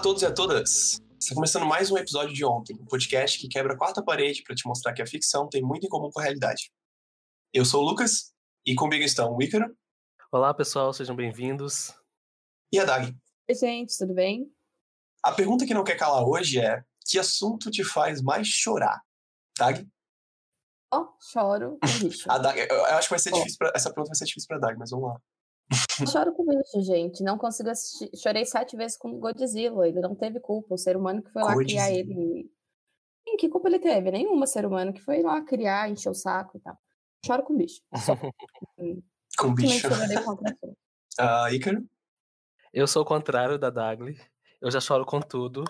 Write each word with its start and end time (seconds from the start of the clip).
a 0.00 0.02
todos 0.02 0.22
e 0.22 0.26
a 0.26 0.32
todas! 0.32 0.98
Está 1.20 1.34
começando 1.34 1.66
mais 1.66 1.90
um 1.90 1.98
episódio 1.98 2.32
de 2.32 2.42
Ontem, 2.42 2.74
um 2.80 2.86
podcast 2.86 3.38
que 3.38 3.46
quebra 3.46 3.74
a 3.74 3.76
quarta 3.76 4.02
parede 4.02 4.42
para 4.42 4.54
te 4.54 4.66
mostrar 4.66 4.94
que 4.94 5.02
a 5.02 5.06
ficção 5.06 5.46
tem 5.46 5.60
muito 5.60 5.84
em 5.84 5.90
comum 5.90 6.10
com 6.10 6.20
a 6.20 6.22
realidade. 6.22 6.72
Eu 7.52 7.66
sou 7.66 7.82
o 7.82 7.86
Lucas 7.86 8.32
e 8.64 8.74
comigo 8.74 9.04
estão 9.04 9.36
o 9.36 9.42
Ícaro. 9.42 9.76
Olá, 10.32 10.54
pessoal, 10.54 10.90
sejam 10.94 11.14
bem-vindos. 11.14 11.92
E 12.72 12.78
a 12.78 12.86
Dag. 12.86 13.14
Oi, 13.46 13.54
gente, 13.54 13.94
tudo 13.98 14.14
bem? 14.14 14.50
A 15.22 15.32
pergunta 15.32 15.66
que 15.66 15.74
não 15.74 15.84
quer 15.84 15.98
calar 15.98 16.26
hoje 16.26 16.58
é: 16.58 16.82
que 17.06 17.18
assunto 17.18 17.70
te 17.70 17.84
faz 17.84 18.22
mais 18.22 18.48
chorar? 18.48 19.02
Dag? 19.58 19.86
Ó, 20.94 21.02
oh, 21.02 21.08
choro 21.20 21.78
a 22.26 22.38
Dag, 22.38 22.58
eu 22.58 22.84
acho 22.86 23.06
que 23.06 23.12
vai 23.12 23.18
ser 23.18 23.34
oh. 23.34 23.36
difícil 23.36 23.58
pra, 23.58 23.72
essa 23.76 23.90
pergunta 23.90 24.08
vai 24.08 24.16
ser 24.16 24.24
difícil 24.24 24.48
para 24.48 24.60
Dag, 24.60 24.78
mas 24.78 24.92
vamos 24.92 25.10
lá. 25.10 25.20
Choro 26.10 26.32
com 26.32 26.44
bicho, 26.44 26.80
gente. 26.82 27.22
Não 27.22 27.38
consigo 27.38 27.70
assistir. 27.70 28.10
Chorei 28.16 28.44
sete 28.44 28.76
vezes 28.76 28.96
com 28.96 29.18
Godzilla. 29.18 29.86
Ele 29.86 30.00
não 30.00 30.14
teve 30.14 30.40
culpa. 30.40 30.74
O 30.74 30.78
ser 30.78 30.96
humano 30.96 31.22
que 31.22 31.30
foi 31.30 31.42
lá 31.42 31.54
Godzilla. 31.54 31.84
criar 31.84 31.92
ele. 31.92 32.50
Sim, 33.28 33.36
que 33.36 33.48
culpa 33.48 33.68
ele 33.68 33.78
teve? 33.78 34.10
Nenhuma 34.10 34.46
ser 34.46 34.66
humano 34.66 34.92
que 34.92 35.00
foi 35.00 35.22
lá 35.22 35.40
criar, 35.42 35.88
encher 35.88 36.10
o 36.10 36.14
saco 36.14 36.56
e 36.56 36.60
tal. 36.60 36.76
Choro 37.24 37.42
com 37.44 37.56
bicho. 37.56 37.80
com 39.38 39.54
bicho. 39.54 39.88
uh, 39.88 41.48
Ícaro? 41.54 41.86
Eu 42.72 42.86
sou 42.86 43.02
o 43.02 43.06
contrário 43.06 43.58
da 43.58 43.70
Dagli. 43.70 44.18
Eu 44.60 44.70
já 44.70 44.80
choro 44.80 45.04
com 45.04 45.20
tudo. 45.20 45.64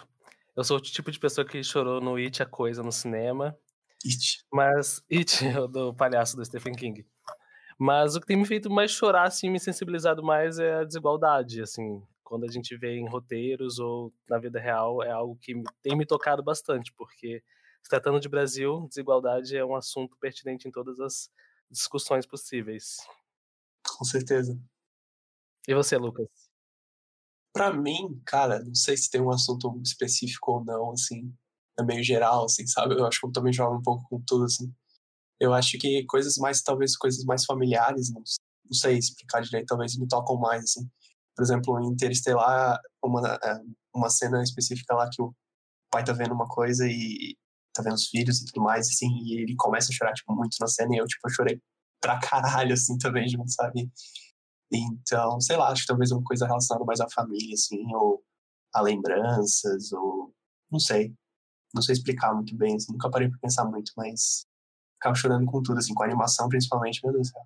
Eu 0.56 0.64
sou 0.64 0.76
o 0.76 0.80
tipo 0.80 1.10
de 1.10 1.18
pessoa 1.18 1.46
que 1.46 1.62
chorou 1.62 2.00
no 2.00 2.16
It 2.16 2.42
a 2.42 2.46
Coisa 2.46 2.82
no 2.82 2.92
cinema. 2.92 3.56
It. 4.04 4.44
Mas 4.52 5.02
It, 5.10 5.38
do 5.70 5.94
palhaço 5.94 6.36
do 6.36 6.44
Stephen 6.44 6.74
King. 6.74 7.06
Mas 7.82 8.14
o 8.14 8.20
que 8.20 8.26
tem 8.26 8.36
me 8.36 8.44
feito 8.44 8.68
mais 8.68 8.90
chorar, 8.90 9.26
assim, 9.26 9.48
me 9.48 9.58
sensibilizado 9.58 10.22
mais 10.22 10.58
é 10.58 10.74
a 10.74 10.84
desigualdade, 10.84 11.62
assim. 11.62 12.02
Quando 12.22 12.44
a 12.44 12.52
gente 12.52 12.76
vê 12.76 12.98
em 12.98 13.08
roteiros 13.08 13.78
ou 13.78 14.12
na 14.28 14.38
vida 14.38 14.60
real, 14.60 15.02
é 15.02 15.10
algo 15.10 15.38
que 15.40 15.54
tem 15.82 15.96
me 15.96 16.04
tocado 16.04 16.42
bastante, 16.42 16.92
porque 16.92 17.42
se 17.82 17.88
tratando 17.88 18.20
de 18.20 18.28
Brasil, 18.28 18.86
desigualdade 18.86 19.56
é 19.56 19.64
um 19.64 19.74
assunto 19.74 20.14
pertinente 20.20 20.68
em 20.68 20.70
todas 20.70 21.00
as 21.00 21.30
discussões 21.70 22.26
possíveis. 22.26 22.98
Com 23.96 24.04
certeza. 24.04 24.60
E 25.66 25.74
você, 25.74 25.96
Lucas? 25.96 26.28
Para 27.50 27.72
mim, 27.72 28.20
cara, 28.26 28.62
não 28.62 28.74
sei 28.74 28.94
se 28.94 29.10
tem 29.10 29.22
um 29.22 29.30
assunto 29.30 29.80
específico 29.82 30.52
ou 30.52 30.64
não, 30.66 30.92
assim, 30.92 31.34
é 31.78 31.82
meio 31.82 32.04
geral, 32.04 32.44
assim, 32.44 32.66
sabe? 32.66 32.94
Eu 32.94 33.06
acho 33.06 33.20
que 33.20 33.26
eu 33.26 33.32
também 33.32 33.54
jogo 33.54 33.76
um 33.76 33.82
pouco 33.82 34.06
com 34.06 34.22
tudo, 34.26 34.44
assim. 34.44 34.70
Eu 35.40 35.54
acho 35.54 35.78
que 35.78 36.04
coisas 36.06 36.36
mais, 36.36 36.62
talvez 36.62 36.96
coisas 36.96 37.24
mais 37.24 37.44
familiares, 37.44 38.12
não, 38.12 38.22
não 38.64 38.72
sei 38.74 38.98
explicar 38.98 39.40
direito, 39.42 39.66
talvez 39.66 39.96
me 39.96 40.06
tocam 40.06 40.36
mais, 40.38 40.64
assim. 40.64 40.88
Por 41.34 41.42
exemplo, 41.42 41.80
em 41.80 41.88
Interestelar, 41.88 42.78
uma, 43.02 43.38
é, 43.42 43.60
uma 43.94 44.10
cena 44.10 44.42
específica 44.42 44.94
lá 44.94 45.08
que 45.10 45.22
o 45.22 45.34
pai 45.90 46.04
tá 46.04 46.12
vendo 46.12 46.34
uma 46.34 46.46
coisa 46.46 46.86
e 46.86 47.36
tá 47.74 47.82
vendo 47.82 47.94
os 47.94 48.08
filhos 48.08 48.40
e 48.40 48.46
tudo 48.46 48.62
mais, 48.62 48.88
assim, 48.88 49.08
e 49.24 49.42
ele 49.42 49.54
começa 49.56 49.90
a 49.90 49.94
chorar, 49.94 50.12
tipo, 50.12 50.34
muito 50.34 50.56
na 50.60 50.66
cena, 50.66 50.94
e 50.94 50.98
eu, 50.98 51.06
tipo, 51.06 51.28
chorei 51.30 51.60
pra 52.00 52.20
caralho, 52.20 52.74
assim, 52.74 52.98
também, 52.98 53.28
junto, 53.28 53.50
sabe? 53.52 53.90
Então, 54.72 55.40
sei 55.40 55.56
lá, 55.56 55.70
acho 55.70 55.82
que 55.82 55.88
talvez 55.88 56.12
uma 56.12 56.22
coisa 56.24 56.46
relacionada 56.46 56.84
mais 56.84 57.00
à 57.00 57.08
família, 57.10 57.54
assim, 57.54 57.82
ou 57.94 58.22
a 58.74 58.80
lembranças, 58.82 59.92
ou 59.92 60.34
não 60.70 60.78
sei. 60.80 61.14
Não 61.74 61.82
sei 61.82 61.94
explicar 61.94 62.34
muito 62.34 62.56
bem, 62.56 62.76
assim, 62.76 62.92
nunca 62.92 63.10
parei 63.10 63.28
pra 63.28 63.38
pensar 63.40 63.64
muito, 63.64 63.92
mas 63.96 64.46
ficava 65.00 65.14
chorando 65.14 65.46
com 65.46 65.62
tudo, 65.62 65.78
assim, 65.78 65.94
com 65.94 66.02
a 66.02 66.06
animação 66.06 66.48
principalmente, 66.48 67.00
meu 67.02 67.12
Deus 67.12 67.28
do 67.28 67.32
céu. 67.32 67.42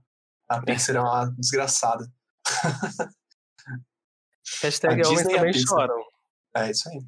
A 0.48 0.60
Pixar 0.60 0.97
é 0.97 1.00
uma 1.00 1.27
desgraçada. 1.38 2.06
Hashtag 4.62 5.02
a 5.02 5.08
homens 5.08 5.27
também 5.27 5.52
choram. 5.55 6.05
É 6.56 6.70
isso 6.70 6.89
aí. 6.89 7.01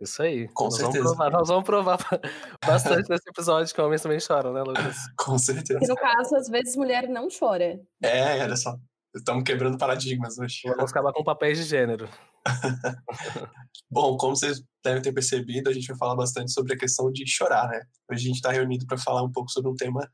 Isso 0.00 0.22
aí. 0.22 0.48
Com 0.48 0.64
nós 0.64 0.76
certeza. 0.76 1.02
Vamos 1.02 1.16
provar, 1.16 1.30
nós 1.30 1.48
vamos 1.48 1.64
provar 1.64 1.98
bastante 2.64 3.08
nesse 3.08 3.28
episódio 3.28 3.74
que 3.74 3.80
homens 3.80 4.02
também 4.02 4.20
choram, 4.20 4.52
né, 4.52 4.62
Lucas? 4.62 4.96
Com 5.16 5.38
certeza. 5.38 5.78
Porque 5.78 5.92
no 5.92 5.96
caso, 5.96 6.36
às 6.36 6.48
vezes, 6.48 6.76
mulher 6.76 7.08
não 7.08 7.28
chora. 7.28 7.80
É, 8.02 8.42
olha 8.42 8.56
só. 8.56 8.76
Estamos 9.14 9.44
quebrando 9.44 9.78
paradigmas 9.78 10.38
hoje. 10.38 10.62
Vamos 10.64 10.90
acabar 10.90 11.12
com 11.12 11.22
papéis 11.22 11.56
de 11.58 11.64
gênero. 11.64 12.10
Bom, 13.88 14.16
como 14.16 14.34
vocês 14.34 14.60
devem 14.82 15.00
ter 15.00 15.12
percebido, 15.12 15.70
a 15.70 15.72
gente 15.72 15.86
vai 15.86 15.96
falar 15.96 16.16
bastante 16.16 16.52
sobre 16.52 16.74
a 16.74 16.76
questão 16.76 17.12
de 17.12 17.24
chorar, 17.26 17.68
né? 17.68 17.80
Hoje 18.10 18.24
a 18.24 18.26
gente 18.26 18.36
está 18.36 18.50
reunido 18.50 18.86
para 18.86 18.98
falar 18.98 19.22
um 19.22 19.30
pouco 19.30 19.50
sobre 19.50 19.70
um 19.70 19.76
tema 19.76 20.10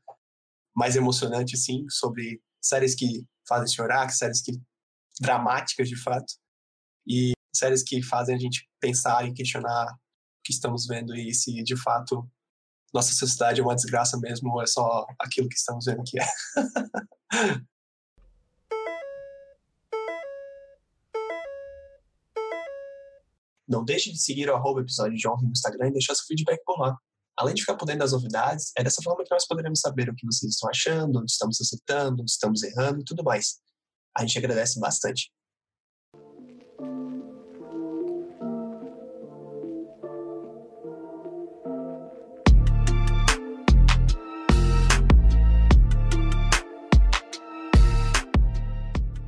mais 0.75 0.95
emocionante, 0.95 1.57
sim, 1.57 1.83
sobre 1.89 2.39
séries 2.61 2.93
que 2.93 3.25
fazem 3.47 3.73
chorar, 3.73 4.09
séries 4.11 4.41
que 4.41 4.61
dramáticas 5.19 5.89
de 5.89 5.95
fato, 5.95 6.33
e 7.07 7.33
séries 7.53 7.83
que 7.83 8.03
fazem 8.03 8.35
a 8.35 8.39
gente 8.39 8.69
pensar 8.79 9.27
e 9.27 9.33
questionar 9.33 9.91
o 9.91 9.97
que 10.43 10.53
estamos 10.53 10.85
vendo 10.85 11.15
e 11.15 11.33
se 11.33 11.63
de 11.63 11.75
fato 11.75 12.27
nossa 12.93 13.13
sociedade 13.13 13.61
é 13.61 13.63
uma 13.63 13.75
desgraça 13.75 14.17
mesmo 14.19 14.51
ou 14.51 14.61
é 14.61 14.67
só 14.67 15.05
aquilo 15.19 15.49
que 15.49 15.55
estamos 15.55 15.85
vendo 15.85 16.03
que 16.03 16.19
é. 16.19 16.27
Não 23.71 23.85
deixe 23.85 24.11
de 24.11 24.21
seguir 24.21 24.49
o 24.49 24.53
arroba 24.53 24.81
episódio 24.81 25.17
de 25.17 25.25
ontem 25.29 25.45
no 25.45 25.51
Instagram 25.53 25.87
e 25.87 25.91
deixar 25.93 26.13
seu 26.13 26.25
feedback 26.25 26.61
por 26.65 26.77
lá. 26.77 26.93
Além 27.37 27.55
de 27.55 27.61
ficar 27.61 27.77
por 27.77 27.85
dentro 27.85 28.01
das 28.01 28.11
novidades, 28.11 28.73
é 28.77 28.83
dessa 28.83 29.01
forma 29.01 29.23
que 29.23 29.31
nós 29.31 29.47
poderemos 29.47 29.79
saber 29.79 30.09
o 30.09 30.13
que 30.13 30.25
vocês 30.25 30.51
estão 30.51 30.69
achando, 30.69 31.19
onde 31.19 31.31
estamos 31.31 31.57
acertando, 31.61 32.21
onde 32.21 32.31
estamos 32.31 32.63
errando 32.63 32.99
e 32.99 33.05
tudo 33.05 33.23
mais. 33.23 33.61
A 34.17 34.25
gente 34.25 34.37
agradece 34.37 34.77
bastante. 34.77 35.31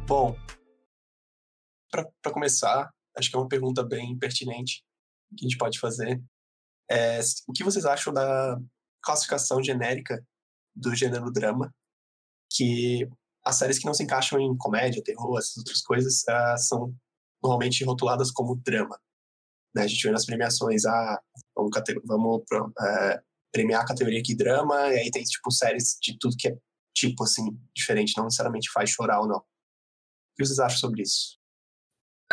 Bom, 0.05 0.35
para 1.89 2.33
começar, 2.33 2.91
acho 3.17 3.29
que 3.29 3.35
é 3.35 3.39
uma 3.39 3.47
pergunta 3.47 3.83
bem 3.83 4.17
pertinente 4.17 4.83
que 5.37 5.45
a 5.45 5.49
gente 5.49 5.57
pode 5.57 5.79
fazer. 5.79 6.21
É, 6.89 7.19
o 7.47 7.53
que 7.53 7.63
vocês 7.63 7.85
acham 7.85 8.13
da 8.13 8.59
classificação 9.01 9.63
genérica 9.63 10.25
do 10.75 10.95
gênero 10.95 11.31
drama, 11.31 11.73
que 12.51 13.07
as 13.45 13.57
séries 13.57 13.77
que 13.77 13.85
não 13.85 13.93
se 13.93 14.03
encaixam 14.03 14.39
em 14.39 14.55
comédia, 14.57 15.03
terror, 15.03 15.37
essas 15.37 15.57
outras 15.57 15.81
coisas, 15.81 16.23
uh, 16.23 16.57
são 16.57 16.95
normalmente 17.41 17.83
rotuladas 17.83 18.31
como 18.31 18.55
drama. 18.55 18.99
Né? 19.75 19.83
A 19.83 19.87
gente 19.87 20.03
vê 20.03 20.11
nas 20.11 20.25
premiações, 20.25 20.85
ah, 20.85 21.21
vamos, 21.55 21.71
vamos 22.05 22.41
uh, 22.53 23.21
premiar 23.51 23.81
a 23.81 23.85
categoria 23.85 24.19
aqui 24.19 24.35
drama, 24.35 24.75
e 24.89 24.99
aí 24.99 25.11
tem 25.11 25.23
tipo 25.23 25.51
séries 25.51 25.97
de 26.01 26.17
tudo 26.17 26.37
que 26.37 26.47
é 26.47 26.57
tipo 26.95 27.23
assim, 27.23 27.59
diferente, 27.75 28.13
não 28.15 28.25
necessariamente 28.25 28.71
faz 28.71 28.91
chorar 28.91 29.19
ou 29.19 29.27
não. 29.27 29.39
O 29.39 30.35
que 30.37 30.45
vocês 30.45 30.59
acham 30.59 30.77
sobre 30.77 31.01
isso? 31.01 31.37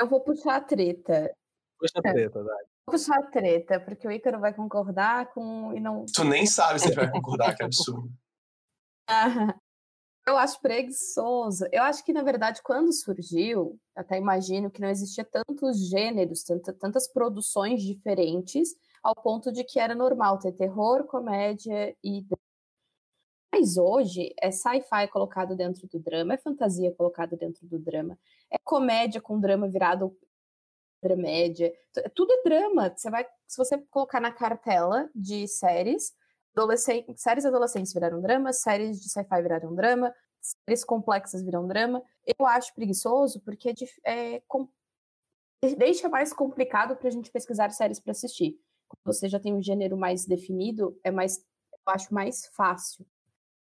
Eu 0.01 0.09
vou 0.09 0.21
puxar 0.23 0.57
a 0.57 0.61
treta. 0.63 1.31
Puxa 1.79 1.99
a 1.99 2.03
treta, 2.03 2.43
vai. 2.43 2.65
Vou 2.87 2.93
puxar 2.93 3.19
a 3.19 3.27
treta, 3.27 3.79
porque 3.79 4.09
o 4.09 4.11
Ícaro 4.11 4.41
vai 4.41 4.55
concordar 4.55 5.31
com. 5.35 5.75
E 5.75 5.81
não... 5.81 6.07
Tu 6.07 6.25
nem 6.25 6.47
sabe 6.47 6.81
se 6.81 6.89
ele 6.89 6.97
vai 6.97 7.11
concordar, 7.11 7.55
que 7.55 7.63
absurdo. 7.63 8.11
eu 10.27 10.39
acho 10.39 10.59
preguiçoso. 10.63 11.67
Eu 11.71 11.83
acho 11.83 12.03
que, 12.03 12.15
na 12.15 12.23
verdade, 12.23 12.63
quando 12.63 12.91
surgiu, 12.95 13.79
até 13.95 14.17
imagino 14.17 14.71
que 14.71 14.81
não 14.81 14.89
existia 14.89 15.25
tantos 15.25 15.89
gêneros, 15.91 16.45
tantas 16.81 17.07
produções 17.13 17.83
diferentes, 17.83 18.71
ao 19.03 19.15
ponto 19.15 19.53
de 19.53 19.65
que 19.65 19.79
era 19.79 19.95
normal 19.95 20.39
ter 20.39 20.53
terror, 20.53 21.05
comédia 21.05 21.95
e 22.03 22.25
mas 23.53 23.77
hoje 23.77 24.33
é 24.41 24.51
sci-fi 24.51 25.09
colocado 25.11 25.57
dentro 25.57 25.87
do 25.89 25.99
drama, 25.99 26.35
é 26.35 26.39
fantasia 26.39 26.95
colocado 26.95 27.37
dentro 27.37 27.67
do 27.67 27.79
drama, 27.79 28.19
é 28.51 28.57
comédia 28.59 29.21
com 29.21 29.41
drama 29.41 29.69
virado 29.69 30.17
dramédia, 31.03 31.73
tudo 32.15 32.33
é 32.33 32.43
drama. 32.43 32.93
Você 32.95 33.11
vai, 33.11 33.27
se 33.47 33.57
você 33.57 33.79
colocar 33.91 34.21
na 34.21 34.31
cartela 34.31 35.11
de 35.15 35.49
séries, 35.49 36.15
adolescente, 36.55 37.19
séries 37.21 37.45
adolescentes 37.45 37.93
viraram 37.93 38.21
drama, 38.21 38.53
séries 38.53 39.01
de 39.01 39.09
sci-fi 39.09 39.43
viraram 39.43 39.75
drama, 39.75 40.15
séries 40.41 40.85
complexas 40.85 41.43
viram 41.43 41.67
drama. 41.67 42.03
Eu 42.39 42.47
acho 42.47 42.75
preguiçoso 42.75 43.41
porque 43.41 43.71
é, 44.05 44.35
é 44.37 44.43
com, 44.47 44.69
deixa 45.79 46.09
mais 46.09 46.33
complicado 46.33 46.97
para 46.97 47.09
a 47.09 47.13
gente 47.13 47.31
pesquisar 47.31 47.71
séries 47.71 47.99
para 47.99 48.13
assistir. 48.13 48.61
Quando 48.89 49.15
você 49.15 49.29
já 49.29 49.41
tem 49.41 49.55
um 49.55 49.63
gênero 49.63 49.97
mais 49.97 50.27
definido, 50.27 50.99
é 51.03 51.11
mais, 51.11 51.39
eu 51.73 51.93
acho 51.93 52.13
mais 52.13 52.47
fácil 52.55 53.07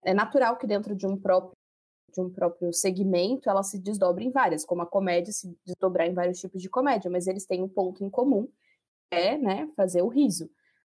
é 0.04 0.14
natural 0.14 0.58
que 0.58 0.68
dentro 0.68 0.96
de 0.96 1.06
um 1.06 1.18
próprio 1.18 1.58
de 2.14 2.22
um 2.22 2.30
próprio 2.30 2.74
segmento 2.74 3.50
ela 3.50 3.62
se 3.64 3.78
desdobre 3.78 4.26
em 4.26 4.32
várias, 4.32 4.66
como 4.66 4.82
a 4.82 4.86
comédia 4.86 5.32
se 5.34 5.56
desdobrar 5.66 6.08
em 6.08 6.14
vários 6.14 6.40
tipos 6.40 6.62
de 6.62 6.70
comédia, 6.70 7.12
mas 7.12 7.28
eles 7.28 7.46
têm 7.46 7.62
um 7.62 7.68
ponto 7.68 8.04
em 8.04 8.10
comum, 8.10 8.48
é, 9.12 9.38
né, 9.38 9.70
fazer 9.76 10.02
o 10.02 10.08
riso. 10.08 10.50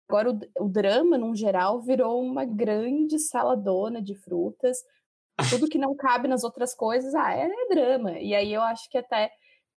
Agora 0.09 0.31
o, 0.31 0.65
o 0.65 0.69
drama, 0.69 1.17
num 1.17 1.35
geral, 1.35 1.81
virou 1.81 2.23
uma 2.23 2.45
grande 2.45 3.19
saladona 3.19 4.03
de 4.03 4.15
frutas. 4.15 4.79
Tudo 5.49 5.69
que 5.69 5.79
não 5.79 5.97
cabe 5.97 6.29
nas 6.29 6.45
outras 6.45 6.75
coisas, 6.75 7.15
ah, 7.15 7.33
é, 7.33 7.47
é 7.47 7.69
drama. 7.69 8.19
E 8.19 8.35
aí 8.35 8.53
eu 8.53 8.63
acho 8.63 8.89
que 8.91 8.99
até 8.99 9.33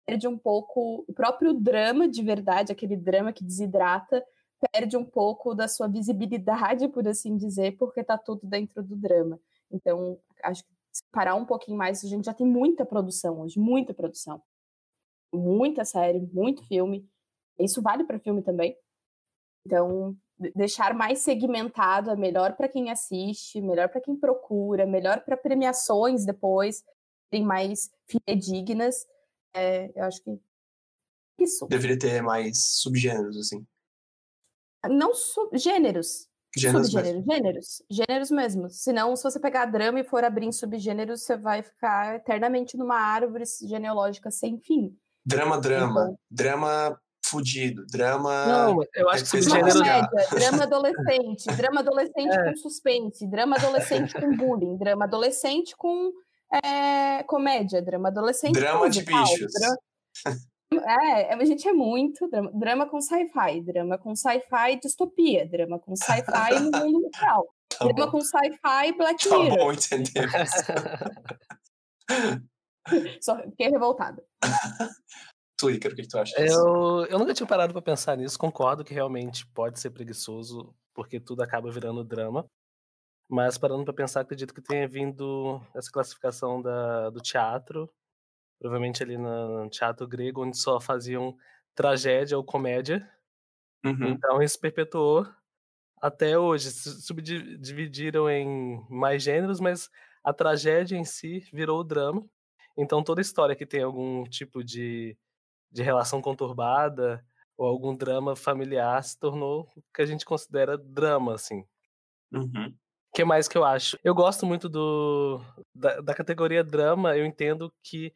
perde 0.07 0.27
um 0.27 0.37
pouco 0.37 1.05
o 1.07 1.13
próprio 1.13 1.53
drama 1.53 2.09
de 2.09 2.23
verdade, 2.23 2.73
aquele 2.73 2.97
drama 2.97 3.33
que 3.33 3.45
desidrata, 3.45 4.25
perde 4.73 4.97
um 4.97 5.05
pouco 5.05 5.55
da 5.55 5.69
sua 5.69 5.89
visibilidade, 5.89 6.89
por 6.89 7.07
assim 7.07 7.37
dizer, 7.37 7.77
porque 7.77 8.01
está 8.01 8.17
tudo 8.17 8.47
dentro 8.47 8.83
do 8.83 8.97
drama. 8.97 9.39
Então, 9.71 10.19
acho 10.43 10.63
que 10.63 10.71
parar 11.11 11.35
um 11.35 11.45
pouquinho 11.45 11.77
mais, 11.77 12.05
a 12.05 12.09
gente 12.09 12.25
já 12.25 12.35
tem 12.35 12.47
muita 12.47 12.85
produção 12.85 13.41
hoje, 13.41 13.59
muita 13.59 13.93
produção. 13.93 14.43
Muita 15.33 15.85
série, 15.85 16.21
muito 16.33 16.67
filme. 16.67 17.09
Isso 17.59 17.83
vale 17.83 18.05
para 18.05 18.21
filme 18.21 18.43
também. 18.43 18.77
Então, 19.67 20.17
deixar 20.55 20.95
mais 20.95 21.21
segmentado 21.21 22.11
é 22.11 22.17
melhor 22.17 22.57
para 22.57 22.69
quem 22.69 22.91
assiste, 22.91 23.61
melhor 23.61 23.89
para 23.89 24.01
quem 24.01 24.17
procura, 24.17 24.87
melhor 24.87 25.25
para 25.25 25.37
premiações 25.37 26.25
depois, 26.25 26.85
tem 27.31 27.45
mais 27.45 27.91
fidedignas. 28.07 29.07
É, 29.55 29.91
eu 29.95 30.05
acho 30.05 30.23
que 30.23 30.39
isso. 31.41 31.67
Deveria 31.67 31.99
ter 31.99 32.23
mais 32.23 32.59
subgêneros, 32.81 33.37
assim. 33.37 33.67
Não 34.89 35.15
subgêneros. 35.15 36.27
Gêneros 36.57 36.87
subgêneros, 36.91 37.27
mesmo. 37.27 37.33
gêneros, 37.33 37.83
gêneros 37.91 38.31
mesmo. 38.31 38.71
Senão, 38.71 39.17
se 39.17 39.25
você 39.25 39.41
pegar 39.41 39.67
drama 39.67 39.99
e 39.99 40.05
for 40.05 40.23
abrir 40.23 40.47
em 40.47 40.53
subgêneros, 40.53 41.23
você 41.25 41.37
vai 41.37 41.63
ficar 41.65 42.15
eternamente 42.17 42.77
numa 42.77 42.95
árvore 42.97 43.43
genealógica 43.67 44.31
sem 44.31 44.59
fim. 44.61 44.97
Drama, 45.27 45.59
drama. 45.61 46.03
Então- 46.03 46.19
Drama 46.31 47.01
fudido. 47.27 47.85
Drama. 47.91 48.47
Não, 48.47 48.79
eu 48.95 49.09
acho 49.11 49.25
que 49.25 49.31
subgênero. 49.43 49.79
comédia, 49.79 50.09
drama 50.31 50.63
adolescente, 50.63 51.47
drama 51.57 51.81
adolescente 51.81 52.33
É. 52.39 52.45
com 52.51 52.57
suspense, 52.57 53.27
drama 53.27 53.57
adolescente 53.57 54.15
com 54.15 54.37
bullying, 54.37 54.77
drama 54.77 55.05
adolescente 55.07 55.75
com 55.77 56.13
é, 56.65 57.25
comédia, 57.25 57.83
drama 57.83 58.11
adolescente 58.11 58.53
Drama 58.55 58.81
com 58.81 58.89
de 58.89 59.01
musical, 59.01 59.25
bichos. 59.25 59.53
dra- 59.59 59.77
É, 60.73 61.33
a 61.35 61.45
gente 61.45 61.69
é 61.69 61.73
muito 61.73 62.29
drama, 62.29 62.51
drama 62.53 62.89
com 62.89 63.01
sci-fi, 63.01 63.61
drama 63.63 63.97
com 63.99 64.15
sci-fi 64.17 64.79
distopia, 64.83 65.47
drama 65.49 65.79
com 65.79 65.95
sci-fi 65.95 66.61
no 66.61 66.71
mundo 66.85 67.09
real, 67.15 67.47
Tá 67.69 67.85
drama 67.87 68.07
bom. 68.07 68.11
com 68.13 68.21
sci-fi 68.21 68.93
Black 68.97 69.29
Tá 69.29 69.39
Mirror. 69.39 69.57
bom, 69.59 69.73
entendemos. 69.73 70.51
Só 73.21 73.39
fiquei 73.43 73.69
revoltada. 73.71 74.23
tu, 75.59 75.71
Ícaro, 75.71 75.95
o 75.95 75.97
que 75.97 76.07
tu 76.07 76.19
acha 76.19 76.37
disso? 76.37 76.59
Eu, 76.59 77.07
eu 77.07 77.19
nunca 77.19 77.33
tinha 77.35 77.47
parado 77.47 77.73
pra 77.73 77.81
pensar 77.83 78.17
nisso. 78.17 78.39
Concordo 78.39 78.85
que 78.85 78.93
realmente 78.93 79.47
pode 79.55 79.81
ser 79.81 79.91
preguiçoso, 79.91 80.75
porque 80.95 81.19
tudo 81.21 81.43
acaba 81.43 81.71
virando 81.71 82.05
drama. 82.05 82.45
Mas 83.31 83.57
parando 83.57 83.85
pra 83.85 83.95
pensar, 83.95 84.21
acredito 84.21 84.53
que 84.53 84.61
tenha 84.61 84.87
vindo 84.87 85.61
essa 85.75 85.91
classificação 85.91 86.61
da, 86.61 87.09
do 87.11 87.21
teatro, 87.21 87.89
provavelmente 88.59 89.03
ali 89.03 89.17
no 89.17 89.69
teatro 89.69 90.07
grego, 90.07 90.45
onde 90.45 90.57
só 90.57 90.81
faziam 90.81 91.37
tragédia 91.75 92.37
ou 92.37 92.45
comédia. 92.45 93.09
Uhum. 93.85 94.09
Então 94.09 94.43
isso 94.43 94.59
perpetuou 94.59 95.27
até 96.01 96.39
hoje. 96.39 96.71
Subdividiram 96.71 98.31
em 98.31 98.85
mais 98.89 99.23
gêneros, 99.23 99.61
mas 99.61 99.91
a 100.23 100.33
tragédia 100.33 100.97
em 100.97 101.05
si 101.05 101.41
virou 101.53 101.81
o 101.81 101.85
drama. 101.85 102.25
Então 102.77 103.03
toda 103.03 103.21
história 103.21 103.55
que 103.55 103.67
tem 103.67 103.83
algum 103.83 104.25
tipo 104.25 104.65
de, 104.65 105.17
de 105.71 105.83
relação 105.83 106.21
conturbada 106.21 107.25
ou 107.57 107.67
algum 107.67 107.95
drama 107.95 108.35
familiar 108.35 109.03
se 109.03 109.19
tornou 109.19 109.69
o 109.77 109.83
que 109.95 110.03
a 110.03 110.07
gente 110.07 110.25
considera 110.25 110.77
drama, 110.77 111.35
assim. 111.35 111.65
Uhum. 112.33 112.67
O 112.67 113.15
que 113.15 113.25
mais 113.25 113.47
que 113.47 113.57
eu 113.57 113.65
acho? 113.65 113.97
Eu 114.03 114.13
gosto 114.15 114.45
muito 114.45 114.69
do 114.69 115.41
da, 115.73 116.01
da 116.01 116.15
categoria 116.15 116.65
drama, 116.65 117.17
eu 117.17 117.25
entendo 117.25 117.73
que 117.83 118.13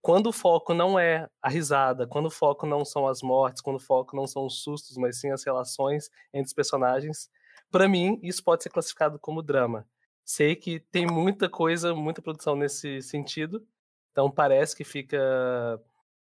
quando 0.00 0.28
o 0.28 0.32
foco 0.32 0.72
não 0.72 0.98
é 0.98 1.28
a 1.42 1.48
risada, 1.48 2.06
quando 2.06 2.26
o 2.26 2.30
foco 2.30 2.66
não 2.66 2.84
são 2.84 3.06
as 3.06 3.20
mortes, 3.22 3.60
quando 3.60 3.76
o 3.76 3.80
foco 3.80 4.16
não 4.16 4.26
são 4.26 4.46
os 4.46 4.62
sustos, 4.62 4.96
mas 4.96 5.20
sim 5.20 5.30
as 5.30 5.44
relações 5.44 6.10
entre 6.32 6.46
os 6.46 6.54
personagens, 6.54 7.30
para 7.70 7.88
mim 7.88 8.18
isso 8.22 8.42
pode 8.42 8.62
ser 8.62 8.70
classificado 8.70 9.18
como 9.18 9.42
drama. 9.42 9.86
Sei 10.24 10.54
que 10.54 10.78
tem 10.78 11.06
muita 11.06 11.48
coisa, 11.48 11.94
muita 11.94 12.22
produção 12.22 12.54
nesse 12.54 13.02
sentido, 13.02 13.66
então 14.12 14.30
parece 14.30 14.76
que 14.76 14.84
fica 14.84 15.18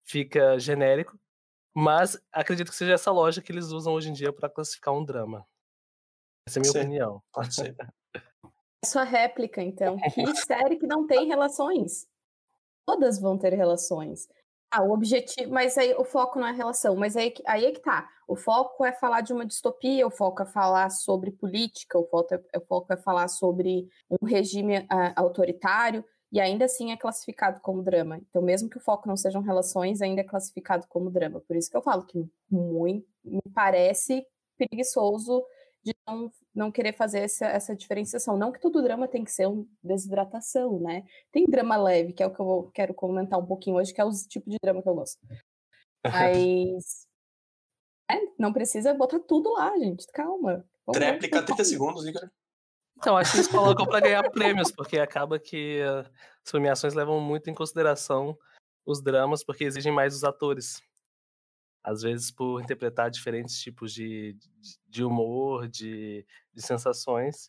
fica 0.04 0.58
genérico, 0.58 1.18
mas 1.74 2.18
acredito 2.32 2.70
que 2.70 2.76
seja 2.76 2.94
essa 2.94 3.10
lógica 3.10 3.44
que 3.44 3.52
eles 3.52 3.66
usam 3.66 3.92
hoje 3.92 4.08
em 4.08 4.12
dia 4.12 4.32
para 4.32 4.48
classificar 4.48 4.94
um 4.94 5.04
drama. 5.04 5.46
Essa 6.48 6.58
é 6.58 6.60
a 6.60 6.62
minha 6.62 6.72
Sim. 6.72 6.78
opinião. 6.78 7.22
Pode 7.30 7.54
ser. 7.54 7.76
Sua 8.84 9.04
réplica, 9.04 9.60
então. 9.60 9.96
Que 10.14 10.34
série 10.36 10.76
que 10.76 10.86
não 10.86 11.06
tem 11.06 11.26
relações? 11.26 12.08
Todas 12.88 13.20
vão 13.20 13.36
ter 13.36 13.52
relações. 13.52 14.26
Ah, 14.70 14.82
o 14.82 14.92
objetivo, 14.92 15.50
mas 15.52 15.76
aí 15.76 15.94
o 15.94 16.04
foco 16.04 16.38
não 16.38 16.46
é 16.46 16.52
relação, 16.52 16.96
mas 16.96 17.16
aí, 17.18 17.30
que- 17.30 17.42
aí 17.46 17.66
é 17.66 17.72
que 17.72 17.80
tá. 17.80 18.08
O 18.26 18.34
foco 18.34 18.82
é 18.82 18.92
falar 18.92 19.20
de 19.20 19.30
uma 19.32 19.44
distopia, 19.44 20.06
o 20.06 20.10
foco 20.10 20.42
é 20.42 20.46
falar 20.46 20.88
sobre 20.90 21.30
política, 21.30 21.98
o 21.98 22.06
foco 22.06 22.34
é, 22.34 22.58
o 22.58 22.60
foco 22.66 22.90
é 22.92 22.96
falar 22.96 23.28
sobre 23.28 23.86
um 24.10 24.26
regime 24.26 24.86
ah, 24.90 25.12
autoritário, 25.20 26.02
e 26.32 26.40
ainda 26.40 26.64
assim 26.64 26.90
é 26.92 26.96
classificado 26.96 27.60
como 27.60 27.82
drama. 27.82 28.16
Então, 28.30 28.40
mesmo 28.40 28.70
que 28.70 28.78
o 28.78 28.80
foco 28.80 29.06
não 29.06 29.16
sejam 29.18 29.42
relações, 29.42 30.00
ainda 30.00 30.22
é 30.22 30.24
classificado 30.24 30.86
como 30.88 31.10
drama. 31.10 31.40
Por 31.40 31.56
isso 31.56 31.70
que 31.70 31.76
eu 31.76 31.82
falo 31.82 32.06
que 32.06 32.26
muito, 32.50 33.06
me 33.22 33.42
parece 33.54 34.26
preguiçoso 34.58 35.44
de 35.88 35.96
não, 36.06 36.30
não 36.54 36.72
querer 36.72 36.92
fazer 36.94 37.20
essa, 37.20 37.46
essa 37.46 37.74
diferenciação. 37.76 38.36
Não 38.36 38.52
que 38.52 38.60
todo 38.60 38.82
drama 38.82 39.08
tem 39.08 39.24
que 39.24 39.30
ser 39.32 39.46
uma 39.46 39.66
desidratação, 39.82 40.78
né? 40.80 41.04
Tem 41.32 41.44
drama 41.46 41.76
leve, 41.76 42.12
que 42.12 42.22
é 42.22 42.26
o 42.26 42.34
que 42.34 42.40
eu 42.40 42.44
vou- 42.44 42.70
quero 42.70 42.94
comentar 42.94 43.38
um 43.38 43.46
pouquinho 43.46 43.76
hoje, 43.76 43.92
que 43.92 44.00
é 44.00 44.04
o 44.04 44.10
tipo 44.10 44.48
de 44.48 44.56
drama 44.62 44.82
que 44.82 44.88
eu 44.88 44.94
gosto. 44.94 45.18
Mas. 46.04 47.06
é, 48.10 48.16
não 48.38 48.52
precisa 48.52 48.94
botar 48.94 49.20
tudo 49.20 49.52
lá, 49.52 49.76
gente. 49.78 50.06
Calma. 50.12 50.64
Vamos- 50.86 50.98
Tréplica, 50.98 51.36
vamos 51.36 51.46
30 51.46 51.46
calma. 51.46 51.64
segundos, 51.64 52.06
Ícaro. 52.06 52.30
Então, 52.96 53.16
acho 53.16 53.30
que 53.32 53.36
eles 53.38 53.48
colocam 53.48 53.86
para 53.86 54.00
ganhar 54.00 54.28
prêmios, 54.30 54.72
porque 54.72 54.98
acaba 54.98 55.38
que 55.38 55.80
as 56.44 56.50
premiações 56.50 56.94
levam 56.94 57.20
muito 57.20 57.48
em 57.48 57.54
consideração 57.54 58.36
os 58.84 59.00
dramas, 59.00 59.44
porque 59.44 59.64
exigem 59.64 59.92
mais 59.92 60.14
dos 60.14 60.24
atores. 60.24 60.82
Às 61.82 62.02
vezes, 62.02 62.30
por 62.30 62.60
interpretar 62.62 63.10
diferentes 63.10 63.58
tipos 63.60 63.92
de, 63.92 64.34
de- 64.34 64.78
de 64.86 65.04
humor, 65.04 65.68
de, 65.68 66.26
de 66.52 66.62
sensações, 66.62 67.46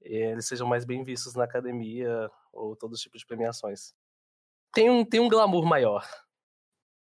eles 0.00 0.46
sejam 0.46 0.66
mais 0.66 0.84
bem 0.84 1.02
vistos 1.02 1.34
na 1.34 1.44
academia 1.44 2.30
ou 2.52 2.76
todos 2.76 2.98
os 2.98 3.02
tipos 3.02 3.20
de 3.20 3.26
premiações. 3.26 3.92
Tem 4.72 4.88
um, 4.90 5.04
tem 5.04 5.18
um 5.20 5.28
glamour 5.28 5.64
maior. 5.66 6.06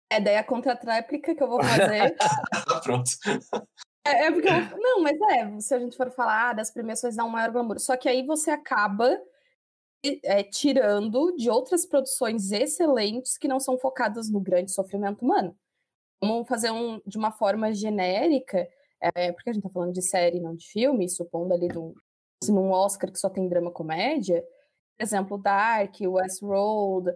É, 0.09 0.19
daí 0.21 0.37
a 0.37 0.43
contra-tréplica 0.43 1.35
que 1.35 1.43
eu 1.43 1.47
vou 1.49 1.61
fazer. 1.61 2.15
Pronto. 2.83 3.09
É, 4.05 4.27
é 4.27 4.31
porque 4.31 4.47
eu- 4.47 4.77
não, 4.79 5.01
mas 5.03 5.17
é, 5.31 5.59
se 5.59 5.73
a 5.75 5.79
gente 5.79 5.97
for 5.97 6.09
falar 6.11 6.49
ah, 6.49 6.53
das 6.53 6.71
premiações 6.71 7.15
dá 7.15 7.25
um 7.25 7.29
maior 7.29 7.51
glamour. 7.51 7.77
Só 7.79 7.95
que 7.97 8.07
aí 8.07 8.25
você 8.25 8.49
acaba 8.49 9.19
é, 10.23 10.43
tirando 10.43 11.35
de 11.35 11.49
outras 11.49 11.85
produções 11.85 12.51
excelentes 12.51 13.37
que 13.37 13.47
não 13.49 13.59
são 13.59 13.77
focadas 13.77 14.29
no 14.29 14.39
grande 14.39 14.71
sofrimento 14.71 15.23
humano. 15.25 15.55
Vamos 16.21 16.47
fazer 16.47 16.71
um 16.71 17.01
de 17.05 17.17
uma 17.17 17.31
forma 17.31 17.73
genérica, 17.73 18.67
é, 18.99 19.31
porque 19.31 19.49
a 19.49 19.53
gente 19.53 19.63
tá 19.63 19.69
falando 19.69 19.93
de 19.93 20.01
série, 20.01 20.39
não 20.39 20.55
de 20.55 20.67
filme, 20.67 21.09
supondo 21.09 21.53
ali 21.53 21.67
num, 21.67 21.93
num 22.49 22.71
Oscar 22.71 23.11
que 23.11 23.19
só 23.19 23.29
tem 23.29 23.47
drama 23.47 23.71
comédia, 23.71 24.43
por 24.97 25.03
exemplo, 25.03 25.37
Dark, 25.37 25.95
Westworld, 26.01 27.11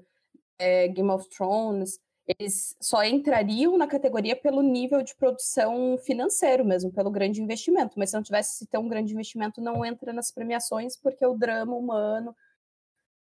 é, 0.59 0.87
Game 0.87 1.09
of 1.09 1.27
Thrones, 1.29 1.99
eles 2.39 2.75
só 2.79 3.03
entrariam 3.03 3.77
na 3.77 3.87
categoria 3.87 4.35
pelo 4.35 4.61
nível 4.61 5.01
de 5.01 5.15
produção 5.15 5.97
financeiro 5.97 6.63
mesmo, 6.63 6.91
pelo 6.91 7.09
grande 7.09 7.41
investimento. 7.41 7.97
Mas 7.97 8.11
se 8.11 8.15
não 8.15 8.23
tivesse 8.23 8.57
se 8.57 8.67
ter 8.67 8.77
um 8.77 8.87
grande 8.87 9.13
investimento, 9.13 9.59
não 9.59 9.83
entra 9.83 10.13
nas 10.13 10.31
premiações, 10.31 10.95
porque 10.95 11.25
o 11.25 11.35
drama 11.35 11.75
humano. 11.75 12.35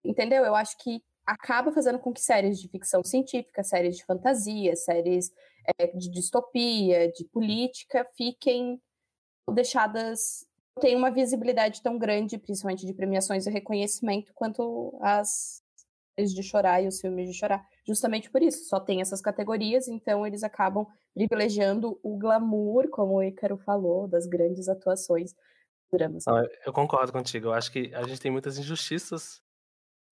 Entendeu? 0.04 0.44
Eu 0.44 0.54
acho 0.54 0.76
que 0.78 1.02
acaba 1.24 1.72
fazendo 1.72 1.98
com 1.98 2.12
que 2.12 2.20
séries 2.20 2.58
de 2.60 2.68
ficção 2.68 3.04
científica, 3.04 3.62
séries 3.62 3.96
de 3.96 4.04
fantasia, 4.04 4.74
séries 4.74 5.30
é, 5.78 5.86
de 5.88 6.10
distopia, 6.10 7.10
de 7.12 7.24
política, 7.24 8.06
fiquem 8.16 8.80
deixadas. 9.52 10.46
não 10.76 10.82
tenham 10.82 10.98
uma 10.98 11.10
visibilidade 11.10 11.82
tão 11.82 11.98
grande, 11.98 12.38
principalmente 12.38 12.86
de 12.86 12.94
premiações 12.94 13.46
e 13.46 13.50
reconhecimento, 13.50 14.32
quanto 14.34 14.98
as 15.00 15.62
de 16.18 16.42
chorar 16.42 16.82
e 16.82 16.86
os 16.86 17.00
filmes 17.00 17.30
de 17.30 17.34
chorar 17.34 17.66
justamente 17.86 18.30
por 18.30 18.42
isso, 18.42 18.68
só 18.68 18.78
tem 18.78 19.00
essas 19.00 19.20
categorias, 19.20 19.88
então 19.88 20.26
eles 20.26 20.42
acabam 20.42 20.86
privilegiando 21.14 21.98
o 22.02 22.16
glamour, 22.16 22.88
como 22.88 23.14
o 23.14 23.22
Ícaro 23.22 23.58
falou, 23.58 24.06
das 24.06 24.26
grandes 24.26 24.68
atuações 24.68 25.32
dos 25.32 25.90
dramas. 25.92 26.24
Não, 26.26 26.46
eu 26.64 26.72
concordo 26.72 27.12
contigo. 27.12 27.48
Eu 27.48 27.52
acho 27.52 27.72
que 27.72 27.92
a 27.94 28.02
gente 28.04 28.20
tem 28.20 28.30
muitas 28.30 28.58
injustiças 28.58 29.42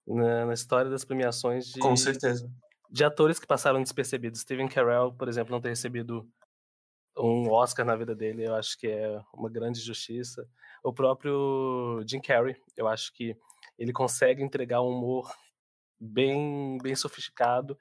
na, 0.06 0.46
na 0.46 0.54
história 0.54 0.90
das 0.90 1.04
premiações 1.04 1.66
de, 1.66 1.78
Com 1.78 1.96
certeza. 1.96 2.50
De 2.90 3.04
atores 3.04 3.38
que 3.38 3.46
passaram 3.46 3.82
despercebidos. 3.82 4.40
Steven 4.40 4.68
Carell, 4.68 5.12
por 5.12 5.28
exemplo, 5.28 5.52
não 5.52 5.60
ter 5.60 5.68
recebido 5.68 6.28
um 7.16 7.50
Oscar 7.50 7.84
na 7.84 7.96
vida 7.96 8.14
dele, 8.14 8.46
eu 8.46 8.54
acho 8.54 8.78
que 8.78 8.86
é 8.86 9.20
uma 9.34 9.50
grande 9.50 9.80
injustiça. 9.80 10.48
O 10.82 10.92
próprio 10.92 12.02
Jim 12.06 12.20
Carrey, 12.20 12.56
eu 12.76 12.86
acho 12.86 13.12
que 13.12 13.36
ele 13.78 13.92
consegue 13.92 14.42
entregar 14.42 14.80
um 14.82 14.90
humor 14.90 15.30
bem, 16.00 16.78
bem 16.80 16.94
sofisticado 16.94 17.76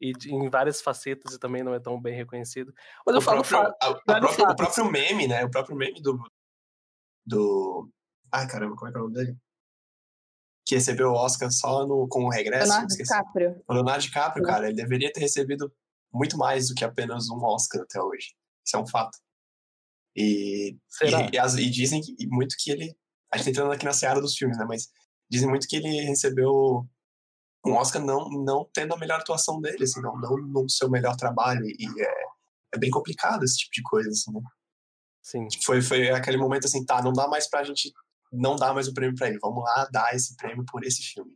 e 0.00 0.12
em 0.28 0.48
várias 0.48 0.80
facetas 0.80 1.34
e 1.34 1.38
também 1.38 1.62
não 1.62 1.74
é 1.74 1.80
tão 1.80 2.00
bem 2.00 2.14
reconhecido. 2.14 2.72
Mas 3.04 3.14
eu 3.14 3.20
o 3.20 3.24
falo 3.24 3.42
próprio, 3.42 3.76
a, 3.82 3.88
a 3.88 4.20
próprio, 4.20 4.44
o 4.44 4.56
próprio 4.56 4.90
meme, 4.90 5.26
né? 5.26 5.44
O 5.44 5.50
próprio 5.50 5.76
meme 5.76 6.00
do. 6.00 6.18
do. 7.26 7.90
Ai, 8.32 8.46
caramba, 8.46 8.76
como 8.76 8.88
é 8.88 8.92
que 8.92 8.98
é 8.98 9.00
o 9.00 9.04
nome 9.04 9.14
dele? 9.14 9.36
Que 10.68 10.74
recebeu 10.74 11.08
o 11.08 11.14
Oscar 11.14 11.50
só 11.50 11.86
no, 11.86 12.06
com 12.08 12.24
o 12.24 12.28
regresso. 12.28 12.68
Leonardo 12.68 12.94
DiCaprio. 12.94 13.64
O 13.66 13.72
Leonardo 13.72 14.02
DiCaprio, 14.02 14.44
cara, 14.44 14.66
ele 14.66 14.76
deveria 14.76 15.10
ter 15.10 15.20
recebido 15.20 15.72
muito 16.12 16.36
mais 16.36 16.68
do 16.68 16.74
que 16.74 16.84
apenas 16.84 17.30
um 17.30 17.42
Oscar 17.42 17.82
até 17.82 18.00
hoje. 18.00 18.34
Isso 18.66 18.76
é 18.76 18.78
um 18.78 18.86
fato. 18.86 19.16
E, 20.14 20.76
e, 21.02 21.34
e, 21.34 21.38
as, 21.38 21.54
e, 21.54 21.70
dizem 21.70 22.02
que, 22.02 22.14
muito 22.26 22.54
que 22.58 22.70
ele. 22.70 22.94
A 23.32 23.38
gente 23.38 23.46
tá 23.46 23.50
entrando 23.50 23.72
aqui 23.72 23.84
na 23.86 23.92
seara 23.94 24.20
dos 24.20 24.36
filmes, 24.36 24.58
né? 24.58 24.66
Mas 24.68 24.88
dizem 25.30 25.48
muito 25.48 25.66
que 25.66 25.76
ele 25.76 26.02
recebeu 26.02 26.86
um 27.64 27.74
Oscar 27.74 28.04
não, 28.04 28.28
não 28.28 28.68
tendo 28.72 28.94
a 28.94 28.98
melhor 28.98 29.20
atuação 29.20 29.60
dele, 29.60 29.84
assim, 29.84 30.00
não, 30.00 30.18
não 30.18 30.36
no 30.36 30.68
seu 30.68 30.90
melhor 30.90 31.16
trabalho. 31.16 31.64
E 31.64 31.86
é, 32.00 32.24
é 32.74 32.78
bem 32.78 32.90
complicado 32.90 33.44
esse 33.44 33.58
tipo 33.58 33.72
de 33.72 33.82
coisa, 33.82 34.10
assim, 34.10 34.32
né? 34.32 34.40
Sim. 35.22 35.46
Foi, 35.64 35.82
foi 35.82 36.10
aquele 36.10 36.38
momento 36.38 36.64
assim, 36.66 36.84
tá, 36.84 37.02
não 37.02 37.12
dá 37.12 37.28
mais 37.28 37.48
pra 37.48 37.64
gente 37.64 37.92
não 38.32 38.56
dar 38.56 38.74
mais 38.74 38.88
o 38.88 38.94
prêmio 38.94 39.16
pra 39.16 39.28
ele. 39.28 39.38
Vamos 39.40 39.62
lá 39.64 39.88
dar 39.90 40.14
esse 40.14 40.36
prêmio 40.36 40.64
por 40.64 40.84
esse 40.84 41.02
filme. 41.02 41.32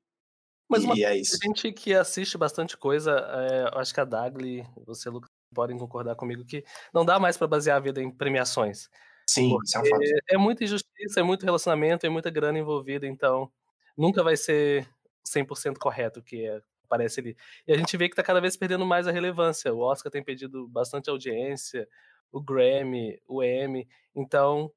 Mas 0.68 0.84
e 0.84 1.04
é 1.04 1.16
isso. 1.16 1.38
gente 1.44 1.70
que 1.72 1.92
assiste 1.92 2.38
bastante 2.38 2.76
coisa, 2.76 3.12
é, 3.12 3.78
acho 3.78 3.92
que 3.92 4.00
a 4.00 4.04
Dagli, 4.04 4.66
você, 4.87 5.11
Lucas, 5.11 5.30
podem 5.54 5.76
concordar 5.76 6.16
comigo 6.16 6.44
que 6.44 6.64
não 6.94 7.04
dá 7.04 7.18
mais 7.18 7.37
para 7.37 7.46
basear 7.46 7.76
a 7.76 7.80
vida 7.80 8.02
em 8.02 8.11
premiações. 8.11 8.88
Sim, 9.28 9.56
isso 9.62 9.76
é 9.76 9.80
um 9.80 9.84
fato. 9.84 10.02
É 10.30 10.37
muita 10.38 10.64
injustiça, 10.64 11.20
é 11.20 11.22
muito 11.22 11.44
relacionamento, 11.44 12.06
é 12.06 12.08
muita 12.08 12.30
grana 12.30 12.58
envolvida, 12.58 13.06
então 13.06 13.50
nunca 13.96 14.22
vai 14.22 14.37
ser 14.37 14.88
100% 15.26 15.76
correto 15.78 16.20
o 16.20 16.22
que 16.22 16.46
é, 16.46 16.61
aparece 16.84 17.20
ali. 17.20 17.37
E 17.66 17.72
a 17.72 17.76
gente 17.76 17.96
vê 17.96 18.08
que 18.08 18.12
está 18.14 18.22
cada 18.22 18.40
vez 18.40 18.56
perdendo 18.56 18.87
mais 18.87 19.06
a 19.06 19.12
relevância. 19.12 19.72
O 19.72 19.80
Oscar 19.80 20.11
tem 20.11 20.22
perdido 20.22 20.66
bastante 20.68 21.11
audiência, 21.11 21.88
o 22.30 22.40
Grammy, 22.40 23.20
o 23.28 23.42
Emmy. 23.42 23.87
Então, 24.14 24.72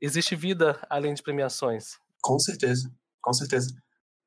existe 0.00 0.34
vida 0.36 0.80
além 0.88 1.14
de 1.14 1.22
premiações. 1.22 1.98
Com 2.22 2.38
certeza, 2.38 2.92
com 3.20 3.32
certeza. 3.32 3.74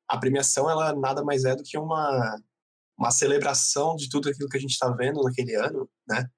A 0.08 0.18
premiação, 0.18 0.68
ela 0.68 0.94
nada 0.94 1.24
mais 1.24 1.44
é 1.44 1.54
do 1.54 1.62
que 1.62 1.78
uma 1.78 2.36
uma 2.98 3.10
celebração 3.10 3.96
de 3.96 4.08
tudo 4.08 4.28
aquilo 4.28 4.48
que 4.48 4.56
a 4.56 4.60
gente 4.60 4.72
está 4.72 4.88
vendo 4.90 5.22
naquele 5.22 5.54
ano, 5.56 5.88
né? 6.06 6.28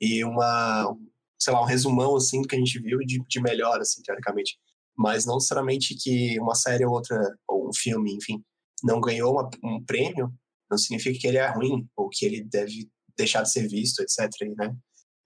E 0.00 0.24
uma, 0.24 0.94
sei 1.38 1.52
lá, 1.52 1.60
um 1.60 1.66
resumão, 1.66 2.14
assim, 2.14 2.40
do 2.40 2.46
que 2.46 2.54
a 2.54 2.58
gente 2.58 2.78
viu 2.78 2.98
de, 2.98 3.20
de 3.26 3.40
melhor, 3.40 3.80
assim, 3.80 4.02
teoricamente. 4.02 4.56
Mas 4.96 5.26
não 5.26 5.34
necessariamente 5.34 5.96
que 5.96 6.38
uma 6.38 6.54
série 6.54 6.84
ou 6.84 6.92
outra, 6.92 7.18
ou 7.48 7.68
um 7.68 7.72
filme, 7.74 8.14
enfim, 8.14 8.44
não 8.82 9.00
ganhou 9.00 9.32
uma, 9.32 9.50
um 9.64 9.84
prêmio, 9.84 10.32
não 10.70 10.78
significa 10.78 11.18
que 11.18 11.26
ele 11.26 11.38
é 11.38 11.48
ruim, 11.48 11.88
ou 11.96 12.08
que 12.08 12.24
ele 12.24 12.44
deve 12.44 12.88
deixar 13.16 13.42
de 13.42 13.50
ser 13.50 13.66
visto, 13.68 14.00
etc, 14.00 14.28
né? 14.56 14.74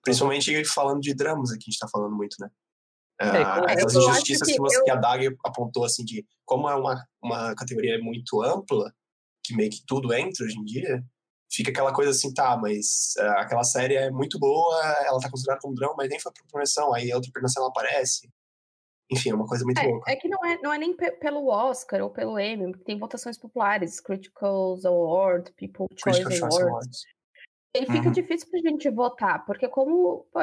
Principalmente 0.03 0.65
falando 0.65 1.01
de 1.01 1.15
dramas 1.15 1.51
aqui, 1.51 1.65
a 1.65 1.71
gente 1.71 1.75
está 1.75 1.89
falando 1.89 2.17
muito, 2.17 2.37
né? 2.41 2.49
É, 3.21 3.27
ah, 3.27 3.65
essas 3.69 3.97
injustiças 3.97 4.47
que, 4.47 4.59
você, 4.59 4.79
eu... 4.79 4.85
que 4.85 4.91
a 4.91 4.97
Dag 4.97 5.37
apontou, 5.45 5.85
assim, 5.85 6.05
de 6.05 6.25
como 6.45 6.69
é 6.69 6.75
uma, 6.77 7.05
uma 7.21 7.55
categoria 7.55 7.99
muito 8.01 8.43
ampla, 8.43 8.93
que 9.43 9.57
meio 9.57 9.71
que 9.71 9.83
tudo 9.87 10.13
entra 10.13 10.45
hoje 10.45 10.57
em 10.57 10.65
dia, 10.65 11.05
fica 11.51 11.71
aquela 11.71 11.93
coisa 11.93 12.13
assim, 12.13 12.33
tá, 12.33 12.57
mas 12.57 13.15
uh, 13.19 13.39
aquela 13.39 13.65
série 13.65 13.95
é 13.95 14.11
muito 14.11 14.39
boa, 14.39 14.81
ela 15.05 15.19
tá 15.19 15.31
considerada 15.31 15.61
como 15.61 15.75
drama, 15.75 15.95
mas 15.97 16.09
nem 16.09 16.21
foi 16.21 16.33
por 16.33 16.47
premiação, 16.47 16.95
aí 16.95 17.11
a 17.11 17.17
outra 17.17 17.31
premiação 17.33 17.63
ela 17.63 17.71
aparece. 17.71 18.31
Enfim, 19.11 19.31
é 19.31 19.35
uma 19.35 19.47
coisa 19.47 19.65
muito 19.65 19.81
é, 19.81 19.87
louca. 19.87 20.13
É 20.13 20.17
que 20.17 20.29
não 20.29 20.45
é, 20.45 20.59
não 20.63 20.73
é 20.73 20.79
nem 20.79 20.95
pelo 20.95 21.49
Oscar 21.49 22.03
ou 22.03 22.11
pelo 22.11 22.39
Emmy, 22.39 22.77
tem 22.85 22.99
votações 22.99 23.39
populares, 23.39 24.01
Critical 24.01 24.79
Award, 24.85 25.53
People 25.53 25.87
Choice 25.97 26.23
Critical 26.23 26.63
Awards. 26.63 27.05
E 27.75 27.87
fica 27.87 28.07
uhum. 28.07 28.13
difícil 28.13 28.49
pra 28.51 28.61
gente 28.61 28.91
votar, 28.91 29.45
porque 29.47 29.67
como 29.69 30.27
pô, 30.33 30.41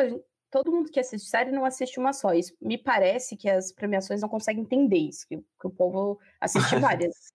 todo 0.52 0.72
mundo 0.72 0.92
que 0.92 1.00
assiste 1.00 1.30
série 1.30 1.52
não 1.52 1.66
assiste 1.66 2.00
uma 2.00 2.14
só. 2.14 2.34
Isso 2.34 2.54
me 2.62 2.78
parece 2.78 3.36
que 3.36 3.50
as 3.50 3.72
premiações 3.72 4.22
não 4.22 4.30
conseguem 4.30 4.64
entender 4.64 4.98
isso, 4.98 5.28
que, 5.28 5.38
que 5.38 5.68
o 5.68 5.70
povo 5.70 6.20
assiste 6.40 6.76
várias. 6.80 7.34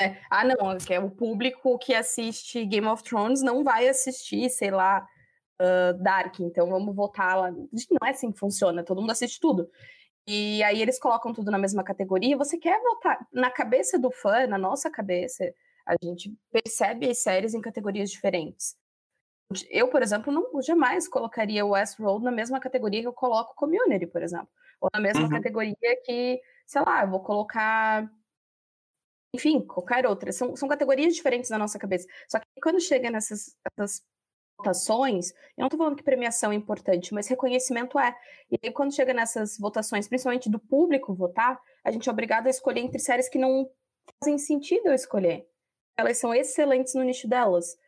É, 0.00 0.16
ah, 0.30 0.44
não, 0.44 0.78
que 0.78 0.94
é 0.94 1.00
o 1.00 1.10
público 1.10 1.78
que 1.78 1.94
assiste 1.94 2.64
Game 2.64 2.86
of 2.86 3.02
Thrones 3.02 3.42
não 3.42 3.62
vai 3.62 3.86
assistir, 3.86 4.48
sei 4.48 4.70
lá, 4.70 5.06
uh, 5.60 6.02
Dark, 6.02 6.40
então 6.40 6.68
vamos 6.68 6.94
votar 6.94 7.36
lá. 7.36 7.50
Não 7.50 8.06
é 8.06 8.10
assim 8.10 8.32
que 8.32 8.38
funciona, 8.38 8.82
todo 8.82 9.00
mundo 9.00 9.10
assiste 9.10 9.38
tudo. 9.38 9.68
E 10.26 10.62
aí 10.62 10.80
eles 10.80 10.98
colocam 10.98 11.32
tudo 11.32 11.50
na 11.50 11.58
mesma 11.58 11.82
categoria. 11.84 12.36
Você 12.36 12.56
quer 12.56 12.80
votar 12.80 13.26
na 13.32 13.50
cabeça 13.50 13.98
do 13.98 14.10
fã, 14.10 14.46
na 14.46 14.56
nossa 14.56 14.90
cabeça, 14.90 15.44
a 15.86 15.94
gente 16.02 16.32
percebe 16.50 17.10
as 17.10 17.18
séries 17.18 17.52
em 17.52 17.60
categorias 17.60 18.10
diferentes. 18.10 18.76
Eu, 19.68 19.88
por 19.88 20.02
exemplo, 20.02 20.32
não 20.32 20.62
jamais 20.62 21.08
colocaria 21.08 21.64
o 21.64 21.70
Westworld 21.70 22.24
na 22.24 22.30
mesma 22.30 22.60
categoria 22.60 23.00
que 23.00 23.08
eu 23.08 23.12
coloco 23.12 23.54
Community, 23.56 24.06
por 24.06 24.22
exemplo. 24.22 24.48
Ou 24.80 24.88
na 24.94 25.00
mesma 25.00 25.24
uhum. 25.24 25.30
categoria 25.30 25.74
que, 26.04 26.40
sei 26.66 26.82
lá, 26.82 27.02
eu 27.02 27.10
vou 27.10 27.20
colocar 27.20 28.08
enfim, 29.34 29.60
qualquer 29.60 30.06
outra. 30.06 30.32
São, 30.32 30.56
são 30.56 30.68
categorias 30.68 31.14
diferentes 31.14 31.50
na 31.50 31.58
nossa 31.58 31.78
cabeça. 31.78 32.06
Só 32.28 32.38
que 32.38 32.46
quando 32.62 32.80
chega 32.80 33.10
nessas, 33.10 33.56
nessas 33.78 34.02
votações, 34.58 35.30
eu 35.30 35.58
não 35.58 35.66
estou 35.66 35.78
falando 35.78 35.96
que 35.96 36.02
premiação 36.02 36.52
é 36.52 36.54
importante, 36.54 37.14
mas 37.14 37.28
reconhecimento 37.28 37.98
é. 37.98 38.14
E 38.50 38.58
aí, 38.62 38.72
quando 38.72 38.94
chega 38.94 39.14
nessas 39.14 39.58
votações, 39.58 40.08
principalmente 40.08 40.50
do 40.50 40.58
público 40.58 41.14
votar, 41.14 41.60
a 41.84 41.90
gente 41.90 42.08
é 42.08 42.12
obrigado 42.12 42.46
a 42.46 42.50
escolher 42.50 42.80
entre 42.80 42.98
séries 42.98 43.28
que 43.28 43.38
não 43.38 43.70
fazem 44.22 44.38
sentido 44.38 44.88
eu 44.88 44.94
escolher. 44.94 45.46
Elas 45.96 46.18
são 46.18 46.34
excelentes 46.34 46.94
no 46.94 47.04
nicho 47.04 47.28
delas. 47.28 47.78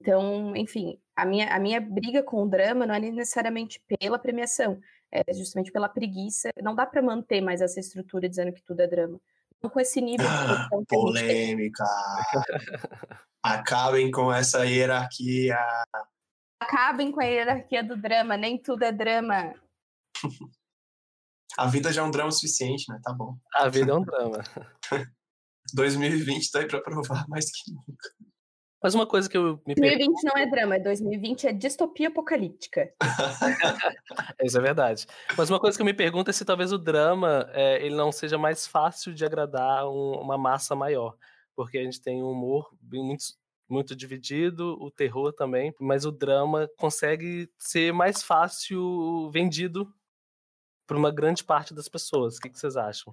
Então, 0.00 0.54
enfim, 0.56 1.00
a 1.18 1.24
minha, 1.24 1.52
a 1.52 1.58
minha 1.58 1.80
briga 1.80 2.22
com 2.22 2.44
o 2.44 2.48
drama 2.48 2.86
não 2.86 2.94
é 2.94 3.00
necessariamente 3.00 3.82
pela 3.98 4.18
premiação, 4.20 4.80
é 5.10 5.34
justamente 5.34 5.72
pela 5.72 5.88
preguiça. 5.88 6.50
Não 6.62 6.76
dá 6.76 6.86
para 6.86 7.02
manter 7.02 7.40
mais 7.40 7.60
essa 7.60 7.80
estrutura 7.80 8.28
dizendo 8.28 8.52
que 8.52 8.62
tudo 8.62 8.80
é 8.80 8.86
drama 8.86 9.20
com 9.60 9.80
esse 9.80 10.00
nível 10.00 10.28
de 10.28 10.68
produção. 10.68 10.84
Polêmica. 10.86 11.84
Acabem 13.42 14.12
com 14.12 14.32
essa 14.32 14.64
hierarquia. 14.64 15.58
Acabem 16.60 17.10
com 17.10 17.20
a 17.20 17.24
hierarquia 17.24 17.82
do 17.82 17.96
drama, 17.96 18.36
nem 18.36 18.56
tudo 18.56 18.84
é 18.84 18.92
drama. 18.92 19.52
A 21.56 21.66
vida 21.66 21.92
já 21.92 22.02
é 22.02 22.04
um 22.04 22.12
drama 22.12 22.30
suficiente, 22.30 22.84
né? 22.88 23.00
Tá 23.02 23.12
bom. 23.12 23.36
A 23.52 23.68
vida 23.68 23.90
é 23.90 23.94
um 23.94 24.02
drama. 24.02 24.38
2020 25.74 26.50
tá 26.52 26.60
aí 26.60 26.68
pra 26.68 26.80
provar 26.80 27.26
mais 27.28 27.50
que 27.50 27.72
nunca. 27.72 28.08
Mas 28.82 28.94
uma 28.94 29.06
coisa 29.06 29.28
que 29.28 29.36
eu 29.36 29.60
me 29.66 29.74
2020 29.74 30.22
não 30.22 30.36
é 30.36 30.46
drama, 30.46 30.78
2020 30.78 31.48
é 31.48 31.52
distopia 31.52 32.08
apocalíptica. 32.08 32.92
Isso 34.42 34.56
é 34.56 34.60
verdade. 34.60 35.06
Mas 35.36 35.50
uma 35.50 35.58
coisa 35.58 35.76
que 35.76 35.82
eu 35.82 35.86
me 35.86 35.94
pergunto 35.94 36.30
é 36.30 36.32
se 36.32 36.44
talvez 36.44 36.72
o 36.72 36.78
drama 36.78 37.48
é, 37.52 37.84
ele 37.84 37.96
não 37.96 38.12
seja 38.12 38.38
mais 38.38 38.66
fácil 38.66 39.12
de 39.12 39.24
agradar 39.24 39.88
um, 39.88 40.20
uma 40.20 40.38
massa 40.38 40.76
maior. 40.76 41.16
Porque 41.56 41.76
a 41.76 41.82
gente 41.82 42.00
tem 42.00 42.22
um 42.22 42.30
humor 42.30 42.72
muito, 42.80 43.24
muito 43.68 43.96
dividido, 43.96 44.80
o 44.80 44.92
terror 44.92 45.32
também, 45.32 45.74
mas 45.80 46.04
o 46.04 46.12
drama 46.12 46.70
consegue 46.78 47.50
ser 47.58 47.92
mais 47.92 48.22
fácil 48.22 49.28
vendido 49.32 49.92
por 50.86 50.96
uma 50.96 51.10
grande 51.10 51.42
parte 51.42 51.74
das 51.74 51.88
pessoas. 51.88 52.36
O 52.36 52.40
que, 52.40 52.48
que 52.48 52.58
vocês 52.58 52.76
acham? 52.76 53.12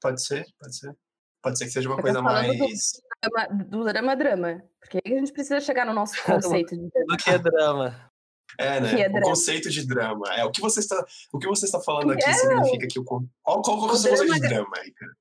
Pode 0.00 0.24
ser, 0.24 0.46
pode 0.60 0.76
ser. 0.76 0.96
Pode 1.42 1.58
ser 1.58 1.64
que 1.64 1.70
seja 1.72 1.88
uma 1.88 2.00
coisa 2.00 2.22
mais. 2.22 2.92
Do 3.22 3.30
drama, 3.30 3.64
do 3.64 3.84
drama 3.84 4.16
drama. 4.16 4.62
Porque 4.80 5.00
a 5.04 5.08
gente 5.08 5.32
precisa 5.32 5.60
chegar 5.60 5.84
no 5.86 5.92
nosso 5.92 6.14
conceito 6.24 6.76
de 6.76 6.88
drama. 6.88 7.06
Do 7.08 7.16
que 7.16 7.30
é 7.30 7.38
drama. 7.38 8.10
É, 8.58 8.80
né? 8.80 9.00
É 9.02 9.08
o 9.08 9.20
conceito 9.20 9.68
de 9.70 9.86
drama. 9.86 10.26
É, 10.34 10.44
o 10.44 10.50
que 10.50 10.60
você 10.60 10.80
está, 10.80 11.04
o 11.32 11.38
que 11.38 11.46
você 11.46 11.66
está 11.66 11.80
falando 11.80 12.12
aqui 12.12 12.24
é, 12.24 12.32
significa 12.32 12.86
que 12.88 12.98
o. 12.98 13.04
Qual, 13.04 13.26
qual, 13.42 13.62
qual 13.62 13.90
é 13.90 13.92
o 13.92 13.96
seu 13.96 14.10
conceito 14.10 14.34
de 14.34 14.40
drama 14.40 14.76
aí, 14.78 14.90
cara? 14.92 15.12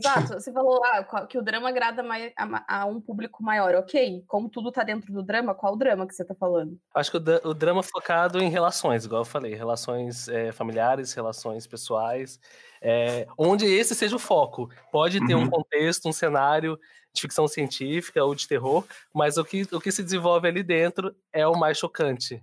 Exato, 0.00 0.34
você 0.34 0.52
falou 0.52 0.80
ah, 0.84 1.26
que 1.26 1.36
o 1.36 1.42
drama 1.42 1.68
agrada 1.68 2.04
a, 2.36 2.82
a, 2.82 2.86
um 2.86 3.00
público 3.00 3.42
maior, 3.42 3.74
ok? 3.74 4.22
Como 4.28 4.48
tudo 4.48 4.70
tá 4.70 4.84
dentro 4.84 5.12
do 5.12 5.24
drama, 5.24 5.56
qual 5.56 5.76
drama 5.76 6.06
que 6.06 6.14
você 6.14 6.24
tá 6.24 6.36
falando? 6.36 6.78
Acho 6.94 7.10
que 7.10 7.16
o, 7.16 7.48
o 7.50 7.52
drama 7.52 7.82
focado 7.82 8.38
em 8.38 8.48
relações, 8.48 9.04
igual 9.04 9.22
eu 9.22 9.26
falei, 9.26 9.54
relações 9.54 10.28
é, 10.28 10.52
familiares, 10.52 11.12
relações 11.14 11.66
pessoais, 11.66 12.38
é, 12.80 13.26
onde 13.36 13.66
esse 13.66 13.94
seja 13.94 14.16
o 14.16 14.18
foco. 14.18 14.70
Pode 14.90 15.24
ter 15.26 15.34
uhum. 15.34 15.42
um 15.42 15.50
contexto, 15.50 16.08
um 16.08 16.12
cenário 16.12 16.78
de 17.12 17.20
ficção 17.20 17.48
científica 17.48 18.24
ou 18.24 18.34
de 18.34 18.46
terror, 18.46 18.84
mas 19.14 19.36
o 19.36 19.44
que, 19.44 19.62
o 19.72 19.80
que 19.80 19.90
se 19.90 20.02
desenvolve 20.02 20.48
ali 20.48 20.62
dentro 20.62 21.14
é 21.32 21.46
o 21.46 21.56
mais 21.56 21.78
chocante. 21.78 22.42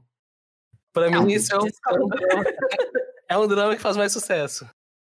Para 0.91 1.09
mim, 1.09 1.31
isso 1.33 1.53
é 1.53 1.59
um, 1.59 1.67
é 1.67 2.01
um, 2.01 2.07
drama, 2.07 2.43
é 3.29 3.37
um 3.37 3.47
drama 3.47 3.75
que 3.75 3.81
faz 3.81 3.97
mais 3.97 4.11
sucesso. 4.11 4.67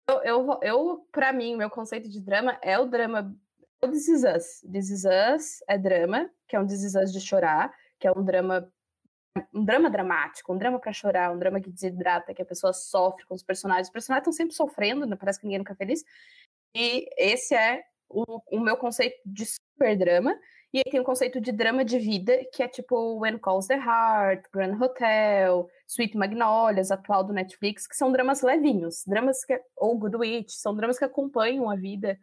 Eu, 0.09 0.21
eu, 0.23 0.59
eu 0.61 1.07
para 1.11 1.33
mim, 1.33 1.55
meu 1.55 1.69
conceito 1.69 2.09
de 2.09 2.19
drama 2.21 2.57
é 2.61 2.77
o 2.79 2.85
drama. 2.85 3.33
O 3.81 3.87
This 3.87 4.07
Is 4.07 4.23
Us. 4.23 4.71
This 4.71 4.89
Is 4.89 5.03
Us 5.05 5.63
é 5.67 5.77
drama, 5.77 6.29
que 6.47 6.55
é 6.55 6.59
um 6.59 6.65
This 6.65 6.83
Is 6.83 6.95
Us 6.95 7.11
de 7.11 7.21
chorar, 7.21 7.71
que 7.99 8.07
é 8.07 8.11
um 8.11 8.23
drama 8.23 8.71
um 9.53 9.63
drama 9.63 9.89
dramático, 9.89 10.53
um 10.53 10.57
drama 10.57 10.79
para 10.79 10.93
chorar, 10.93 11.31
um 11.31 11.39
drama 11.39 11.59
que 11.59 11.69
desidrata, 11.69 12.33
que 12.33 12.41
a 12.41 12.45
pessoa 12.45 12.73
sofre 12.73 13.25
com 13.25 13.35
os 13.35 13.43
personagens. 13.43 13.87
Os 13.87 13.93
personagens 13.93 14.23
estão 14.23 14.33
sempre 14.33 14.55
sofrendo, 14.55 15.05
né? 15.05 15.15
parece 15.15 15.39
que 15.39 15.45
ninguém 15.45 15.59
nunca 15.59 15.73
é 15.73 15.75
feliz. 15.75 16.03
E 16.75 17.07
esse 17.17 17.55
é 17.55 17.83
o, 18.09 18.41
o 18.51 18.59
meu 18.59 18.77
conceito 18.77 19.17
de 19.25 19.45
super 19.45 19.97
drama. 19.97 20.37
E 20.73 20.79
aí 20.79 20.91
tem 20.91 20.99
o 20.99 21.03
conceito 21.03 21.39
de 21.39 21.51
drama 21.51 21.83
de 21.85 21.97
vida, 21.97 22.39
que 22.53 22.61
é 22.61 22.67
tipo 22.67 23.19
When 23.19 23.37
Calls 23.37 23.67
the 23.67 23.75
Heart, 23.75 24.43
Grand 24.53 24.77
Hotel, 24.79 25.67
Sweet 25.87 26.17
Magnolias, 26.17 26.91
atual 26.91 27.23
do 27.23 27.33
Netflix, 27.33 27.87
que 27.87 27.95
são 27.95 28.11
dramas 28.11 28.41
levinhos, 28.41 29.03
dramas 29.05 29.45
que, 29.45 29.59
ou 29.75 29.97
Good 29.97 30.17
Witch, 30.17 30.51
são 30.51 30.75
dramas 30.75 30.99
que 30.99 31.05
acompanham 31.05 31.69
a 31.69 31.75
vida, 31.75 32.19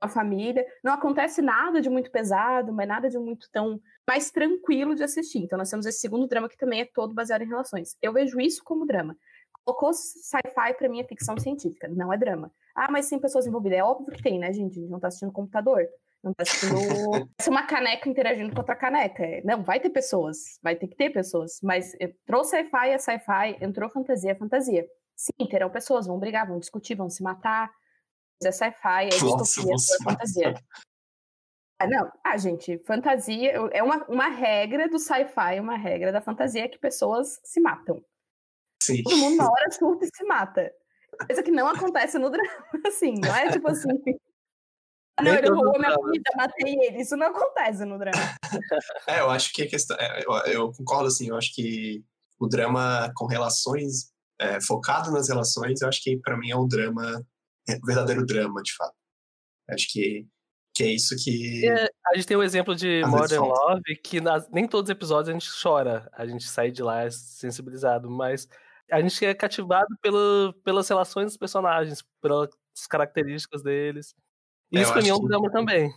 a 0.00 0.08
família. 0.08 0.64
Não 0.82 0.92
acontece 0.92 1.42
nada 1.42 1.80
de 1.80 1.90
muito 1.90 2.10
pesado, 2.10 2.72
mas 2.72 2.88
nada 2.88 3.08
de 3.08 3.18
muito 3.18 3.48
tão 3.50 3.80
mais 4.06 4.30
tranquilo 4.30 4.94
de 4.94 5.02
assistir. 5.02 5.38
Então 5.38 5.58
nós 5.58 5.70
temos 5.70 5.86
esse 5.86 6.00
segundo 6.00 6.26
drama 6.26 6.48
que 6.48 6.56
também 6.56 6.80
é 6.80 6.88
todo 6.94 7.14
baseado 7.14 7.42
em 7.42 7.48
relações. 7.48 7.96
Eu 8.00 8.12
vejo 8.12 8.40
isso 8.40 8.62
como 8.64 8.86
drama. 8.86 9.16
Colocou 9.64 9.92
sci-fi 9.92 10.74
para 10.78 10.88
mim 10.88 11.00
é 11.00 11.04
ficção 11.04 11.36
científica, 11.36 11.88
não 11.88 12.12
é 12.12 12.16
drama. 12.16 12.50
Ah, 12.74 12.90
mas 12.90 13.08
tem 13.08 13.18
pessoas 13.18 13.46
envolvidas. 13.46 13.78
É 13.78 13.84
óbvio 13.84 14.14
que 14.14 14.22
tem, 14.22 14.38
né, 14.38 14.52
gente? 14.52 14.78
A 14.78 14.82
gente 14.82 14.90
não 14.90 15.00
tá 15.00 15.08
assistindo 15.08 15.32
computador. 15.32 15.86
Não 16.22 16.32
tá 16.32 16.42
assistindo 16.42 16.74
uma 17.48 17.66
caneca 17.66 18.08
interagindo 18.08 18.52
com 18.52 18.58
outra 18.58 18.74
caneca. 18.74 19.24
Não, 19.44 19.62
vai 19.62 19.78
ter 19.78 19.90
pessoas, 19.90 20.58
vai 20.62 20.74
ter 20.74 20.88
que 20.88 20.96
ter 20.96 21.10
pessoas. 21.10 21.58
Mas 21.62 21.94
entrou 22.00 22.44
sci-fi, 22.44 22.88
é 22.88 22.98
sci-fi, 22.98 23.58
entrou 23.60 23.90
fantasia, 23.90 24.32
é 24.32 24.34
fantasia. 24.34 24.86
Sim, 25.14 25.46
terão 25.48 25.68
pessoas, 25.68 26.06
vão 26.06 26.18
brigar, 26.18 26.46
vão 26.46 26.58
discutir, 26.58 26.94
vão 26.94 27.10
se 27.10 27.22
matar. 27.22 27.70
É 28.42 28.52
sci-fi, 28.52 29.06
é 29.06 29.08
distopia, 29.08 29.74
é 29.74 30.04
fantasia. 30.04 30.54
Ah, 31.80 31.86
não, 31.86 32.10
ah, 32.24 32.36
gente, 32.36 32.78
fantasia 32.78 33.52
é 33.72 33.82
uma, 33.82 34.04
uma 34.06 34.28
regra 34.28 34.88
do 34.88 34.98
sci-fi, 34.98 35.60
uma 35.60 35.76
regra 35.76 36.10
da 36.10 36.20
fantasia 36.20 36.68
que 36.68 36.78
pessoas 36.78 37.40
se 37.44 37.60
matam. 37.60 38.04
Sim. 38.82 39.02
Todo 39.02 39.16
mundo 39.16 39.36
na 39.36 39.44
hora 39.50 39.70
surta 39.70 40.04
e 40.04 40.08
se 40.08 40.24
mata. 40.24 40.72
Coisa 41.26 41.42
que 41.42 41.50
não 41.50 41.68
acontece 41.68 42.18
no 42.18 42.30
drama, 42.30 42.50
assim, 42.86 43.14
não 43.20 43.34
é 43.34 43.50
tipo 43.50 43.68
assim. 43.68 43.88
Ah, 45.20 45.24
não, 45.24 45.34
ele 45.34 45.50
roubou 45.50 45.76
minha 45.80 45.96
comida, 45.96 46.30
matei 46.36 46.76
ele. 46.80 47.02
Isso 47.02 47.16
não 47.16 47.26
acontece 47.26 47.84
no 47.84 47.98
drama. 47.98 48.36
é, 49.08 49.18
eu 49.18 49.28
acho 49.28 49.52
que 49.52 49.62
a 49.62 49.68
questão. 49.68 49.96
É, 49.98 50.22
eu, 50.24 50.32
eu, 50.46 50.72
concordo, 50.72 51.08
assim, 51.08 51.28
eu 51.28 51.36
acho 51.36 51.52
que 51.56 52.04
o 52.38 52.46
drama 52.46 53.10
com 53.16 53.26
relações, 53.26 54.12
é, 54.40 54.60
focado 54.60 55.10
nas 55.10 55.28
relações, 55.28 55.82
eu 55.82 55.88
acho 55.88 56.00
que 56.04 56.16
para 56.18 56.36
mim 56.36 56.52
é 56.52 56.56
um 56.56 56.68
drama, 56.68 57.04
é 57.10 57.20
verdadeiro 57.84 58.24
drama, 58.24 58.62
de 58.62 58.74
fato. 58.74 58.94
Acho 59.70 59.86
que, 59.90 60.26
que 60.74 60.84
é 60.84 60.86
isso 60.88 61.14
que. 61.22 61.68
É, 61.68 61.88
a 62.06 62.16
gente 62.16 62.26
tem 62.26 62.36
o 62.36 62.40
um 62.40 62.42
exemplo 62.42 62.74
de 62.74 63.02
Modern 63.06 63.44
Love, 63.44 63.96
que 64.02 64.20
nas, 64.20 64.48
nem 64.50 64.66
todos 64.66 64.88
os 64.88 64.92
episódios 64.92 65.28
a 65.28 65.32
gente 65.32 65.50
chora, 65.62 66.08
a 66.12 66.26
gente 66.26 66.44
sai 66.48 66.70
de 66.70 66.82
lá 66.82 67.10
sensibilizado, 67.10 68.10
mas 68.10 68.48
a 68.90 69.00
gente 69.00 69.24
é 69.24 69.34
cativado 69.34 69.88
pelo, 70.00 70.54
pelas 70.64 70.88
relações 70.88 71.26
dos 71.26 71.36
personagens, 71.36 72.02
pelas 72.20 72.48
características 72.88 73.62
deles. 73.62 74.14
É, 74.72 74.80
isso 74.80 74.92
pra 74.92 75.02
mim 75.02 75.08
é 75.08 75.14
um 75.14 75.20
que... 75.20 75.28
drama 75.28 75.50
também. 75.50 75.92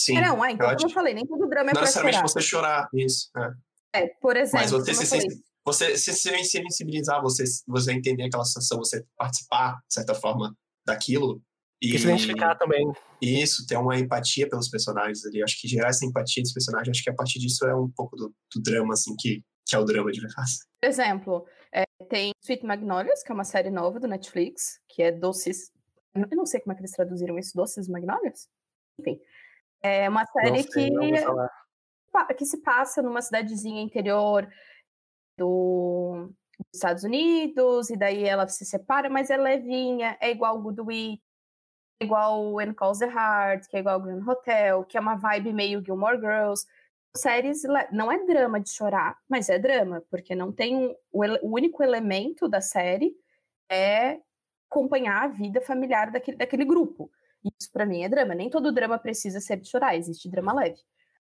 Sim. 0.00 0.18
É, 0.18 0.20
não, 0.20 0.44
é, 0.44 0.52
então, 0.52 0.70
eu 0.70 0.76
como 0.76 0.88
eu 0.88 0.94
falei, 0.94 1.14
nem 1.14 1.26
todo 1.26 1.48
drama 1.48 1.70
é 1.70 1.74
Não 1.74 1.80
necessariamente 1.80 2.16
chorar. 2.16 2.28
você 2.28 2.40
chorar, 2.40 2.88
isso. 2.92 3.30
É, 3.94 4.02
é 4.02 4.06
por 4.20 4.36
exemplo. 4.36 4.60
Mas 4.60 4.70
você 4.70 4.94
se, 4.94 5.06
se, 5.06 5.42
você 5.64 5.96
se 5.96 6.44
sensibilizar, 6.44 7.20
você, 7.22 7.44
você 7.66 7.92
entender 7.92 8.24
aquela 8.24 8.44
situação, 8.44 8.78
você 8.78 9.04
participar, 9.16 9.78
de 9.88 9.94
certa 9.94 10.14
forma, 10.14 10.54
daquilo. 10.86 11.42
E 11.82 11.98
se 11.98 12.06
identificar 12.06 12.54
também. 12.54 12.90
Isso, 13.20 13.66
ter 13.66 13.76
uma 13.76 13.98
empatia 13.98 14.48
pelos 14.48 14.68
personagens 14.68 15.24
ali. 15.26 15.42
Acho 15.42 15.60
que 15.60 15.68
gerar 15.68 15.88
essa 15.88 16.06
empatia 16.06 16.42
dos 16.42 16.52
personagens, 16.52 16.88
acho 16.96 17.04
que 17.04 17.10
a 17.10 17.14
partir 17.14 17.38
disso 17.38 17.66
é 17.66 17.74
um 17.74 17.90
pouco 17.90 18.16
do, 18.16 18.34
do 18.54 18.62
drama, 18.62 18.94
assim, 18.94 19.14
que, 19.18 19.42
que 19.66 19.76
é 19.76 19.78
o 19.78 19.84
drama 19.84 20.10
de 20.10 20.20
verdade. 20.20 20.52
Por 20.80 20.88
exemplo, 20.88 21.46
é, 21.72 21.84
tem 22.08 22.32
Sweet 22.42 22.64
Magnolias, 22.64 23.22
que 23.22 23.30
é 23.30 23.34
uma 23.34 23.44
série 23.44 23.70
nova 23.70 24.00
do 24.00 24.08
Netflix, 24.08 24.80
que 24.88 25.02
é 25.02 25.12
doces 25.12 25.70
eu 26.30 26.36
não 26.36 26.46
sei 26.46 26.60
como 26.60 26.72
é 26.72 26.74
que 26.74 26.80
eles 26.80 26.92
traduziram 26.92 27.38
isso, 27.38 27.54
Doces 27.54 27.88
Magnólias? 27.88 28.48
Enfim. 28.98 29.20
É 29.82 30.08
uma 30.08 30.24
série 30.24 30.62
sei, 30.62 30.90
que, 30.90 32.34
que 32.38 32.46
se 32.46 32.62
passa 32.62 33.02
numa 33.02 33.20
cidadezinha 33.20 33.82
interior 33.82 34.48
do, 35.38 36.32
dos 36.58 36.74
Estados 36.74 37.04
Unidos, 37.04 37.90
e 37.90 37.96
daí 37.96 38.24
ela 38.24 38.48
se 38.48 38.64
separa, 38.64 39.08
mas 39.08 39.30
é 39.30 39.36
levinha, 39.36 40.16
é 40.20 40.30
igual 40.30 40.60
Good 40.60 40.80
Week, 40.80 41.22
é 42.00 42.04
igual 42.04 42.54
When 42.54 42.72
Calls 42.74 42.98
the 42.98 43.06
Heart, 43.06 43.68
que 43.68 43.76
é 43.76 43.80
igual 43.80 44.00
Grand 44.00 44.26
Hotel, 44.26 44.84
que 44.84 44.96
é 44.96 45.00
uma 45.00 45.16
vibe 45.16 45.52
meio 45.52 45.84
Gilmore 45.84 46.18
Girls. 46.18 46.66
Séries 47.16 47.62
não 47.92 48.12
é 48.12 48.24
drama 48.26 48.60
de 48.60 48.70
chorar, 48.70 49.16
mas 49.28 49.48
é 49.48 49.58
drama, 49.58 50.02
porque 50.10 50.34
não 50.34 50.52
tem 50.52 50.94
o, 51.10 51.24
o 51.42 51.54
único 51.54 51.82
elemento 51.82 52.48
da 52.48 52.60
série 52.60 53.14
é 53.70 54.20
acompanhar 54.70 55.24
a 55.24 55.28
vida 55.28 55.60
familiar 55.60 56.10
daquele, 56.10 56.36
daquele 56.36 56.64
grupo. 56.64 57.10
Isso 57.58 57.70
para 57.72 57.86
mim 57.86 58.02
é 58.02 58.08
drama. 58.08 58.34
Nem 58.34 58.50
todo 58.50 58.72
drama 58.72 58.98
precisa 58.98 59.40
ser 59.40 59.58
de 59.58 59.68
chorar, 59.68 59.96
existe 59.96 60.28
drama 60.28 60.52
leve. 60.52 60.78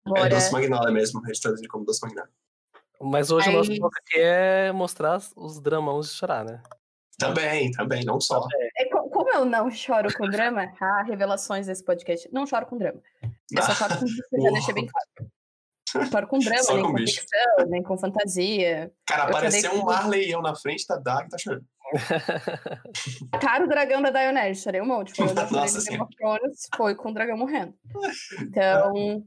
É 0.05 0.09
Agora... 0.09 0.27
É 0.27 0.29
Doce 0.29 0.51
Magnólia 0.51 0.91
mesmo, 0.91 1.21
a 1.23 1.27
gente 1.27 1.41
traduz 1.41 1.67
como 1.67 1.85
Doce 1.85 2.01
Magnólia. 2.01 2.31
Mas 3.03 3.31
hoje 3.31 3.49
Aí... 3.49 3.55
o 3.55 3.57
nosso 3.57 3.75
foco 3.75 3.95
aqui 3.97 4.19
é 4.19 4.71
mostrar 4.71 5.19
os 5.35 5.59
dramãos 5.59 6.09
de 6.09 6.15
chorar, 6.15 6.45
né? 6.45 6.61
Também, 7.17 7.71
também, 7.71 8.03
não 8.03 8.19
só. 8.19 8.47
É, 8.77 8.85
como 8.85 9.29
eu 9.31 9.45
não 9.45 9.69
choro 9.69 10.11
com 10.15 10.27
drama, 10.27 10.73
ah, 10.81 11.03
revelações 11.03 11.67
desse 11.67 11.83
podcast, 11.83 12.27
não 12.31 12.47
choro 12.47 12.65
com 12.65 12.77
drama. 12.77 12.99
Eu 13.51 13.61
só 13.61 13.73
choro 13.75 13.93
com 13.99 14.05
já 14.41 14.51
deixei 14.51 14.73
bem 14.73 14.87
claro. 14.87 15.31
Não 15.93 16.05
choro 16.05 16.27
com 16.27 16.39
drama, 16.39 16.73
nem 16.73 16.83
com, 16.83 16.91
com 16.91 16.97
ficção, 16.97 17.67
nem 17.67 17.83
com 17.83 17.97
fantasia. 17.97 18.91
Cara, 19.05 19.23
apareceu 19.23 19.73
um 19.73 19.83
Marley 19.83 20.29
e 20.29 20.31
eu 20.31 20.41
na 20.41 20.55
frente 20.55 20.87
da 20.87 20.97
Dag 20.97 21.29
tá 21.29 21.37
chorando. 21.37 21.65
Cara, 23.41 23.65
o 23.65 23.67
dragão 23.67 24.01
da 24.01 24.09
Daenerys, 24.09 24.61
chorei 24.61 24.81
um 24.81 24.85
monte. 24.85 25.13
Foi 25.13 25.25
Nossa, 25.33 25.89
Game 25.89 26.01
of 26.01 26.15
Thrones, 26.15 26.69
foi 26.75 26.95
com 26.95 27.09
o 27.09 27.13
dragão 27.13 27.37
morrendo. 27.37 27.73
Então, 28.39 29.23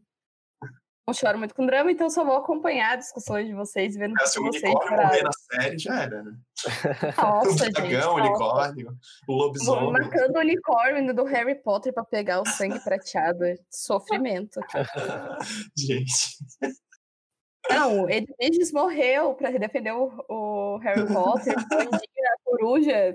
não 1.06 1.12
choro 1.12 1.38
muito 1.38 1.54
com 1.54 1.66
drama, 1.66 1.92
então 1.92 2.08
só 2.08 2.24
vou 2.24 2.36
acompanhar 2.36 2.96
discussões 2.96 3.46
de 3.46 3.52
vocês, 3.52 3.94
vendo 3.94 4.14
é, 4.18 4.26
se 4.26 4.38
o 4.40 4.42
unicórnio 4.42 4.96
morrer 4.96 5.22
na 5.22 5.30
série, 5.32 5.78
já 5.78 6.02
era, 6.02 6.22
né? 6.22 6.32
Nossa, 7.18 7.66
o 7.66 7.72
dragão, 7.72 8.14
o 8.14 8.16
unicórnio, 8.16 8.96
o 9.28 9.32
lobisomem. 9.34 9.92
Marcando 9.92 10.36
o 10.36 10.40
unicórnio 10.40 11.14
do 11.14 11.24
Harry 11.24 11.56
Potter 11.56 11.92
pra 11.92 12.04
pegar 12.04 12.40
o 12.40 12.46
sangue 12.46 12.80
prateado. 12.80 13.44
Sofrimento. 13.70 14.60
gente. 15.76 16.38
Não, 17.68 18.08
Edwiges 18.08 18.72
morreu 18.72 19.34
para 19.34 19.50
defender 19.50 19.92
o, 19.92 20.10
o, 20.28 20.78
Harry 20.78 21.06
Potter, 21.06 21.54
a 21.58 22.36
coruja. 22.44 23.14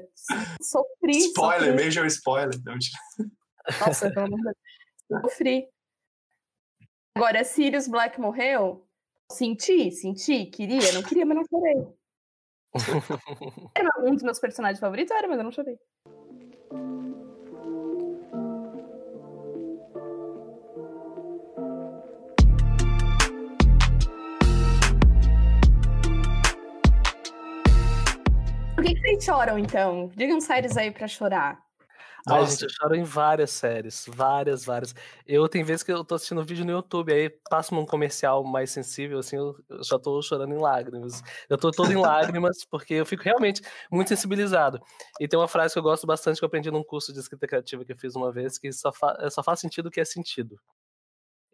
Sofri. 0.62 1.17
Spoiler, 1.17 1.71
sofri. 1.71 1.86
major 1.86 2.06
spoiler. 2.06 2.60
Nossa, 3.80 4.12
pelo 4.12 4.28
amor 4.28 4.39
de 4.39 5.21
Sofri. 5.21 5.67
Agora, 7.15 7.43
Sirius 7.43 7.87
Black 7.87 8.19
morreu? 8.19 8.85
Senti, 9.31 9.91
senti, 9.91 10.45
queria, 10.45 10.91
não 10.93 11.03
queria, 11.03 11.25
mas 11.25 11.37
não 11.37 11.43
chorei. 11.45 11.99
era 13.75 13.89
um 13.99 14.13
dos 14.13 14.23
meus 14.23 14.39
personagens 14.39 14.79
favoritos, 14.79 15.15
era, 15.15 15.27
mas 15.27 15.37
eu 15.37 15.43
não 15.43 15.51
chorei. 15.51 15.77
Por 28.75 28.83
que, 28.83 28.95
que 28.95 29.01
vocês 29.01 29.23
choram, 29.25 29.59
então? 29.59 30.11
Digam 30.15 30.39
séries 30.39 30.77
aí 30.77 30.89
pra 30.89 31.07
chorar. 31.07 31.68
Ai, 32.27 32.45
gente, 32.45 32.63
eu 32.63 32.69
choro 32.69 32.95
em 32.95 33.03
várias 33.03 33.51
séries. 33.51 34.05
Várias, 34.08 34.65
várias. 34.65 34.93
Eu 35.25 35.47
tem 35.47 35.63
vezes 35.63 35.84
que 35.84 35.91
eu 35.91 36.03
tô 36.03 36.15
assistindo 36.15 36.43
vídeo 36.43 36.65
no 36.65 36.71
YouTube, 36.71 37.12
aí 37.13 37.29
passa 37.49 37.73
um 37.73 37.86
comercial 37.86 38.43
mais 38.43 38.71
sensível, 38.71 39.19
assim, 39.19 39.38
eu, 39.38 39.55
eu 39.69 39.84
já 39.84 39.97
tô 39.97 40.21
chorando 40.21 40.53
em 40.53 40.58
lágrimas. 40.58 41.23
Eu 41.49 41.58
tô 41.58 41.71
todo 41.71 41.91
em 41.91 41.95
lágrimas, 41.97 42.65
porque 42.65 42.95
eu 42.95 43.05
fico 43.05 43.23
realmente 43.23 43.62
muito 43.91 44.10
sensibilizado. 44.10 44.79
E 45.19 45.27
tem 45.27 45.39
uma 45.39 45.47
frase 45.47 45.73
que 45.73 45.79
eu 45.79 45.84
gosto 45.84 46.05
bastante 46.05 46.39
que 46.39 46.43
eu 46.43 46.47
aprendi 46.47 46.69
num 46.71 46.84
curso 46.84 47.13
de 47.13 47.19
escrita 47.19 47.47
criativa 47.47 47.86
que 47.86 47.93
eu 47.93 47.97
fiz 47.97 48.15
uma 48.15 48.32
vez, 48.32 48.58
que 48.58 48.71
só, 48.71 48.91
fa 48.91 49.29
só 49.29 49.41
faz 49.41 49.60
sentido 49.60 49.88
o 49.88 49.91
que 49.91 50.01
é 50.01 50.05
sentido. 50.05 50.60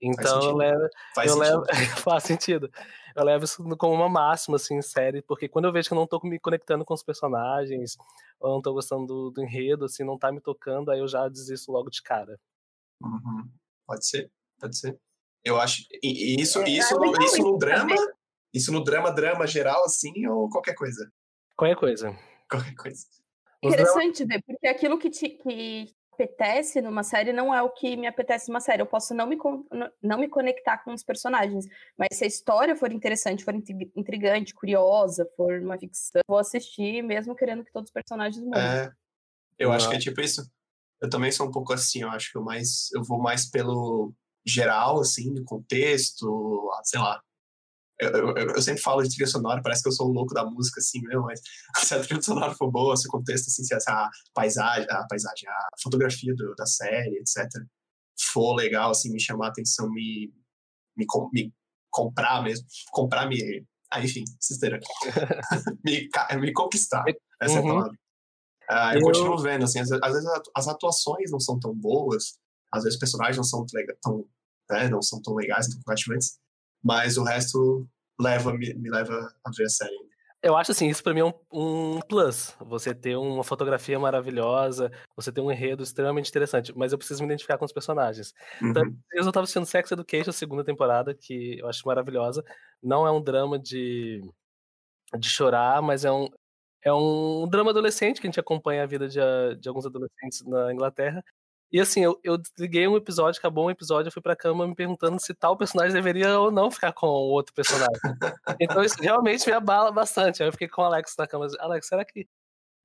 Então 0.02 0.42
eu 0.42 0.56
levo, 0.56 0.90
faz 1.14 1.32
eu 1.32 1.38
sentido. 1.38 1.62
levo, 1.62 1.66
faz 2.02 2.24
sentido. 2.24 2.72
Eu 3.16 3.24
levo 3.24 3.46
isso 3.46 3.64
como 3.78 3.94
uma 3.94 4.10
máxima, 4.10 4.58
assim, 4.58 4.82
série, 4.82 5.22
porque 5.22 5.48
quando 5.48 5.66
eu 5.66 5.72
vejo 5.72 5.88
que 5.88 5.94
eu 5.94 5.98
não 5.98 6.06
tô 6.06 6.20
me 6.24 6.38
conectando 6.38 6.84
com 6.84 6.94
os 6.94 7.02
personagens, 7.02 7.98
ou 8.40 8.56
não 8.56 8.62
tô 8.62 8.74
gostando 8.74 9.06
do, 9.06 9.32
do 9.32 9.42
enredo, 9.42 9.86
assim, 9.86 10.04
não 10.04 10.18
tá 10.18 10.32
me 10.32 10.42
tocando, 10.42 10.92
aí 10.92 11.00
eu 11.00 11.08
já 11.08 11.28
desisto 11.30 11.72
logo 11.72 11.90
de 11.90 12.02
cara. 12.02 12.38
Uhum. 13.02 13.50
Pode 13.88 14.06
ser, 14.06 14.30
pode 14.60 14.78
ser. 14.78 15.00
Eu 15.44 15.60
acho. 15.60 15.84
E, 16.04 16.42
isso, 16.42 16.60
é, 16.60 16.70
isso, 16.70 16.96
no, 16.98 17.24
isso 17.24 17.42
no 17.42 17.58
drama? 17.58 17.96
Isso 18.54 18.72
no 18.72 18.84
drama, 18.84 19.12
drama 19.12 19.48
geral, 19.48 19.84
assim, 19.86 20.28
ou 20.28 20.50
qualquer 20.50 20.76
coisa? 20.76 21.10
Qualquer 21.56 21.76
coisa. 21.76 22.20
Qualquer 22.50 22.76
coisa. 22.76 23.06
Interessante 23.64 24.26
ver, 24.26 24.44
porque 24.46 24.68
aquilo 24.68 25.00
que, 25.00 25.10
te, 25.10 25.30
que 25.30 25.95
apetece 26.16 26.82
numa 26.82 27.04
série 27.04 27.34
não 27.34 27.54
é 27.54 27.62
o 27.62 27.70
que 27.70 27.96
me 27.98 28.08
apetece 28.08 28.48
numa 28.48 28.62
série. 28.62 28.82
Eu 28.82 28.86
posso 28.86 29.14
não 29.14 29.28
me, 29.28 29.38
não 30.02 30.18
me 30.18 30.30
conectar 30.30 30.78
com 30.80 30.94
os 30.94 31.04
personagens, 31.04 31.66
mas 31.98 32.10
se 32.14 32.24
a 32.24 32.28
história 32.28 32.76
for 32.76 32.92
interessante, 32.92 33.44
for 33.44 33.54
intrigante, 33.96 34.54
curiosa, 34.54 35.30
for 35.36 35.60
uma 35.60 35.78
ficção, 35.78 36.22
vou 36.28 36.40
assistir 36.40 37.04
mesmo 37.04 37.36
querendo 37.36 37.64
que 37.64 37.72
todos 37.72 37.90
os 37.90 37.94
personagens 37.94 38.44
morram. 38.44 38.62
É, 38.62 38.92
eu 39.60 39.72
acho 39.72 39.90
que 39.90 39.96
é 39.96 40.00
tipo 40.00 40.22
isso. 40.22 40.50
Eu 41.02 41.10
também 41.10 41.32
sou 41.32 41.48
um 41.48 41.52
pouco 41.52 41.74
assim, 41.74 42.02
eu 42.02 42.10
acho 42.10 42.32
que 42.32 42.38
eu 42.38 42.44
mais 42.44 42.90
eu 42.94 43.04
vou 43.04 43.20
mais 43.20 43.50
pelo 43.50 44.14
geral, 44.46 45.02
assim, 45.02 45.34
do 45.34 45.44
contexto, 45.44 46.72
sei 46.84 47.00
lá. 47.00 47.22
Eu, 48.00 48.36
eu, 48.36 48.50
eu, 48.50 48.62
sempre 48.62 48.82
falo 48.82 49.02
de 49.02 49.10
trilha 49.10 49.28
sonora, 49.28 49.62
parece 49.62 49.82
que 49.82 49.88
eu 49.88 49.94
sou 49.94 50.10
o 50.10 50.12
louco 50.12 50.34
da 50.34 50.46
música, 50.46 50.82
assim, 50.82 51.02
mesmo, 51.02 51.24
mas 51.24 51.40
se 51.88 51.96
a 51.96 52.02
trilha 52.02 52.22
sonora 52.22 52.54
for 52.54 52.70
boa, 52.70 52.98
se 52.98 53.08
o 53.08 53.12
contexto, 53.12 53.48
assim, 53.48 53.64
se 53.64 53.74
a 53.74 54.10
paisagem, 54.34 54.86
a 54.90 55.06
paisagem, 55.08 55.48
a 55.48 55.68
fotografia 55.82 56.34
do, 56.36 56.54
da 56.56 56.66
série, 56.66 57.18
etc., 57.18 57.48
for 58.20 58.54
legal, 58.54 58.92
assim, 58.92 59.12
me 59.12 59.20
chamar 59.20 59.48
a 59.48 59.50
atenção, 59.50 59.90
me, 59.90 60.34
me, 60.96 61.06
me 61.34 61.54
comprar 61.90 62.44
mesmo, 62.44 62.66
comprar, 62.92 63.28
me. 63.28 63.66
Ah, 63.92 64.04
enfim, 64.04 64.26
vocês 64.40 64.60
me, 65.86 66.10
me 66.42 66.54
conquistar, 66.54 67.06
essa 67.42 67.54
uhum. 67.54 67.58
é 67.58 67.62
a 67.62 67.64
uhum. 67.64 67.78
palavra. 67.78 68.00
Uh, 68.70 68.96
eu, 68.96 69.00
eu, 69.00 69.06
continuo 69.06 69.38
vendo, 69.38 69.64
assim, 69.64 69.80
às, 69.80 69.92
às, 69.92 70.14
vezes 70.14 70.30
as 70.56 70.68
atuações 70.68 71.32
não 71.32 71.40
são 71.40 71.58
tão 71.60 71.74
boas, 71.74 72.38
às 72.74 72.84
vezes 72.84 72.96
os 72.96 73.00
personagens 73.00 73.38
não 73.38 73.44
são 73.44 73.66
tão, 74.02 74.26
né, 74.70 74.90
não 74.90 75.02
são 75.02 75.22
tão 75.22 75.36
legais, 75.36 75.68
tão 75.68 75.82
cativantes, 75.84 76.40
mas 76.86 77.18
o 77.18 77.24
resto 77.24 77.90
leva, 78.22 78.54
me, 78.54 78.72
me 78.76 78.92
leva 78.92 79.12
a 79.44 79.50
ver 79.58 79.66
a 79.66 79.70
série. 79.70 80.06
Eu 80.44 80.56
acho 80.56 80.72
assim, 80.72 80.88
isso 80.88 81.02
pra 81.02 81.12
mim 81.12 81.22
é 81.22 81.26
um, 81.26 81.34
um, 81.52 82.00
plus. 82.08 82.56
Você 82.60 82.94
ter 82.94 83.16
uma 83.16 83.44
fotografia 83.44 83.98
maravilhosa, 83.98 84.92
você 85.16 85.32
ter 85.32 85.42
um 85.42 85.52
enredo 85.52 85.82
extremamente 85.82 86.30
interessante, 86.30 86.72
mas 86.78 86.92
eu 86.92 87.00
preciso 87.00 87.22
me 87.22 87.26
identificar 87.26 87.58
com 87.58 87.66
os 87.66 87.74
personagens. 87.74 88.32
Então, 88.62 88.84
uhum. 88.84 88.96
Então, 89.12 89.26
eu 89.26 89.32
tava 89.32 89.46
assistindo 89.46 89.66
Sex 89.66 89.92
Education, 89.92 90.30
a 90.30 90.34
segunda 90.34 90.64
temporada, 90.64 91.16
que 91.16 91.58
eu 91.58 91.68
acho 91.68 91.88
maravilhosa. 91.88 92.46
Não 92.84 93.08
é 93.08 93.12
um 93.12 93.24
drama 93.24 93.58
de, 93.58 94.22
de 95.18 95.28
chorar, 95.28 95.82
mas 95.82 96.06
é 96.06 96.12
um, 96.12 96.28
é 96.84 96.94
um 96.94 97.48
drama 97.50 97.72
adolescente 97.72 98.22
que 98.22 98.28
a 98.28 98.30
gente 98.30 98.40
acompanha 98.40 98.84
a 98.84 98.86
vida 98.88 99.08
de, 99.08 99.20
de 99.60 99.68
alguns 99.68 99.88
adolescentes 99.88 100.44
na 100.46 100.72
Inglaterra. 100.72 101.24
E 101.76 101.80
assim, 101.82 102.02
eu, 102.02 102.18
eu 102.24 102.38
desliguei 102.38 102.88
um 102.88 102.96
episódio, 102.96 103.38
acabou 103.38 103.68
um 103.68 103.70
episódio, 103.70 104.08
eu 104.08 104.12
fui 104.14 104.22
pra 104.22 104.34
cama 104.34 104.66
me 104.66 104.74
perguntando 104.74 105.20
se 105.20 105.34
tal 105.34 105.58
personagem 105.58 105.94
deveria 105.94 106.40
ou 106.40 106.50
não 106.50 106.72
ficar 106.72 106.94
com 106.94 107.06
o 107.06 107.30
outro 107.32 107.54
personagem. 107.54 108.00
então 108.62 108.82
isso 108.82 108.96
realmente 109.02 109.46
me 109.46 109.52
abala 109.52 109.92
bastante. 109.92 110.42
Aí 110.42 110.48
eu 110.48 110.54
fiquei 110.54 110.70
com 110.70 110.82
o 110.82 110.86
Alex 110.86 111.14
na 111.20 111.28
cama. 111.28 111.48
Alex, 111.60 111.88
será 111.88 112.06
que 112.06 112.30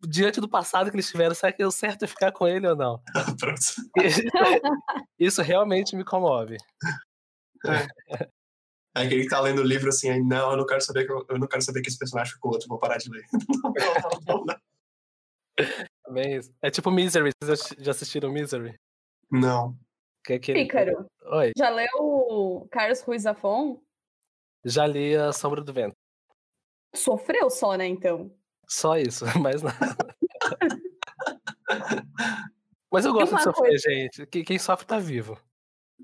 diante 0.00 0.40
do 0.40 0.48
passado 0.48 0.90
que 0.90 0.96
eles 0.96 1.08
tiveram, 1.08 1.36
será 1.36 1.52
que 1.52 1.58
deu 1.58 1.70
certo 1.70 2.08
ficar 2.08 2.32
com 2.32 2.48
ele 2.48 2.66
ou 2.66 2.74
não? 2.74 3.00
Pronto. 3.38 3.60
Isso 5.16 5.40
realmente 5.40 5.94
me 5.94 6.04
comove. 6.04 6.56
É. 7.64 8.28
É 8.96 9.02
aquele 9.04 9.22
que 9.22 9.28
tá 9.28 9.40
lendo 9.40 9.60
o 9.60 9.64
livro 9.64 9.88
assim, 9.88 10.10
aí, 10.10 10.20
não, 10.20 10.50
eu 10.50 10.56
não 10.56 10.66
quero 10.66 10.80
saber 10.80 11.06
que 11.06 11.12
eu, 11.12 11.24
eu 11.28 11.38
não 11.38 11.46
quero 11.46 11.62
saber 11.62 11.80
que 11.80 11.88
esse 11.88 11.98
personagem 11.98 12.32
ficou 12.32 12.50
outro, 12.50 12.66
vou 12.66 12.80
parar 12.80 12.96
de 12.96 13.08
ler. 13.08 13.24
não, 13.32 13.72
não, 14.26 14.44
não, 14.46 14.56
isso. 16.16 16.52
É 16.62 16.70
tipo 16.70 16.90
Misery. 16.90 17.30
Vocês 17.42 17.74
já 17.78 17.90
assistiram 17.90 18.30
Misery? 18.30 18.78
Não. 19.30 19.76
Que 20.24 20.34
é 20.34 20.36
aquele... 20.36 20.62
Pícaro. 20.62 21.06
Oi. 21.32 21.52
Já 21.56 21.70
leu 21.70 22.68
Carlos 22.70 23.00
Ruiz 23.02 23.22
Zafon? 23.22 23.80
Já 24.64 24.86
li 24.86 25.16
A 25.16 25.32
Sombra 25.32 25.62
do 25.62 25.72
Vento. 25.72 25.96
Sofreu 26.94 27.48
só, 27.48 27.76
né, 27.76 27.86
então? 27.86 28.30
Só 28.68 28.96
isso, 28.96 29.24
mais 29.40 29.62
nada. 29.62 29.96
Mas 32.92 33.04
eu 33.04 33.12
gosto 33.12 33.36
de 33.36 33.42
sofrer, 33.42 33.68
coisa... 33.68 33.90
gente. 33.90 34.26
Quem 34.26 34.58
sofre 34.58 34.86
tá 34.86 34.98
vivo. 34.98 35.38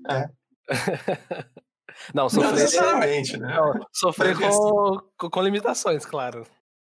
É. 0.09 0.29
Não, 2.13 2.29
sofrer. 2.29 2.47
Não 2.47 2.55
necessariamente, 2.55 3.37
né? 3.37 3.55
Não, 3.55 3.73
sofrer 3.91 4.37
com, 4.37 4.99
com, 5.17 5.29
com, 5.29 5.41
limitações, 5.41 6.05
claro. 6.05 6.45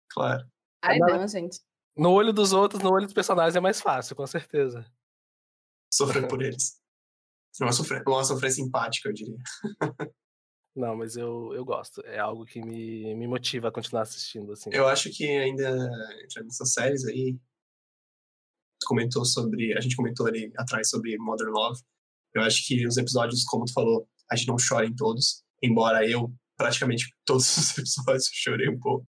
Claro. 0.10 0.44
Ai, 0.82 0.98
não, 0.98 1.28
gente. 1.28 1.60
No 1.98 2.12
olho 2.12 2.34
dos 2.34 2.52
outros, 2.52 2.82
no 2.84 2.92
olho 2.92 3.06
dos 3.06 3.14
personagens 3.14 3.56
é 3.56 3.60
mais 3.60 3.80
fácil, 3.80 4.16
com 4.16 4.28
certeza. 4.28 4.86
Sofrer 5.92 6.28
por 6.28 6.42
eles. 6.42 6.80
Uma 7.62 7.72
sofrência, 7.72 8.04
uma 8.08 8.24
sofrência 8.24 8.64
simpática, 8.64 9.10
eu 9.10 9.14
diria. 9.14 9.38
Não, 10.76 10.94
mas 10.98 11.16
eu, 11.16 11.54
eu 11.54 11.64
gosto. 11.64 12.02
É 12.06 12.20
algo 12.20 12.46
que 12.46 12.62
me, 12.62 13.16
me 13.16 13.28
motiva 13.28 13.70
a 13.70 13.72
continuar 13.72 14.02
assistindo, 14.02 14.52
assim. 14.52 14.70
Eu 14.74 14.86
acho 14.90 15.10
que 15.10 15.26
ainda, 15.26 15.70
entrando 16.22 16.48
nessas 16.48 16.74
séries 16.74 17.06
aí, 17.06 17.38
comentou 18.86 19.24
sobre... 19.24 19.74
A 19.78 19.80
gente 19.80 19.96
comentou 19.96 20.28
ali 20.28 20.52
atrás 20.58 20.90
sobre 20.90 21.18
Modern 21.18 21.52
Love. 21.52 21.82
Eu 22.34 22.42
acho 22.42 22.68
que 22.68 22.86
os 22.86 22.98
episódios, 22.98 23.46
como 23.46 23.64
tu 23.64 23.72
falou, 23.72 24.06
a 24.30 24.36
gente 24.36 24.50
não 24.50 24.58
chora 24.58 24.86
em 24.86 24.94
todos. 24.94 25.46
Embora 25.64 26.06
eu, 26.06 26.34
praticamente 26.58 27.10
todos 27.24 27.48
os 27.58 27.78
episódios, 27.78 28.30
chorei 28.34 28.68
um 28.68 28.78
pouco. 28.78 29.08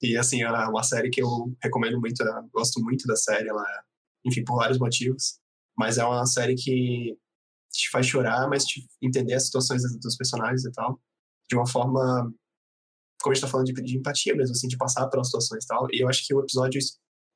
E, 0.00 0.16
assim, 0.16 0.42
é 0.42 0.48
uma 0.48 0.82
série 0.82 1.10
que 1.10 1.22
eu 1.22 1.28
recomendo 1.62 2.00
muito, 2.00 2.22
eu 2.22 2.42
gosto 2.52 2.80
muito 2.80 3.06
da 3.06 3.16
série, 3.16 3.48
ela, 3.48 3.64
enfim, 4.24 4.44
por 4.44 4.56
vários 4.56 4.78
motivos. 4.78 5.38
Mas 5.76 5.98
é 5.98 6.04
uma 6.04 6.26
série 6.26 6.54
que 6.54 7.16
te 7.72 7.90
faz 7.90 8.06
chorar, 8.06 8.48
mas 8.48 8.64
te 8.64 8.86
entender 9.02 9.34
as 9.34 9.46
situações 9.46 9.82
dos 10.00 10.16
personagens 10.16 10.64
e 10.64 10.72
tal, 10.72 11.00
de 11.48 11.56
uma 11.56 11.66
forma, 11.66 12.32
como 13.20 13.32
a 13.32 13.34
gente 13.34 13.42
tá 13.42 13.48
falando 13.48 13.66
de, 13.66 13.72
de 13.82 13.98
empatia 13.98 14.34
mesmo, 14.34 14.52
assim, 14.52 14.68
de 14.68 14.76
passar 14.76 15.08
pelas 15.08 15.28
situações 15.28 15.64
e 15.64 15.66
tal. 15.66 15.86
E 15.92 16.02
eu 16.02 16.08
acho 16.08 16.26
que 16.26 16.34
o 16.34 16.40
episódio, 16.40 16.80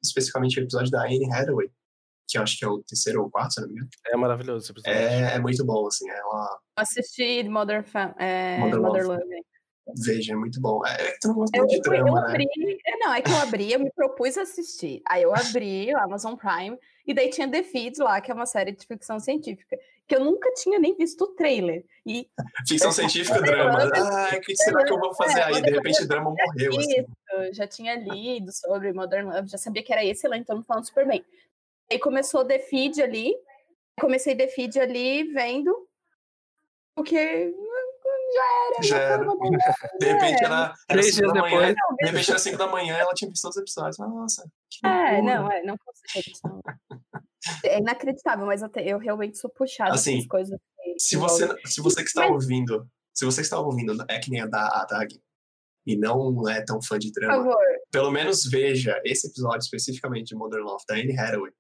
especificamente 0.03 0.59
o 0.59 0.63
episódio 0.63 0.91
da 0.91 1.05
Anne 1.05 1.33
Hathaway, 1.33 1.71
que 2.29 2.39
eu 2.39 2.43
acho 2.43 2.59
que 2.59 2.65
é 2.65 2.69
o 2.69 2.83
terceiro 2.83 3.23
ou 3.23 3.31
quarto, 3.31 3.55
se 3.55 3.61
não 3.61 3.69
me 3.69 3.75
engano. 3.75 3.91
É 4.07 4.17
maravilhoso 4.17 4.65
esse 4.65 4.73
episódio. 4.73 4.99
É, 4.99 5.35
é 5.35 5.39
muito 5.41 5.65
bom, 5.65 5.87
assim, 5.87 6.09
ela... 6.09 6.61
Assisti 6.77 7.43
Mother, 7.49 7.85
Fam 7.85 8.15
é, 8.19 8.59
Mother, 8.59 8.81
Mother 8.81 9.07
Love. 9.07 9.23
Love. 9.23 9.52
Veja, 10.05 10.33
é 10.33 10.37
muito 10.37 10.61
bom. 10.61 10.85
É, 10.87 11.13
que 11.13 11.21
tu 11.21 11.29
não 11.29 11.35
gosta 11.35 11.59
eu, 11.59 11.67
de 11.67 11.81
drama, 11.81 12.09
eu 12.09 12.15
né? 12.15 12.21
abri, 12.29 12.49
né? 12.57 12.97
Não, 13.01 13.15
é 13.15 13.21
que 13.21 13.31
eu 13.31 13.37
abri, 13.37 13.73
eu 13.73 13.81
me 13.81 13.91
propus 13.91 14.39
assistir. 14.39 15.03
Aí 15.07 15.23
eu 15.23 15.35
abri 15.35 15.93
o 15.93 15.99
Amazon 15.99 16.35
Prime 16.37 16.79
e 17.07 17.13
daí 17.13 17.31
tinha 17.31 17.51
The 17.51 17.63
Feed 17.63 17.99
lá, 17.99 18.21
que 18.21 18.31
é 18.31 18.35
uma 18.35 18.47
série 18.47 18.73
de 18.73 18.87
ficção 18.87 19.19
científica, 19.19 19.77
que 20.07 20.15
eu 20.15 20.25
nunca 20.25 20.53
tinha 20.55 20.79
nem 20.79 20.95
visto 20.97 21.23
o 21.23 21.29
trailer. 21.29 21.85
E... 22.07 22.29
Ficção 22.67 22.93
científica, 22.93 23.43
drama. 23.43 23.91
Ah, 23.95 24.37
o 24.37 24.41
que 24.41 24.57
será 24.57 24.85
que 24.85 24.93
eu 24.93 24.99
vou 24.99 25.15
fazer 25.15 25.41
é, 25.41 25.45
aí? 25.45 25.63
De 25.63 25.71
repente, 25.71 26.07
drama 26.07 26.31
morreu. 26.31 26.71
Assim. 26.79 26.91
Isso, 26.91 27.07
assim. 27.33 27.53
já 27.53 27.67
tinha 27.67 27.97
lido 27.97 28.53
sobre 28.53 28.93
Modern 28.93 29.29
Love, 29.29 29.49
já 29.49 29.59
sabia 29.59 29.83
que 29.83 29.93
era 29.93 30.05
esse 30.05 30.29
lá, 30.29 30.37
então 30.37 30.63
falando 30.63 30.87
super 30.87 31.07
bem. 31.07 31.25
Aí 31.91 31.99
começou 31.99 32.45
The 32.45 32.61
Feed 32.61 33.03
ali, 33.03 33.35
comecei 34.01 34.37
The 34.37 34.47
Feed 34.47 34.79
ali, 34.79 35.25
vendo, 35.25 35.89
porque 36.95 37.53
já 38.33 38.45
era. 38.67 38.83
Já 38.83 38.99
era. 38.99 39.25
De 39.99 40.07
repente 40.07 40.45
era. 40.45 40.75
Três 40.89 41.15
dias 41.15 41.33
depois. 41.33 41.53
Manhã, 41.53 41.75
de 41.99 42.07
repente 42.07 42.31
era 42.31 42.39
5 42.39 42.57
da 42.57 42.67
manhã 42.67 42.97
ela 42.97 43.13
tinha 43.15 43.29
visto 43.29 43.43
todos 43.43 43.57
os 43.57 43.63
episódios. 43.63 43.99
Nossa. 43.99 44.45
É, 44.85 45.23
não, 45.23 45.51
é, 45.51 45.63
não 45.63 45.77
consigo. 45.79 46.61
É 47.65 47.79
inacreditável, 47.79 48.47
mas 48.47 48.63
eu, 48.63 48.69
te, 48.69 48.81
eu 48.83 48.99
realmente 48.99 49.37
sou 49.39 49.51
puxada 49.51 49.93
assim, 49.93 50.27
coisas. 50.29 50.59
Se 50.99 51.17
você, 51.17 51.49
se 51.67 51.81
você 51.81 52.03
que 52.03 52.09
está 52.09 52.27
ouvindo, 52.27 52.87
se 53.13 53.25
você 53.25 53.41
está 53.41 53.59
ouvindo, 53.59 53.97
é 54.09 54.19
que 54.19 54.31
nem 54.31 54.41
a 54.41 54.47
da 54.47 54.67
a 54.67 54.87
Dag 54.89 55.21
e 55.87 55.97
não 55.97 56.49
é 56.49 56.65
tão 56.65 56.81
fã 56.81 56.99
de 56.99 57.11
drama, 57.11 57.55
pelo 57.91 58.11
menos 58.11 58.45
veja 58.45 59.01
esse 59.05 59.27
episódio 59.27 59.61
especificamente 59.61 60.29
de 60.29 60.37
Modern 60.37 60.63
Love 60.63 60.85
da 60.89 60.95
Anne 60.95 61.19
Hathaway. 61.19 61.53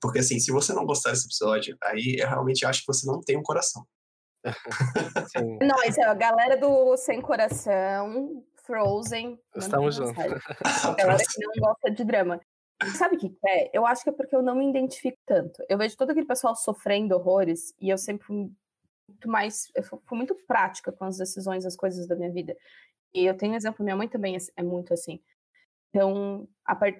Porque 0.00 0.20
assim, 0.20 0.38
se 0.38 0.52
você 0.52 0.72
não 0.72 0.86
gostar 0.86 1.10
desse 1.10 1.26
episódio, 1.26 1.76
aí 1.82 2.16
eu 2.20 2.28
realmente 2.28 2.64
acho 2.64 2.80
que 2.80 2.86
você 2.86 3.04
não 3.06 3.20
tem 3.20 3.36
um 3.36 3.42
coração. 3.42 3.84
Não, 5.62 5.82
isso 5.84 6.00
é 6.00 6.04
a 6.04 6.14
galera 6.14 6.56
do 6.56 6.96
Sem 6.96 7.20
Coração, 7.20 8.44
Frozen. 8.64 9.38
Estamos 9.56 9.96
juntos. 9.96 10.18
A 10.84 10.94
galera 10.94 11.18
que 11.18 11.44
não 11.44 11.52
gosta 11.58 11.90
de 11.90 12.04
drama. 12.04 12.40
Sabe 12.96 13.16
o 13.16 13.18
que 13.18 13.36
é? 13.44 13.70
Eu 13.76 13.84
acho 13.84 14.04
que 14.04 14.10
é 14.10 14.12
porque 14.12 14.36
eu 14.36 14.42
não 14.42 14.54
me 14.54 14.68
identifico 14.68 15.18
tanto. 15.26 15.64
Eu 15.68 15.76
vejo 15.76 15.96
todo 15.96 16.10
aquele 16.10 16.26
pessoal 16.26 16.54
sofrendo 16.54 17.16
horrores 17.16 17.74
e 17.80 17.88
eu 17.90 17.98
sempre 17.98 18.26
fui 18.26 18.36
muito 18.36 19.28
mais. 19.28 19.68
Eu 19.74 19.82
fui 19.82 20.16
muito 20.16 20.34
prática 20.46 20.92
com 20.92 21.04
as 21.04 21.16
decisões, 21.16 21.66
as 21.66 21.74
coisas 21.74 22.06
da 22.06 22.14
minha 22.14 22.30
vida. 22.30 22.56
E 23.12 23.24
eu 23.24 23.36
tenho 23.36 23.52
um 23.52 23.56
exemplo, 23.56 23.84
minha 23.84 23.96
mãe 23.96 24.08
também 24.08 24.36
é, 24.36 24.38
é 24.56 24.62
muito 24.62 24.92
assim. 24.94 25.20
Então, 25.90 26.46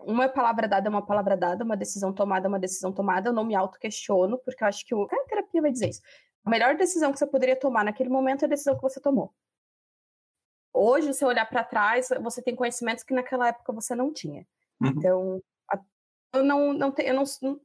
uma 0.03 0.29
palavra 0.29 0.66
dada 0.66 0.88
é 0.88 0.90
uma 0.90 1.05
palavra 1.05 1.37
dada, 1.37 1.62
uma 1.62 1.77
decisão 1.77 2.12
tomada 2.12 2.46
é 2.46 2.48
uma 2.48 2.59
decisão 2.59 2.90
tomada. 2.90 3.29
Eu 3.29 3.35
não 3.35 3.44
me 3.44 3.55
auto-questiono, 3.55 4.38
porque 4.38 4.64
eu 4.64 4.68
acho 4.68 4.85
que 4.87 4.94
o. 4.94 5.05
A 5.05 5.29
terapia 5.29 5.61
vai 5.61 5.70
dizer 5.70 5.90
isso. 5.90 6.01
A 6.48 6.50
melhor 6.50 6.78
decisão 6.78 7.12
que 7.12 7.18
você 7.18 7.26
poderia 7.26 7.54
tomar 7.54 7.84
naquele 7.84 8.08
momento 8.08 8.40
é 8.40 8.46
a 8.46 8.48
decisão 8.48 8.74
que 8.74 8.80
você 8.80 8.98
tomou. 8.98 9.34
Hoje, 10.72 11.12
se 11.12 11.22
olhar 11.22 11.44
para 11.44 11.62
trás, 11.62 12.08
você 12.22 12.40
tem 12.40 12.56
conhecimentos 12.56 13.04
que 13.04 13.12
naquela 13.12 13.48
época 13.48 13.70
você 13.70 13.94
não 13.94 14.11
tinha. 14.11 14.46
Uhum. 14.80 14.88
Então, 14.88 15.42
eu 16.34 16.42
não, 16.42 16.72
não, 16.72 16.90
tenho, 16.90 17.08
eu 17.08 17.14
não, 17.14 17.24
não 17.42 17.61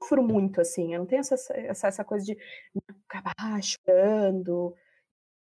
sofro 0.00 0.22
muito 0.22 0.60
assim. 0.60 0.94
Eu 0.94 1.00
não 1.00 1.06
tenho 1.06 1.18
essa, 1.18 1.34
essa, 1.52 1.88
essa 1.88 2.04
coisa 2.04 2.26
de 2.26 2.38
acabar 3.08 3.60
chorando. 3.60 4.72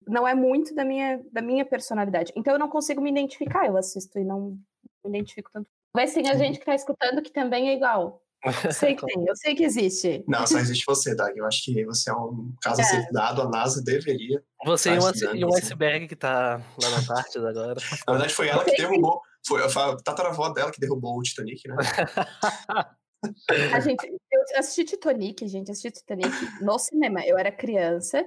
Não 0.07 0.25
é 0.25 0.33
muito 0.33 0.73
da 0.73 0.85
minha, 0.85 1.21
da 1.29 1.41
minha 1.41 1.65
personalidade. 1.65 2.31
Então, 2.33 2.53
eu 2.53 2.59
não 2.59 2.69
consigo 2.69 3.01
me 3.01 3.11
identificar. 3.11 3.65
Eu 3.65 3.75
assisto 3.75 4.17
e 4.19 4.23
não 4.23 4.57
me 5.03 5.09
identifico 5.09 5.51
tanto. 5.51 5.69
Mas 5.93 6.13
tem 6.13 6.29
a 6.29 6.35
gente 6.35 6.59
que 6.59 6.61
está 6.61 6.75
escutando 6.75 7.21
que 7.21 7.31
também 7.31 7.67
é 7.67 7.73
igual. 7.73 8.25
Sei 8.71 8.95
que 8.95 9.05
tem, 9.05 9.25
eu 9.27 9.35
sei 9.35 9.55
que 9.55 9.63
existe. 9.63 10.23
Não, 10.27 10.45
só 10.45 10.57
existe 10.57 10.83
você, 10.85 11.15
Dag. 11.15 11.37
Eu 11.37 11.45
acho 11.45 11.63
que 11.63 11.85
você 11.85 12.09
é 12.09 12.13
um 12.13 12.53
caso 12.61 12.81
é. 12.81 12.83
a 12.83 12.87
ser 12.87 13.11
dado, 13.11 13.41
a 13.41 13.49
NASA 13.49 13.83
deveria. 13.83 14.43
Você 14.65 14.91
e 14.91 14.99
um, 14.99 15.35
e 15.35 15.45
um 15.45 15.55
iceberg 15.55 16.07
que 16.07 16.15
tá 16.15 16.61
lá 16.81 16.89
na 16.89 16.97
Antártida 16.97 17.49
agora. 17.49 17.79
Na 18.07 18.13
verdade, 18.13 18.33
foi 18.33 18.47
ela 18.47 18.63
que 18.63 18.75
derrubou. 18.75 19.21
Foi 19.45 19.63
a 19.63 19.95
tataravó 19.97 20.49
dela 20.49 20.71
que 20.71 20.79
derrubou 20.79 21.17
o 21.17 21.21
Titanic, 21.21 21.67
né? 21.67 21.75
a 23.73 23.79
gente, 23.79 24.05
eu 24.05 24.59
assisti 24.59 24.83
Titanic, 24.83 25.47
gente, 25.47 25.71
assisti 25.71 25.91
Titanic 25.91 26.29
no 26.61 26.77
cinema. 26.77 27.25
Eu 27.25 27.37
era 27.37 27.51
criança, 27.51 28.25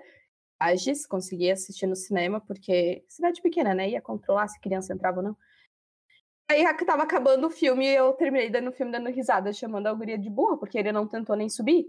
Agis, 0.58 1.06
consegui 1.06 1.50
assistir 1.50 1.86
no 1.86 1.96
cinema, 1.96 2.40
porque 2.40 3.04
cidade 3.08 3.40
pequena, 3.42 3.74
né? 3.74 3.90
Ia 3.90 4.02
controlar 4.02 4.48
se 4.48 4.60
criança 4.60 4.92
entrava 4.92 5.18
ou 5.18 5.22
não. 5.22 5.36
Aí 6.50 6.64
tava 6.84 7.04
acabando 7.04 7.46
o 7.46 7.50
filme 7.50 7.86
e 7.86 7.94
eu 7.94 8.12
terminei 8.14 8.50
dando 8.50 8.70
o 8.70 8.72
filme 8.72 8.90
dando 8.90 9.08
risada, 9.08 9.52
chamando 9.52 9.86
a 9.86 9.92
guria 9.92 10.18
de 10.18 10.28
burra, 10.28 10.58
porque 10.58 10.76
ele 10.76 10.90
não 10.90 11.06
tentou 11.06 11.36
nem 11.36 11.48
subir. 11.48 11.86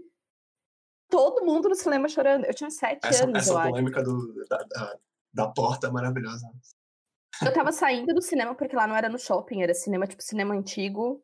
Todo 1.10 1.44
mundo 1.44 1.68
no 1.68 1.74
cinema 1.74 2.08
chorando. 2.08 2.44
Eu 2.44 2.54
tinha 2.54 2.70
sete 2.70 3.04
essa, 3.04 3.24
anos, 3.24 3.38
essa 3.38 3.52
eu 3.52 3.70
polêmica 3.70 4.00
do, 4.04 4.46
da, 4.48 4.58
da, 4.58 4.98
da, 5.34 5.48
porta 5.48 5.88
é 5.88 5.90
maravilhosa. 5.90 6.46
Eu 7.44 7.52
tava 7.52 7.72
saindo 7.72 8.14
do 8.14 8.22
cinema, 8.22 8.54
porque 8.54 8.76
lá 8.76 8.86
não 8.86 8.94
era 8.94 9.08
no 9.08 9.18
shopping, 9.18 9.62
era 9.62 9.74
cinema, 9.74 10.06
tipo, 10.06 10.22
cinema 10.22 10.54
antigo. 10.54 11.20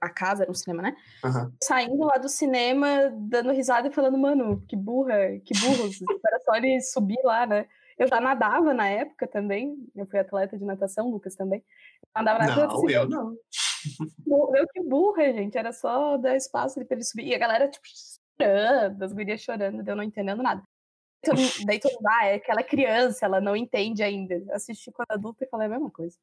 A 0.00 0.08
casa 0.08 0.44
era 0.44 0.50
um 0.50 0.54
cinema, 0.54 0.80
né? 0.80 0.96
Uhum. 1.24 1.52
Saindo 1.60 2.04
lá 2.04 2.18
do 2.18 2.28
cinema, 2.28 3.10
dando 3.18 3.50
risada 3.50 3.88
e 3.88 3.92
falando, 3.92 4.16
mano, 4.16 4.64
que 4.68 4.76
burra, 4.76 5.40
que 5.44 5.58
burros. 5.58 5.98
era 6.24 6.38
só 6.44 6.54
ele 6.54 6.80
subir 6.82 7.20
lá, 7.24 7.46
né? 7.46 7.66
Eu 7.98 8.08
já 8.08 8.20
nadava 8.20 8.72
na 8.74 8.88
época 8.88 9.26
também. 9.26 9.76
Eu 9.94 10.06
fui 10.06 10.18
atleta 10.18 10.58
de 10.58 10.64
natação, 10.64 11.10
Lucas 11.10 11.34
também. 11.34 11.64
Andava 12.16 12.40
na 12.40 12.56
não, 12.56 12.70
assim, 12.70 12.92
eu 12.92 13.08
não. 13.08 13.36
Eu 14.26 14.66
que 14.72 14.82
burra, 14.82 15.32
gente. 15.32 15.56
Era 15.56 15.72
só 15.72 16.16
dar 16.16 16.36
espaço 16.36 16.74
para 16.84 16.96
ele 16.96 17.04
subir. 17.04 17.26
E 17.26 17.34
a 17.34 17.38
galera, 17.38 17.68
tipo, 17.68 17.84
chorando, 18.40 19.02
as 19.02 19.12
gurias 19.12 19.40
chorando, 19.40 19.86
eu 19.86 19.96
não 19.96 20.02
entendendo 20.02 20.42
nada. 20.42 20.62
Daí 21.66 21.78
todo 21.78 21.92
mundo, 21.92 22.08
ah, 22.08 22.26
é 22.26 22.38
que 22.40 22.50
ela 22.50 22.60
é 22.60 22.64
criança, 22.64 23.24
ela 23.24 23.40
não 23.40 23.54
entende 23.54 24.02
ainda. 24.02 24.42
Assisti 24.52 24.90
quando 24.90 25.12
adulta 25.12 25.44
e 25.44 25.48
falei 25.48 25.68
a 25.68 25.70
mesma 25.70 25.90
coisa. 25.90 26.16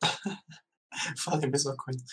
falei 1.18 1.48
a 1.48 1.50
mesma 1.50 1.76
coisa. 1.76 2.04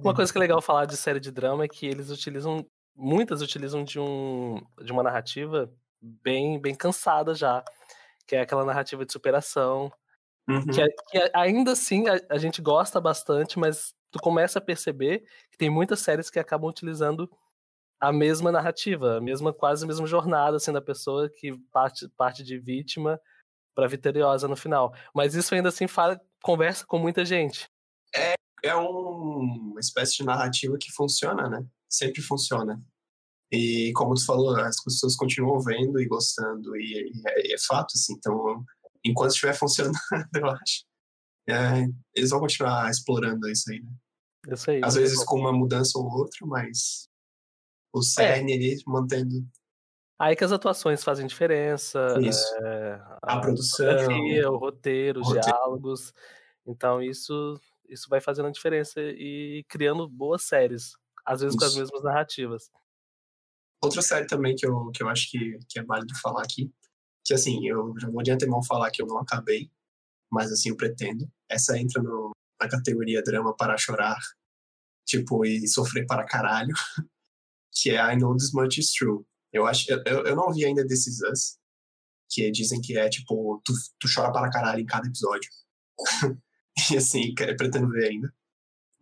Uma 0.00 0.14
coisa 0.14 0.32
que 0.32 0.38
é 0.38 0.40
legal 0.40 0.60
falar 0.60 0.86
de 0.86 0.96
série 0.96 1.20
de 1.20 1.30
drama 1.30 1.64
é 1.64 1.68
que 1.68 1.86
eles 1.86 2.10
utilizam, 2.10 2.66
muitas 2.96 3.40
utilizam 3.40 3.84
de, 3.84 4.00
um, 4.00 4.60
de 4.82 4.90
uma 4.90 5.04
narrativa 5.04 5.72
bem, 6.00 6.60
bem 6.60 6.74
cansada 6.74 7.32
já, 7.32 7.64
que 8.26 8.36
é 8.36 8.40
aquela 8.40 8.64
narrativa 8.64 9.04
de 9.04 9.12
superação, 9.12 9.92
Uhum. 10.48 10.64
Que, 10.66 10.86
que, 11.10 11.30
ainda 11.34 11.72
assim 11.72 12.08
a, 12.08 12.20
a, 12.30 12.38
gente 12.38 12.62
gosta 12.62 13.00
bastante, 13.00 13.58
mas 13.58 13.92
tu 14.12 14.20
começa 14.20 14.58
a 14.58 14.62
perceber 14.62 15.24
que 15.50 15.58
tem 15.58 15.68
muitas 15.68 16.00
séries 16.00 16.30
que 16.30 16.38
acabam 16.38 16.70
utilizando 16.70 17.28
a 18.00 18.12
mesma 18.12 18.52
narrativa, 18.52 19.16
a 19.16 19.20
mesma 19.20 19.52
quase 19.52 19.84
a 19.84 19.88
mesma 19.88 20.06
jornada 20.06 20.56
assim 20.56 20.72
da 20.72 20.80
pessoa 20.80 21.28
que 21.28 21.58
parte 21.72 22.08
parte 22.16 22.44
de 22.44 22.58
vítima 22.58 23.20
para 23.74 23.88
vitoriosa 23.88 24.46
no 24.46 24.56
final. 24.56 24.94
Mas 25.12 25.34
isso 25.34 25.54
ainda 25.54 25.68
assim 25.68 25.88
fala, 25.88 26.20
conversa 26.42 26.86
com 26.86 26.98
muita 26.98 27.24
gente. 27.24 27.68
É, 28.14 28.34
é 28.62 28.76
um, 28.76 29.70
uma 29.72 29.80
espécie 29.80 30.18
de 30.18 30.24
narrativa 30.24 30.78
que 30.80 30.92
funciona, 30.92 31.48
né? 31.48 31.66
Sempre 31.88 32.22
funciona. 32.22 32.78
E 33.52 33.92
como 33.94 34.14
tu 34.14 34.24
falou, 34.24 34.56
as 34.56 34.82
pessoas 34.82 35.14
continuam 35.14 35.60
vendo 35.60 36.00
e 36.00 36.06
gostando, 36.06 36.76
e, 36.76 37.12
e 37.12 37.22
é, 37.26 37.54
é 37.54 37.56
fato, 37.66 37.92
assim. 37.94 38.14
Então, 38.14 38.64
enquanto 39.04 39.30
estiver 39.30 39.54
funcionando, 39.58 39.96
eu 40.36 40.46
acho. 40.46 40.84
É, 41.48 41.86
eles 42.14 42.30
vão 42.30 42.40
continuar 42.40 42.90
explorando 42.90 43.48
isso 43.48 43.70
aí, 43.70 43.80
né? 43.80 43.90
Isso 44.52 44.70
aí. 44.70 44.80
Às 44.82 44.94
vezes 44.94 45.24
com 45.24 45.38
uma 45.38 45.52
mudança 45.52 45.98
ou 45.98 46.04
outra, 46.06 46.46
mas 46.46 47.08
o 47.92 48.02
cerne 48.02 48.52
é. 48.52 48.56
ali 48.56 48.82
mantendo. 48.86 49.46
Aí 50.18 50.34
que 50.34 50.44
as 50.44 50.52
atuações 50.52 51.04
fazem 51.04 51.26
diferença. 51.26 52.16
Isso. 52.20 52.56
É, 52.62 53.00
a, 53.22 53.34
a, 53.34 53.40
produção. 53.40 53.86
o 54.52 54.56
roteiro, 54.56 55.20
os 55.20 55.28
diálogos. 55.28 56.12
Então 56.66 57.02
isso, 57.02 57.60
isso 57.88 58.08
vai 58.08 58.20
fazendo 58.20 58.46
a 58.46 58.52
diferença 58.52 59.00
e 59.00 59.64
criando 59.68 60.08
boas 60.08 60.42
séries. 60.42 60.92
Às 61.24 61.40
vezes 61.40 61.54
isso. 61.54 61.58
com 61.58 61.66
as 61.66 61.76
mesmas 61.76 62.02
narrativas. 62.02 62.70
Outra 63.82 64.02
série 64.02 64.26
também 64.26 64.54
que 64.56 64.66
eu, 64.66 64.90
que 64.90 65.02
eu 65.02 65.08
acho 65.08 65.30
que, 65.30 65.58
que 65.68 65.78
é 65.78 65.84
válido 65.84 66.14
falar 66.20 66.42
aqui 66.42 66.72
que 67.26 67.34
assim, 67.34 67.66
eu 67.66 67.92
já 67.98 68.08
vou 68.08 68.22
de 68.22 68.30
antemão 68.30 68.62
falar 68.62 68.90
que 68.92 69.02
eu 69.02 69.06
não 69.06 69.18
acabei, 69.18 69.68
mas 70.30 70.52
assim, 70.52 70.68
eu 70.68 70.76
pretendo. 70.76 71.28
Essa 71.48 71.76
entra 71.76 72.00
no, 72.00 72.30
na 72.60 72.68
categoria 72.68 73.20
drama 73.20 73.54
para 73.56 73.76
chorar, 73.76 74.16
tipo, 75.04 75.44
e 75.44 75.66
sofrer 75.66 76.06
para 76.06 76.24
caralho, 76.24 76.72
que 77.72 77.90
é 77.90 77.96
I 77.96 78.16
Know 78.16 78.36
This 78.36 78.52
Much 78.52 78.78
Is 78.78 78.92
True. 78.92 79.24
Eu 79.52 79.66
acho, 79.66 79.90
eu, 79.90 80.24
eu 80.24 80.36
não 80.36 80.52
vi 80.52 80.64
ainda 80.64 80.86
Is 80.88 81.20
Us, 81.22 81.58
que 82.30 82.48
dizem 82.52 82.80
que 82.80 82.96
é 82.96 83.08
tipo, 83.08 83.60
tu, 83.64 83.72
tu 83.98 84.08
chora 84.12 84.32
para 84.32 84.50
caralho 84.50 84.80
em 84.80 84.86
cada 84.86 85.08
episódio. 85.08 85.50
e 86.92 86.96
assim, 86.96 87.34
pretendo 87.34 87.88
ver 87.88 88.10
ainda. 88.10 88.32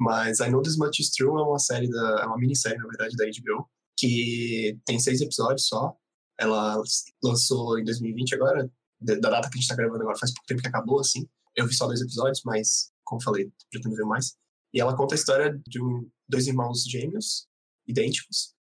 Mas 0.00 0.40
I 0.40 0.48
Know 0.48 0.62
This 0.62 0.78
Much 0.78 0.98
Is 0.98 1.10
True 1.10 1.38
é 1.38 1.44
uma 1.44 1.58
série 1.58 1.90
da, 1.90 2.22
é 2.22 2.26
uma 2.26 2.38
minissérie, 2.38 2.78
na 2.78 2.86
verdade, 2.86 3.16
da 3.16 3.26
HBO, 3.26 3.68
que 3.96 4.78
tem 4.84 4.98
seis 4.98 5.20
episódios 5.20 5.66
só, 5.66 5.96
ela 6.38 6.82
lançou 7.22 7.78
em 7.78 7.84
2020 7.84 8.34
agora, 8.34 8.70
da 9.00 9.14
data 9.30 9.48
que 9.50 9.58
a 9.58 9.60
gente 9.60 9.68
tá 9.68 9.76
gravando 9.76 10.02
agora, 10.02 10.18
faz 10.18 10.32
pouco 10.32 10.46
tempo 10.46 10.62
que 10.62 10.68
acabou, 10.68 11.00
assim. 11.00 11.28
Eu 11.54 11.66
vi 11.66 11.74
só 11.74 11.86
dois 11.86 12.00
episódios, 12.00 12.42
mas, 12.44 12.90
como 13.04 13.22
falei, 13.22 13.52
pretendo 13.70 13.94
ver 13.94 14.04
mais. 14.04 14.36
E 14.72 14.80
ela 14.80 14.96
conta 14.96 15.14
a 15.14 15.18
história 15.18 15.60
de 15.66 15.80
um, 15.80 16.10
dois 16.28 16.46
irmãos 16.46 16.84
gêmeos, 16.84 17.46
idênticos, 17.86 18.54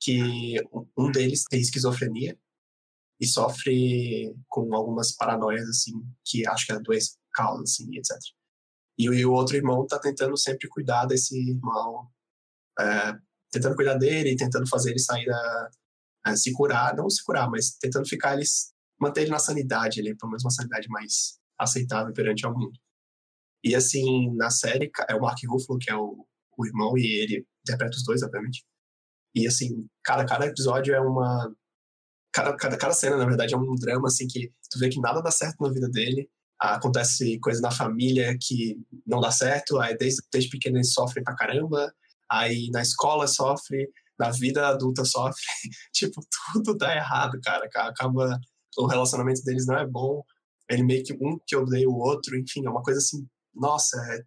que 0.00 0.56
um 0.96 1.10
deles 1.10 1.44
tem 1.50 1.60
esquizofrenia 1.60 2.38
e 3.20 3.26
sofre 3.26 4.32
com 4.48 4.72
algumas 4.74 5.12
paranoias, 5.12 5.68
assim, 5.68 5.92
que 6.24 6.46
acho 6.46 6.66
que 6.66 6.72
a 6.72 6.78
doença 6.78 7.16
causa, 7.32 7.62
assim, 7.64 7.88
etc. 7.96 8.16
E 8.96 9.24
o, 9.24 9.32
outro 9.32 9.56
irmão 9.56 9.86
tá 9.86 9.98
tentando 9.98 10.36
sempre 10.36 10.68
cuidar 10.68 11.06
desse 11.06 11.36
irmão, 11.36 12.08
é, 12.78 13.18
tentando 13.50 13.76
cuidar 13.76 13.94
dele, 13.94 14.36
tentando 14.36 14.68
fazer 14.68 14.90
ele 14.90 14.98
sair 14.98 15.26
da, 15.26 15.70
se 16.36 16.52
curar, 16.52 16.94
não 16.96 17.08
se 17.08 17.22
curar, 17.24 17.50
mas 17.50 17.76
tentando 17.80 18.08
ficar 18.08 18.34
eles 18.34 18.72
manter 19.00 19.22
ele 19.22 19.30
na 19.30 19.38
sanidade, 19.38 20.00
ele 20.00 20.14
pelo 20.16 20.30
menos 20.30 20.44
uma 20.44 20.50
sanidade 20.50 20.88
mais 20.88 21.38
aceitável 21.58 22.12
perante 22.12 22.44
ao 22.44 22.52
mundo. 22.52 22.78
E 23.62 23.74
assim, 23.74 24.34
na 24.34 24.50
série 24.50 24.90
é 25.08 25.14
o 25.14 25.20
Mark 25.20 25.38
Ruffalo 25.46 25.78
que 25.78 25.90
é 25.90 25.96
o, 25.96 26.26
o 26.56 26.66
irmão 26.66 26.96
e 26.96 27.04
ele 27.06 27.46
interpreta 27.62 27.96
os 27.96 28.04
dois, 28.04 28.22
obviamente. 28.22 28.64
E 29.34 29.46
assim, 29.46 29.86
cada 30.02 30.24
cada 30.24 30.46
episódio 30.46 30.94
é 30.94 31.00
uma 31.00 31.52
cada, 32.32 32.56
cada, 32.56 32.76
cada 32.76 32.94
cena, 32.94 33.16
na 33.16 33.26
verdade, 33.26 33.54
é 33.54 33.56
um 33.56 33.74
drama 33.74 34.08
assim 34.08 34.26
que 34.26 34.52
tu 34.70 34.78
vê 34.78 34.88
que 34.88 35.00
nada 35.00 35.20
dá 35.20 35.30
certo 35.30 35.62
na 35.62 35.72
vida 35.72 35.88
dele. 35.88 36.28
Acontece 36.58 37.38
coisa 37.40 37.60
na 37.60 37.70
família 37.70 38.36
que 38.40 38.76
não 39.06 39.20
dá 39.20 39.30
certo, 39.30 39.78
aí 39.78 39.96
desde, 39.96 40.22
desde 40.32 40.50
pequeno 40.50 40.76
ele 40.76 40.84
sofre 40.84 41.22
pra 41.22 41.36
caramba, 41.36 41.92
aí 42.30 42.68
na 42.70 42.82
escola 42.82 43.26
sofre, 43.26 43.88
na 44.18 44.30
vida 44.30 44.68
adulta 44.68 45.04
sofre. 45.04 45.42
tipo, 45.92 46.20
tudo 46.52 46.76
dá 46.76 46.94
errado, 46.94 47.38
cara. 47.42 47.66
Acaba. 47.66 48.38
O 48.76 48.86
relacionamento 48.86 49.42
deles 49.42 49.66
não 49.66 49.76
é 49.76 49.86
bom. 49.86 50.22
Ele 50.70 50.82
meio 50.82 51.02
que 51.02 51.14
um 51.14 51.38
que 51.46 51.56
odeia 51.56 51.88
o 51.88 51.98
outro, 51.98 52.36
enfim, 52.36 52.66
é 52.66 52.70
uma 52.70 52.82
coisa 52.82 52.98
assim, 52.98 53.26
nossa, 53.54 53.96
é, 54.12 54.18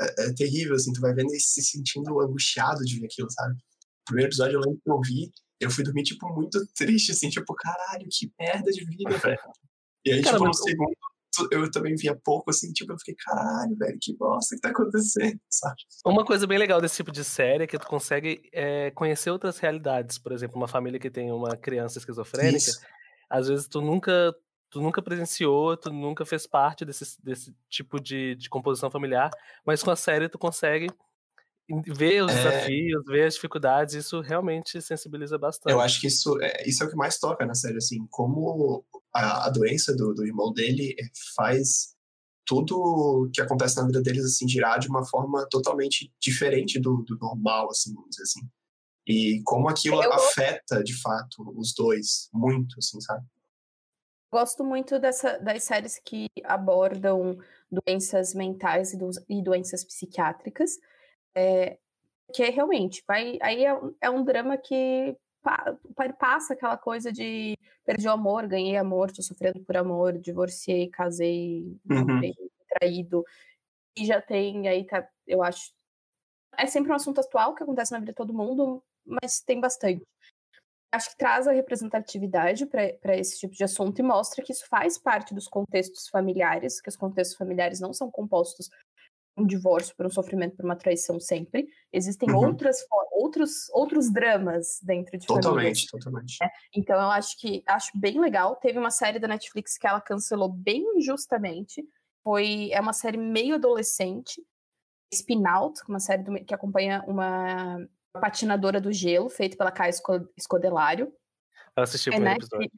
é, 0.00 0.26
é 0.26 0.34
terrível, 0.34 0.74
assim, 0.74 0.92
tu 0.92 1.00
vai 1.00 1.12
vendo 1.12 1.32
e 1.34 1.38
se 1.38 1.62
sentindo 1.62 2.18
angustiado 2.20 2.82
de 2.82 2.98
ver 2.98 3.06
aquilo, 3.06 3.30
sabe? 3.30 3.54
O 3.54 4.04
primeiro 4.06 4.30
episódio 4.30 4.56
eu 4.56 4.60
lembro 4.60 4.80
que 4.82 4.90
eu 4.90 5.00
vi, 5.00 5.30
eu 5.60 5.70
fui 5.70 5.84
dormir, 5.84 6.02
tipo, 6.02 6.26
muito 6.34 6.58
triste, 6.74 7.12
assim, 7.12 7.28
tipo, 7.28 7.54
caralho, 7.54 8.06
que 8.10 8.32
merda 8.38 8.70
de 8.70 8.84
vida, 8.84 9.16
velho. 9.18 9.38
E 10.04 10.10
aí, 10.10 10.20
Cara, 10.20 10.36
tipo, 10.36 10.48
no 10.48 10.52
segundo, 10.52 10.96
eu 11.50 11.70
também 11.70 11.94
via 11.96 12.18
pouco, 12.24 12.50
assim, 12.50 12.72
tipo, 12.72 12.92
eu 12.92 12.98
fiquei, 12.98 13.14
caralho, 13.16 13.76
velho, 13.76 13.98
que 14.00 14.16
bosta 14.16 14.54
que 14.54 14.60
tá 14.60 14.70
acontecendo, 14.70 15.38
sabe? 15.50 15.76
Uma 16.04 16.24
coisa 16.24 16.46
bem 16.46 16.58
legal 16.58 16.80
desse 16.80 16.96
tipo 16.96 17.12
de 17.12 17.24
série 17.24 17.64
é 17.64 17.66
que 17.66 17.78
tu 17.78 17.86
consegue 17.86 18.42
é, 18.52 18.90
conhecer 18.90 19.30
outras 19.30 19.58
realidades. 19.58 20.18
Por 20.18 20.32
exemplo, 20.32 20.56
uma 20.56 20.68
família 20.68 21.00
que 21.00 21.10
tem 21.10 21.30
uma 21.30 21.56
criança 21.56 21.98
esquizofrênica, 21.98 22.56
Isso. 22.56 22.80
às 23.28 23.48
vezes 23.48 23.66
tu 23.66 23.80
nunca 23.80 24.34
tu 24.70 24.80
nunca 24.80 25.02
presenciou, 25.02 25.76
tu 25.76 25.92
nunca 25.92 26.24
fez 26.24 26.46
parte 26.46 26.82
desse, 26.82 27.22
desse 27.22 27.54
tipo 27.68 28.00
de, 28.00 28.34
de 28.36 28.48
composição 28.48 28.90
familiar, 28.90 29.30
mas 29.66 29.82
com 29.82 29.90
a 29.90 29.96
série 29.96 30.30
tu 30.30 30.38
consegue 30.38 30.86
ver 31.86 32.22
os 32.22 32.32
é... 32.32 32.34
desafios, 32.34 33.04
ver 33.06 33.26
as 33.26 33.34
dificuldades, 33.34 33.94
isso 33.94 34.20
realmente 34.20 34.80
sensibiliza 34.80 35.38
bastante. 35.38 35.72
Eu 35.72 35.80
acho 35.80 36.00
que 36.00 36.06
isso 36.06 36.40
é, 36.42 36.68
isso 36.68 36.82
é 36.82 36.86
o 36.86 36.90
que 36.90 36.96
mais 36.96 37.18
toca 37.18 37.46
na 37.46 37.54
série, 37.54 37.78
assim, 37.78 38.06
como 38.10 38.84
a, 39.14 39.46
a 39.46 39.50
doença 39.50 39.94
do, 39.94 40.12
do 40.14 40.26
irmão 40.26 40.52
dele 40.52 40.94
faz 41.34 41.94
tudo 42.44 43.30
que 43.32 43.40
acontece 43.40 43.76
na 43.76 43.86
vida 43.86 44.02
deles, 44.02 44.24
assim, 44.24 44.48
girar 44.48 44.78
de 44.78 44.88
uma 44.88 45.04
forma 45.04 45.46
totalmente 45.48 46.12
diferente 46.20 46.80
do, 46.80 47.02
do 47.02 47.16
normal, 47.18 47.70
assim, 47.70 47.94
vamos 47.94 48.10
dizer 48.10 48.22
assim. 48.24 48.40
E 49.06 49.42
como 49.44 49.68
aquilo 49.68 50.02
Eu 50.02 50.12
afeta, 50.12 50.82
de 50.82 51.00
fato, 51.00 51.52
os 51.56 51.74
dois, 51.74 52.28
muito, 52.32 52.76
assim, 52.78 53.00
sabe? 53.00 53.24
Gosto 54.32 54.64
muito 54.64 54.98
dessa, 54.98 55.38
das 55.38 55.64
séries 55.64 56.00
que 56.02 56.26
abordam 56.44 57.38
doenças 57.70 58.34
mentais 58.34 58.92
e, 58.92 58.96
do, 58.96 59.10
e 59.28 59.42
doenças 59.42 59.84
psiquiátricas, 59.84 60.78
é, 61.34 61.78
que 62.32 62.48
realmente 62.50 63.02
vai. 63.06 63.38
Aí 63.40 63.64
é, 63.64 63.78
é 64.00 64.10
um 64.10 64.24
drama 64.24 64.56
que 64.56 65.16
pa, 65.42 65.76
passa 66.18 66.54
aquela 66.54 66.76
coisa 66.76 67.12
de 67.12 67.56
perdi 67.84 68.06
o 68.06 68.12
amor, 68.12 68.46
ganhei 68.46 68.76
amor, 68.76 69.10
tô 69.10 69.22
sofrendo 69.22 69.60
por 69.64 69.76
amor, 69.76 70.18
divorciei, 70.18 70.88
casei, 70.88 71.76
uhum. 71.90 72.20
traído. 72.68 73.24
E 73.96 74.06
já 74.06 74.20
tem, 74.20 74.68
aí 74.68 74.86
tá, 74.86 75.06
eu 75.26 75.42
acho. 75.42 75.72
É 76.56 76.66
sempre 76.66 76.92
um 76.92 76.94
assunto 76.94 77.20
atual 77.20 77.54
que 77.54 77.62
acontece 77.62 77.92
na 77.92 77.98
vida 77.98 78.12
de 78.12 78.16
todo 78.16 78.34
mundo, 78.34 78.82
mas 79.04 79.40
tem 79.40 79.60
bastante. 79.60 80.02
Acho 80.92 81.10
que 81.10 81.16
traz 81.16 81.48
a 81.48 81.52
representatividade 81.52 82.66
para 82.66 83.16
esse 83.16 83.38
tipo 83.38 83.54
de 83.54 83.64
assunto 83.64 83.98
e 83.98 84.02
mostra 84.02 84.44
que 84.44 84.52
isso 84.52 84.66
faz 84.68 84.98
parte 84.98 85.34
dos 85.34 85.48
contextos 85.48 86.06
familiares, 86.08 86.82
que 86.82 86.90
os 86.90 86.96
contextos 86.96 87.36
familiares 87.36 87.80
não 87.80 87.94
são 87.94 88.10
compostos 88.10 88.68
um 89.36 89.46
divórcio, 89.46 89.94
por 89.96 90.06
um 90.06 90.10
sofrimento, 90.10 90.56
por 90.56 90.64
uma 90.64 90.76
traição 90.76 91.18
sempre. 91.18 91.66
Existem 91.92 92.30
uhum. 92.30 92.48
outras, 92.48 92.78
outros, 93.12 93.70
outros 93.70 94.12
dramas 94.12 94.78
dentro 94.82 95.18
de 95.18 95.26
totalmente, 95.26 95.50
famílias. 95.52 95.86
Totalmente, 95.86 96.36
né? 96.40 96.50
Então 96.74 96.96
eu 96.96 97.10
acho 97.10 97.38
que 97.40 97.62
acho 97.66 97.90
bem 97.94 98.20
legal. 98.20 98.56
Teve 98.56 98.78
uma 98.78 98.90
série 98.90 99.18
da 99.18 99.28
Netflix 99.28 99.78
que 99.78 99.86
ela 99.86 100.00
cancelou 100.00 100.48
bem 100.48 100.84
injustamente. 100.96 101.82
Foi 102.22 102.70
é 102.72 102.80
uma 102.80 102.92
série 102.92 103.16
meio 103.16 103.54
adolescente, 103.54 104.42
Spinout, 105.12 105.80
uma 105.88 106.00
série 106.00 106.22
do, 106.22 106.44
que 106.44 106.54
acompanha 106.54 107.02
uma, 107.06 107.78
patinadora 108.20 108.80
do 108.80 108.92
gelo, 108.92 109.28
feita 109.28 109.56
pela 109.56 109.72
Caia 109.72 109.92
Escodelário. 110.36 111.12
Eu 111.76 111.82
assisti 111.82 112.10
é, 112.10 112.18
né? 112.18 112.34
episódio. 112.34 112.70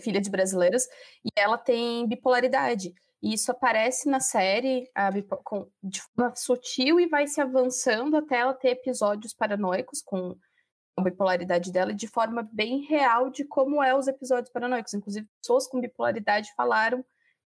Filha 0.00 0.20
de 0.20 0.30
brasileiras, 0.30 0.86
e 1.24 1.28
ela 1.36 1.58
tem 1.58 2.06
bipolaridade. 2.06 2.94
E 3.22 3.34
isso 3.34 3.52
aparece 3.52 4.08
na 4.08 4.18
série 4.18 4.90
com, 5.44 5.70
de 5.80 6.02
forma 6.02 6.34
sutil 6.34 6.98
e 6.98 7.06
vai 7.06 7.28
se 7.28 7.40
avançando 7.40 8.16
até 8.16 8.38
ela 8.38 8.52
ter 8.52 8.70
episódios 8.70 9.32
paranoicos 9.32 10.02
com 10.02 10.36
a 10.96 11.02
bipolaridade 11.02 11.70
dela 11.70 11.94
de 11.94 12.08
forma 12.08 12.42
bem 12.52 12.80
real 12.80 13.30
de 13.30 13.44
como 13.44 13.82
é 13.82 13.94
os 13.94 14.08
episódios 14.08 14.52
paranoicos. 14.52 14.92
Inclusive, 14.92 15.28
pessoas 15.40 15.68
com 15.68 15.80
bipolaridade 15.80 16.52
falaram, 16.56 17.04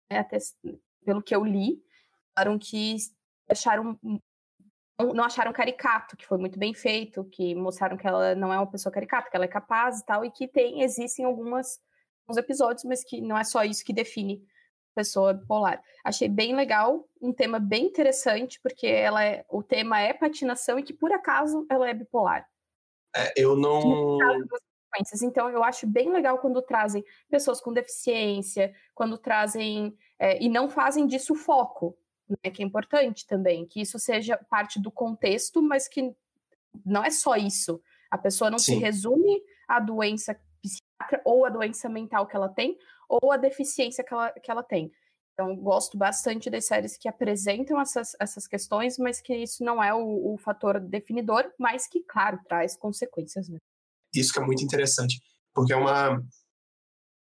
né, 0.09 0.19
até 0.19 0.37
pelo 1.03 1.21
que 1.21 1.35
eu 1.35 1.43
li, 1.43 1.83
falaram 2.33 2.57
que 2.57 2.95
acharam 3.49 3.99
não 5.13 5.23
acharam 5.25 5.53
caricato, 5.53 6.17
que 6.17 6.25
foi 6.25 6.39
muito 6.39 6.57
bem 6.57 6.73
feito, 6.73 7.23
que 7.25 7.53
mostraram 7.53 7.97
que 7.97 8.07
ela 8.07 8.33
não 8.33 8.51
é 8.51 8.57
uma 8.57 8.65
pessoa 8.65 8.91
caricata, 8.91 9.29
que 9.29 9.35
ela 9.35 9.45
é 9.45 9.49
capaz 9.49 9.99
e 9.99 10.05
tal, 10.05 10.25
e 10.25 10.31
que 10.31 10.47
tem 10.47 10.81
existem 10.81 11.23
algumas 11.23 11.79
alguns 12.25 12.37
episódios, 12.37 12.83
mas 12.83 13.03
que 13.03 13.21
não 13.21 13.37
é 13.37 13.43
só 13.43 13.63
isso 13.63 13.85
que 13.85 13.93
define 13.93 14.43
pessoa 14.97 15.33
bipolar. 15.33 15.79
Achei 16.03 16.27
bem 16.27 16.55
legal, 16.55 17.07
um 17.21 17.31
tema 17.31 17.59
bem 17.59 17.85
interessante, 17.85 18.59
porque 18.63 18.87
ela 18.87 19.23
é, 19.23 19.45
o 19.47 19.61
tema 19.61 19.99
é 20.01 20.11
patinação 20.11 20.79
e 20.79 20.83
que 20.83 20.93
por 20.93 21.11
acaso 21.11 21.67
ela 21.69 21.87
é 21.87 21.93
bipolar. 21.93 22.47
É, 23.15 23.33
eu 23.37 23.55
não. 23.55 24.17
Então, 25.21 25.47
eu 25.51 25.63
acho 25.63 25.85
bem 25.85 26.11
legal 26.11 26.39
quando 26.39 26.59
trazem 26.59 27.05
pessoas 27.29 27.61
com 27.61 27.71
deficiência, 27.71 28.73
quando 28.95 29.17
trazem. 29.17 29.95
É, 30.17 30.41
e 30.43 30.49
não 30.49 30.67
fazem 30.67 31.05
disso 31.05 31.35
foco, 31.35 31.95
né, 32.27 32.49
que 32.49 32.63
é 32.63 32.65
importante 32.65 33.27
também, 33.27 33.67
que 33.67 33.79
isso 33.79 33.99
seja 33.99 34.35
parte 34.49 34.81
do 34.81 34.89
contexto, 34.89 35.61
mas 35.61 35.87
que 35.87 36.15
não 36.83 37.03
é 37.03 37.11
só 37.11 37.35
isso. 37.35 37.79
A 38.09 38.17
pessoa 38.17 38.49
não 38.49 38.57
Sim. 38.57 38.73
se 38.73 38.79
resume 38.79 39.43
à 39.67 39.79
doença 39.79 40.33
psiquiátrica 40.63 41.21
ou 41.23 41.45
à 41.45 41.49
doença 41.49 41.87
mental 41.87 42.25
que 42.25 42.35
ela 42.35 42.49
tem, 42.49 42.75
ou 43.09 43.31
a 43.31 43.37
deficiência 43.37 44.03
que 44.03 44.13
ela, 44.13 44.31
que 44.31 44.51
ela 44.51 44.63
tem. 44.63 44.91
Então, 45.33 45.55
gosto 45.55 45.97
bastante 45.97 46.49
das 46.49 46.65
séries 46.65 46.97
que 46.97 47.07
apresentam 47.07 47.79
essas, 47.79 48.15
essas 48.19 48.47
questões, 48.47 48.97
mas 48.97 49.21
que 49.21 49.35
isso 49.35 49.63
não 49.63 49.83
é 49.83 49.93
o, 49.93 50.33
o 50.33 50.37
fator 50.37 50.79
definidor, 50.79 51.51
mas 51.59 51.87
que, 51.87 52.01
claro, 52.01 52.39
traz 52.47 52.75
consequências. 52.75 53.47
Né? 53.47 53.59
Isso 54.15 54.33
que 54.33 54.39
é 54.39 54.43
muito 54.43 54.63
interessante, 54.63 55.21
porque 55.53 55.73
é 55.73 55.75
uma, 55.75 56.19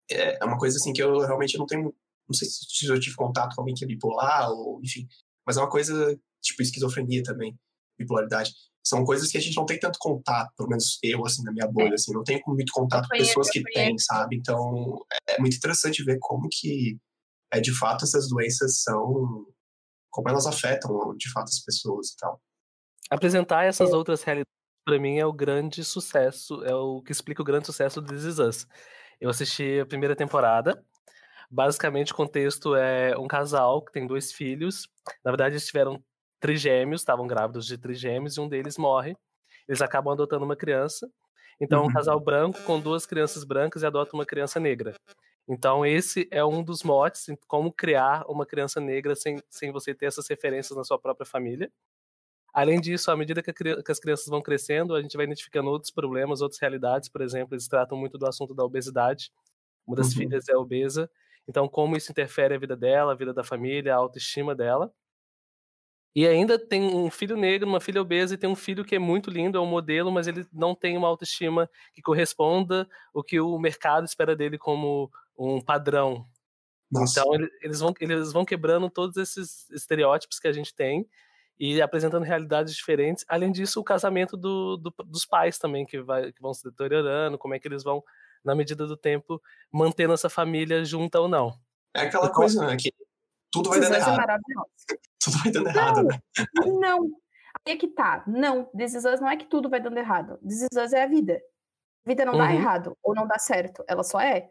é, 0.10 0.42
é 0.42 0.46
uma 0.46 0.58
coisa 0.58 0.78
assim 0.78 0.94
que 0.94 1.04
eu 1.04 1.20
realmente 1.20 1.58
não 1.58 1.66
tenho. 1.66 1.94
Não 2.30 2.34
sei 2.34 2.48
se 2.48 2.88
eu 2.88 3.00
tive 3.00 3.16
contato 3.16 3.56
com 3.56 3.62
alguém 3.62 3.76
que 3.76 3.84
é 3.84 3.88
bipolar, 3.88 4.52
ou 4.52 4.82
enfim, 4.82 5.06
mas 5.46 5.58
é 5.58 5.62
uma 5.62 5.70
coisa 5.70 6.18
tipo 6.42 6.62
esquizofrenia 6.62 7.24
também, 7.24 7.58
bipolaridade 7.98 8.54
são 8.88 9.04
coisas 9.04 9.30
que 9.30 9.38
a 9.38 9.42
gente 9.42 9.56
não 9.56 9.66
tem 9.66 9.80
tanto 9.80 10.00
contato, 10.00 10.54
pelo 10.56 10.70
menos 10.70 10.98
eu, 11.04 11.26
assim, 11.26 11.44
na 11.44 11.52
minha 11.52 11.68
bolha, 11.68 11.96
assim, 11.96 12.14
não 12.14 12.24
tenho 12.24 12.42
muito 12.48 12.72
contato 12.72 13.08
com 13.10 13.18
pessoas 13.18 13.50
que 13.50 13.62
têm, 13.64 13.98
sabe? 13.98 14.36
Então, 14.38 15.06
é 15.28 15.40
muito 15.40 15.58
interessante 15.58 16.04
ver 16.04 16.18
como 16.20 16.48
que, 16.52 16.98
é, 17.52 17.60
de 17.60 17.78
fato, 17.78 18.06
essas 18.06 18.30
doenças 18.30 18.82
são... 18.82 19.46
como 20.10 20.30
elas 20.30 20.46
afetam, 20.46 21.16
de 21.18 21.32
fato, 21.32 21.50
as 21.50 21.64
pessoas 21.64 22.10
e 22.10 22.16
tal. 22.18 22.42
Apresentar 23.10 23.66
essas 23.66 23.92
é. 23.92 23.96
outras 23.96 24.24
realidades, 24.24 24.52
para 24.86 25.00
mim, 25.00 25.18
é 25.18 25.26
o 25.26 25.34
grande 25.34 25.84
sucesso, 25.84 26.64
é 26.64 26.74
o 26.74 27.02
que 27.02 27.12
explica 27.12 27.42
o 27.42 27.46
grande 27.46 27.66
sucesso 27.66 28.02
do 28.02 28.14
This 28.14 28.24
Is 28.24 28.40
Us. 28.40 28.68
Eu 29.20 29.30
assisti 29.30 29.80
a 29.80 29.86
primeira 29.86 30.16
temporada, 30.16 30.82
basicamente 31.50 32.14
o 32.14 32.16
contexto 32.16 32.76
é 32.76 33.18
um 33.18 33.28
casal 33.28 33.84
que 33.84 33.92
tem 33.92 34.06
dois 34.06 34.32
filhos, 34.32 34.88
na 35.24 35.32
verdade 35.32 35.56
eles 35.56 35.66
tiveram 35.66 36.02
trigêmeos, 36.40 37.02
estavam 37.02 37.28
grávidos 37.28 37.66
de 37.66 37.78
trigêmeos, 37.78 38.38
e 38.38 38.42
um 38.42 38.48
deles 38.48 38.78
morre. 38.78 39.16
Eles 39.68 39.82
acabam 39.82 40.14
adotando 40.14 40.46
uma 40.46 40.56
criança. 40.56 41.10
Então, 41.60 41.82
uhum. 41.82 41.88
um 41.88 41.94
casal 41.94 42.20
branco 42.20 42.62
com 42.64 42.80
duas 42.80 43.06
crianças 43.06 43.44
brancas 43.44 43.82
e 43.82 43.86
adota 43.86 44.16
uma 44.16 44.26
criança 44.26 44.60
negra. 44.60 44.94
Então, 45.50 45.86
esse 45.86 46.28
é 46.30 46.44
um 46.44 46.62
dos 46.62 46.84
motes, 46.84 47.28
como 47.48 47.72
criar 47.72 48.26
uma 48.28 48.46
criança 48.46 48.82
negra 48.82 49.16
sem, 49.16 49.38
sem 49.50 49.72
você 49.72 49.94
ter 49.94 50.08
essas 50.08 50.28
referências 50.28 50.78
na 50.78 50.84
sua 50.84 51.00
própria 51.00 51.26
família. 51.26 51.72
Além 52.54 52.82
disso, 52.82 53.12
à 53.12 53.16
medida 53.16 53.42
que, 53.42 53.52
a, 53.52 53.54
que, 53.54 53.92
as 53.92 54.00
crianças 54.00 54.28
vão 54.28 54.42
crescendo, 54.42 54.94
a 54.94 55.02
gente 55.02 55.16
vai 55.16 55.26
identificando 55.26 55.70
outros 55.70 55.92
problemas, 55.92 56.42
outras 56.42 56.60
realidades. 56.60 57.08
Por 57.08 57.22
exemplo, 57.22 57.54
eles 57.54 57.68
tratam 57.68 57.98
muito 57.98 58.18
do 58.18 58.28
assunto 58.28 58.54
da 58.54 58.64
obesidade. 58.64 59.32
Uma 59.86 59.96
das 59.96 60.08
uhum. 60.08 60.18
filhas 60.18 60.50
é 60.50 60.58
obesa. 60.58 61.10
Então, 61.48 61.68
como 61.68 61.96
isso 61.96 62.12
interfere 62.12 62.56
a 62.56 62.60
vida 62.60 62.76
dela, 62.76 63.14
a 63.14 63.16
vida 63.16 63.34
da 63.34 63.44
família, 63.44 63.94
a 63.94 63.98
autoestima 63.98 64.54
dela. 64.54 64.92
E 66.18 66.28
ainda 66.28 66.58
tem 66.58 66.82
um 66.82 67.12
filho 67.12 67.38
negro, 67.38 67.70
uma 67.70 67.80
filha 67.80 68.02
obesa 68.02 68.34
e 68.34 68.38
tem 68.40 68.50
um 68.50 68.56
filho 68.56 68.84
que 68.84 68.96
é 68.96 69.00
muito 69.00 69.30
lindo, 69.30 69.56
é 69.56 69.62
um 69.62 69.68
modelo, 69.68 70.12
mas 70.12 70.26
ele 70.26 70.48
não 70.52 70.74
tem 70.74 70.98
uma 70.98 71.08
autoestima 71.08 71.70
que 71.94 72.02
corresponda 72.02 72.90
o 73.14 73.22
que 73.22 73.40
o 73.40 73.60
mercado 73.60 74.04
espera 74.04 74.36
dele 74.36 74.58
como 74.58 75.12
um 75.38 75.62
padrão. 75.62 76.28
Nossa. 76.92 77.20
Então 77.20 77.36
eles 77.62 77.80
vão, 77.80 77.94
eles 78.00 78.34
vão 78.34 78.44
quebrando 78.44 78.90
todos 78.90 79.16
esses 79.16 79.70
estereótipos 79.70 80.40
que 80.40 80.48
a 80.48 80.52
gente 80.52 80.74
tem 80.74 81.08
e 81.60 81.80
apresentando 81.84 82.24
realidades 82.24 82.76
diferentes. 82.76 83.24
Além 83.28 83.52
disso, 83.52 83.80
o 83.80 83.84
casamento 83.84 84.36
do, 84.36 84.76
do, 84.76 84.92
dos 85.06 85.24
pais 85.24 85.60
também, 85.60 85.86
que, 85.86 86.02
vai, 86.02 86.32
que 86.32 86.42
vão 86.42 86.52
se 86.52 86.64
deteriorando, 86.64 87.38
como 87.38 87.54
é 87.54 87.60
que 87.60 87.68
eles 87.68 87.84
vão, 87.84 88.04
na 88.44 88.56
medida 88.56 88.88
do 88.88 88.98
tempo, 88.98 89.40
mantendo 89.72 90.16
essa 90.16 90.32
família 90.32 90.84
junta 90.84 91.20
ou 91.20 91.28
não. 91.28 91.54
É 91.94 92.02
aquela 92.02 92.32
coisa, 92.32 92.66
né? 92.66 92.76
Que 92.76 92.92
tudo 93.52 93.70
vai 93.70 93.80
dando 93.80 93.96
errado. 93.96 94.30
É 94.92 94.98
tudo 95.20 95.38
vai 95.44 95.52
dando 95.52 95.66
não, 95.66 95.72
errado, 95.72 96.04
né? 96.04 96.20
Não. 96.66 97.04
Aí 97.66 97.74
é 97.74 97.78
que 97.78 97.88
tá. 97.88 98.24
Não, 98.28 98.66
This 98.66 98.94
Is 98.94 99.06
Us 99.06 99.20
não 99.20 99.30
é 99.30 99.38
que 99.38 99.46
tudo 99.46 99.70
vai 99.70 99.80
dando 99.80 99.98
errado. 99.98 100.38
This 100.40 100.64
Is 100.64 100.78
Us 100.78 100.94
é 100.94 101.04
a 101.04 101.08
vida. 101.08 101.42
A 102.06 102.10
vida 102.10 102.26
não 102.26 102.34
uhum. 102.34 102.40
dá 102.40 102.54
errado 102.54 102.98
ou 103.04 103.14
não 103.14 103.28
dá 103.28 103.38
certo. 103.38 103.84
Ela 103.88 104.04
só 104.04 104.20
é. 104.20 104.50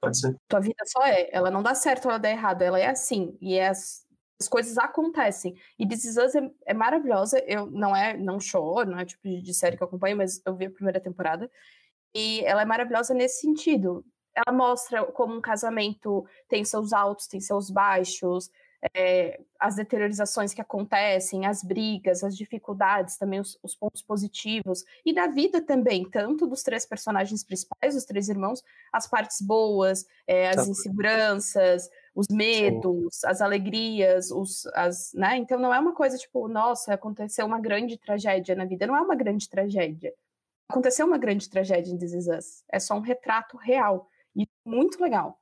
Pode 0.00 0.18
ser. 0.18 0.36
Tua 0.48 0.60
vida 0.60 0.84
só 0.86 1.04
é. 1.04 1.28
Ela 1.32 1.50
não 1.50 1.62
dá 1.62 1.74
certo 1.74 2.06
ou 2.06 2.10
ela 2.10 2.20
dá 2.20 2.30
errado. 2.30 2.62
Ela 2.62 2.78
é 2.78 2.86
assim. 2.86 3.36
E 3.40 3.54
é 3.54 3.68
as, 3.68 4.06
as 4.40 4.48
coisas 4.48 4.76
acontecem. 4.78 5.54
E 5.78 5.86
This 5.86 6.04
Is 6.04 6.16
Us 6.16 6.34
é, 6.34 6.50
é, 6.66 6.74
maravilhosa. 6.74 7.38
Eu 7.46 7.66
não 7.66 7.96
é, 7.96 8.16
não 8.16 8.38
show, 8.38 8.84
não 8.84 8.98
é 8.98 9.04
tipo 9.04 9.22
de 9.28 9.54
série 9.54 9.76
que 9.76 9.82
eu 9.82 9.86
acompanho, 9.86 10.16
mas 10.16 10.40
eu 10.44 10.54
vi 10.54 10.66
a 10.66 10.70
primeira 10.70 11.00
temporada. 11.00 11.50
E 12.14 12.44
ela 12.44 12.62
é 12.62 12.64
maravilhosa 12.64 13.14
nesse 13.14 13.40
sentido. 13.40 14.04
Ela 14.36 14.56
mostra 14.56 15.04
como 15.04 15.34
um 15.34 15.40
casamento 15.40 16.26
tem 16.48 16.64
seus 16.64 16.92
altos, 16.92 17.26
tem 17.26 17.40
seus 17.40 17.70
baixos, 17.70 18.50
é, 18.94 19.40
as 19.58 19.74
deteriorizações 19.74 20.52
que 20.52 20.60
acontecem, 20.60 21.46
as 21.46 21.62
brigas, 21.62 22.22
as 22.22 22.36
dificuldades, 22.36 23.16
também 23.16 23.40
os, 23.40 23.58
os, 23.62 23.74
pontos 23.74 24.02
positivos, 24.02 24.84
e 25.04 25.14
da 25.14 25.26
vida 25.26 25.60
também, 25.62 26.08
tanto 26.08 26.46
dos 26.46 26.62
três 26.62 26.84
personagens 26.84 27.42
principais, 27.42 27.96
os 27.96 28.04
três 28.04 28.28
irmãos, 28.28 28.62
as 28.92 29.06
partes 29.06 29.40
boas, 29.40 30.06
é, 30.26 30.50
as 30.50 30.56
tá. 30.56 30.66
inseguranças, 30.66 31.88
os 32.14 32.26
medos, 32.30 33.24
as 33.24 33.40
alegrias, 33.40 34.30
os, 34.30 34.66
as, 34.74 35.12
né? 35.14 35.36
Então 35.36 35.58
não 35.58 35.72
é 35.72 35.78
uma 35.78 35.94
coisa 35.94 36.16
tipo, 36.16 36.46
nossa, 36.48 36.94
aconteceu 36.94 37.46
uma 37.46 37.60
grande 37.60 37.96
tragédia 37.96 38.54
na 38.54 38.64
vida, 38.64 38.86
não 38.86 38.96
é 38.96 39.00
uma 39.00 39.14
grande 39.14 39.48
tragédia. 39.48 40.12
Aconteceu 40.68 41.06
uma 41.06 41.18
grande 41.18 41.48
tragédia 41.48 41.92
em 41.92 41.96
This 41.98 42.12
Is 42.12 42.26
Us. 42.26 42.64
É 42.68 42.80
só 42.80 42.94
um 42.94 43.00
retrato 43.00 43.56
real. 43.56 44.08
Muito 44.66 45.00
legal. 45.00 45.40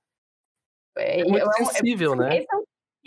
É, 0.97 1.21
é 1.21 1.25
muito 1.25 1.51
é, 1.51 1.65
sensível, 1.65 2.15
né? 2.15 2.45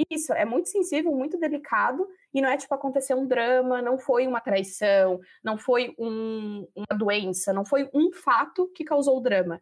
Isso, 0.09 0.34
é 0.34 0.45
muito 0.45 0.70
sensível, 0.70 1.11
muito 1.11 1.39
delicado, 1.39 2.07
e 2.34 2.39
não 2.41 2.49
é 2.49 2.57
tipo 2.57 2.74
acontecer 2.74 3.15
um 3.15 3.26
drama, 3.26 3.82
não 3.82 3.97
foi 3.97 4.28
uma 4.28 4.39
traição, 4.39 5.20
não 5.43 5.57
foi 5.57 5.95
um, 5.97 6.68
uma 6.76 6.97
doença, 6.97 7.51
não 7.51 7.65
foi 7.65 7.89
um 7.93 8.11
fato 8.11 8.68
que 8.76 8.84
causou 8.84 9.18
o 9.18 9.22
drama, 9.22 9.61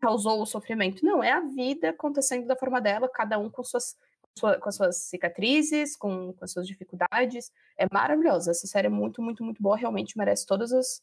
causou 0.00 0.42
o 0.42 0.46
sofrimento. 0.46 1.04
Não, 1.04 1.22
é 1.22 1.32
a 1.32 1.40
vida 1.40 1.90
acontecendo 1.90 2.46
da 2.46 2.56
forma 2.56 2.80
dela, 2.80 3.08
cada 3.08 3.38
um 3.38 3.48
com 3.48 3.62
suas, 3.62 3.96
com 4.40 4.68
as 4.68 4.74
suas 4.74 4.96
cicatrizes, 4.96 5.96
com, 5.96 6.32
com 6.32 6.44
as 6.44 6.52
suas 6.52 6.66
dificuldades. 6.66 7.52
É 7.76 7.86
maravilhosa. 7.92 8.50
Essa 8.50 8.66
série 8.66 8.86
é 8.86 8.90
muito, 8.90 9.22
muito, 9.22 9.44
muito 9.44 9.62
boa, 9.62 9.76
realmente 9.76 10.18
merece 10.18 10.44
todas 10.44 10.72
as. 10.72 11.00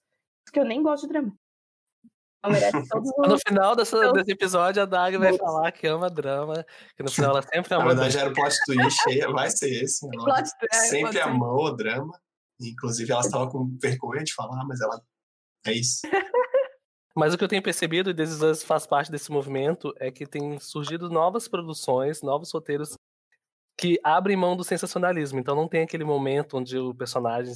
que 0.52 0.60
eu 0.60 0.66
nem 0.66 0.84
gosto 0.84 1.04
de 1.04 1.14
drama. 1.14 1.38
Todos. 2.90 3.12
No 3.28 3.40
final 3.48 3.76
dessa, 3.76 3.98
todos... 3.98 4.14
desse 4.14 4.32
episódio, 4.32 4.82
a 4.82 4.86
Dag 4.86 5.18
vai 5.18 5.38
falar 5.38 5.72
que 5.72 5.88
ama 5.88 6.10
drama, 6.10 6.66
que 6.96 7.04
no 7.04 7.12
final 7.12 7.32
ela 7.32 7.42
sempre 7.42 7.74
ama. 7.74 7.86
Na 7.86 7.90
verdade, 7.94 8.18
era 8.18 8.30
o 8.30 8.34
plot 8.34 8.56
twist, 8.66 9.32
vai 9.32 9.50
ser 9.50 9.84
esse. 9.84 10.06
Ela 10.14 10.24
plot, 10.24 10.50
é, 10.72 10.76
sempre 10.78 11.20
amou 11.20 11.66
o 11.66 11.72
drama. 11.72 12.20
Inclusive, 12.60 13.12
ela 13.12 13.22
estava 13.22 13.50
com 13.50 13.78
vergonha 13.82 14.24
de 14.24 14.34
falar, 14.34 14.64
mas 14.66 14.80
ela 14.82 15.02
É 15.66 15.74
isso. 15.74 16.02
Mas 17.18 17.34
o 17.34 17.38
que 17.38 17.44
eu 17.46 17.48
tenho 17.48 17.64
percebido, 17.64 18.10
e 18.10 18.14
This 18.14 18.42
Is 18.42 18.62
faz 18.62 18.86
parte 18.86 19.10
desse 19.10 19.32
movimento, 19.32 19.94
é 20.02 20.12
que 20.12 20.28
tem 20.28 20.60
surgido 20.60 21.10
novas 21.10 21.48
produções, 21.48 22.22
novos 22.22 22.52
roteiros 22.52 22.98
que 23.78 23.98
abrem 24.04 24.36
mão 24.36 24.56
do 24.56 24.66
sensacionalismo. 24.66 25.40
Então 25.40 25.56
não 25.56 25.68
tem 25.68 25.84
aquele 25.84 26.04
momento 26.04 26.58
onde 26.58 26.78
o 26.78 26.94
personagem 26.94 27.54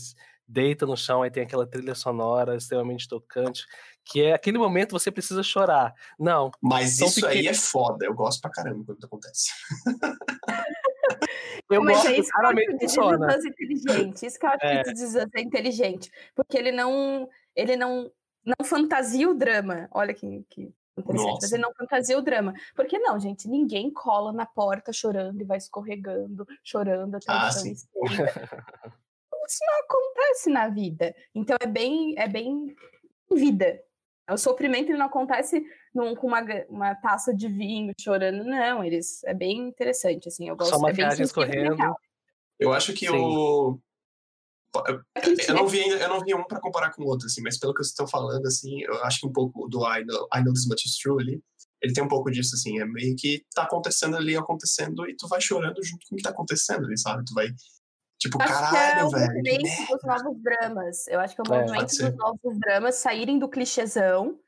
deita 0.48 0.86
no 0.86 0.98
chão 0.98 1.26
e 1.26 1.32
tem 1.32 1.44
aquela 1.44 1.68
trilha 1.68 1.94
sonora 1.94 2.56
extremamente 2.56 3.08
tocante, 3.08 3.66
que 4.10 4.24
é 4.24 4.34
aquele 4.34 4.58
momento 4.58 4.92
você 4.92 5.12
precisa 5.12 5.44
chorar. 5.44 5.94
Não. 6.18 6.52
Mas 6.62 7.00
isso 7.00 7.22
pequenos... 7.22 7.38
aí 7.38 7.48
é 7.48 7.54
foda. 7.54 8.06
Eu 8.06 8.14
gosto 8.14 8.42
pra 8.42 8.52
caramba 8.52 8.84
quando 8.86 9.06
acontece. 9.06 9.52
eu 11.70 11.84
Mas 11.84 11.98
gosto, 11.98 12.10
é 12.10 12.20
isso 12.20 12.30
claramente 12.32 12.78
que 12.78 12.80
funciona. 12.80 13.38
inteligente. 13.38 14.26
Isso 14.26 14.40
que 14.40 14.46
eu 14.46 14.50
acho 14.50 14.66
é. 14.66 14.84
que 14.84 15.38
é 15.38 15.42
inteligente. 15.42 16.12
Porque 16.36 16.58
ele 16.58 16.72
não. 16.72 17.30
Ele 17.56 17.76
não 17.76 18.12
não 18.46 18.66
fantasia 18.66 19.30
o 19.30 19.34
drama. 19.34 19.88
Olha 19.92 20.14
que, 20.14 20.44
que 20.50 20.74
interessante. 20.98 21.28
Nossa. 21.28 21.40
Mas 21.42 21.52
ele 21.52 21.62
não 21.62 21.74
fantasia 21.74 22.18
o 22.18 22.22
drama. 22.22 22.54
Porque 22.76 22.98
não, 22.98 23.20
gente, 23.20 23.48
ninguém 23.48 23.92
cola 23.92 24.32
na 24.32 24.46
porta 24.46 24.92
chorando 24.92 25.40
e 25.42 25.46
vai 25.46 25.58
escorregando, 25.58 26.48
chorando 26.64 27.16
até 27.16 27.26
ah, 27.28 27.52
sim. 27.52 27.74
Isso 27.74 27.88
não 29.66 29.80
acontece 29.80 30.50
na 30.50 30.68
vida. 30.68 31.16
Então 31.34 31.58
é 31.60 31.68
bem, 31.68 32.16
é 32.18 32.28
bem 32.28 32.76
vida. 33.32 33.82
O 34.32 34.38
sofrimento 34.38 34.90
ele 34.90 34.98
não 34.98 35.08
acontece 35.08 35.64
num, 35.94 36.16
com 36.16 36.28
uma, 36.28 36.42
uma 36.70 36.96
taça 36.96 37.34
de 37.34 37.48
vinho 37.48 37.94
chorando, 38.00 38.44
não. 38.44 38.84
Eles 38.84 39.24
é 39.24 39.34
bem 39.34 39.58
interessante, 39.58 40.28
assim. 40.28 40.48
Eu 40.48 40.56
gosto. 40.56 40.72
Só 40.72 40.78
é 40.78 40.92
maquiagem 40.92 41.24
escorrendo. 41.24 41.76
Eu 42.60 42.74
acho 42.74 42.94
que 42.94 43.08
Sim. 43.08 43.16
o 43.16 43.80
eu 45.48 45.56
não 45.56 45.68
vi 45.68 45.82
ainda, 45.82 45.96
eu 45.96 46.10
não 46.10 46.20
vi 46.20 46.34
um 46.36 46.44
para 46.44 46.60
comparar 46.60 46.92
com 46.92 47.02
o 47.02 47.08
outro, 47.08 47.26
assim, 47.26 47.42
mas 47.42 47.58
pelo 47.58 47.74
que 47.74 47.80
vocês 47.80 47.90
estão 47.90 48.08
falando, 48.08 48.46
assim, 48.46 48.82
eu 48.82 49.04
acho 49.04 49.22
que 49.22 49.28
um 49.28 49.34
pouco 49.34 49.68
do 49.68 49.80
I 49.80 50.06
Know, 50.06 50.28
I 50.34 50.44
know 50.44 50.54
This 50.54 50.68
Much 50.68 50.86
Is 50.86 50.98
True 50.98 51.22
ali, 51.22 51.42
ele 51.82 51.94
tem 51.94 52.04
um 52.04 52.08
pouco 52.08 52.30
disso, 52.30 52.56
assim, 52.56 52.80
é 52.80 52.86
meio 52.86 53.16
que 53.16 53.44
tá 53.56 53.64
acontecendo 53.64 54.16
ali, 54.16 54.36
acontecendo, 54.36 55.10
e 55.10 55.16
tu 55.16 55.28
vai 55.28 55.42
chorando 55.42 55.84
junto 55.84 56.06
com 56.08 56.16
o 56.16 56.18
que 56.18 56.24
tá 56.24 56.30
acontecendo 56.30 56.86
ali, 56.86 56.98
sabe? 56.98 57.26
Tu 57.26 57.34
vai, 57.34 57.48
tipo, 58.20 58.42
acho 58.42 58.54
caralho, 58.54 59.10
velho. 59.10 59.42
Que 59.42 59.50
é 59.50 59.54
o 59.54 59.62
movimento 59.62 59.88
dos 59.92 60.04
novos 60.04 60.44
dramas. 60.44 61.08
Eu 61.08 61.20
acho 61.20 61.36
que 61.36 61.42
é 61.42 61.44
o 61.44 61.54
é, 61.54 61.62
movimento 61.62 61.88
dos 61.88 62.16
novos 62.18 62.60
dramas 62.60 62.96
saírem 62.96 63.40
do 63.40 63.50
clichêzão, 63.50 64.40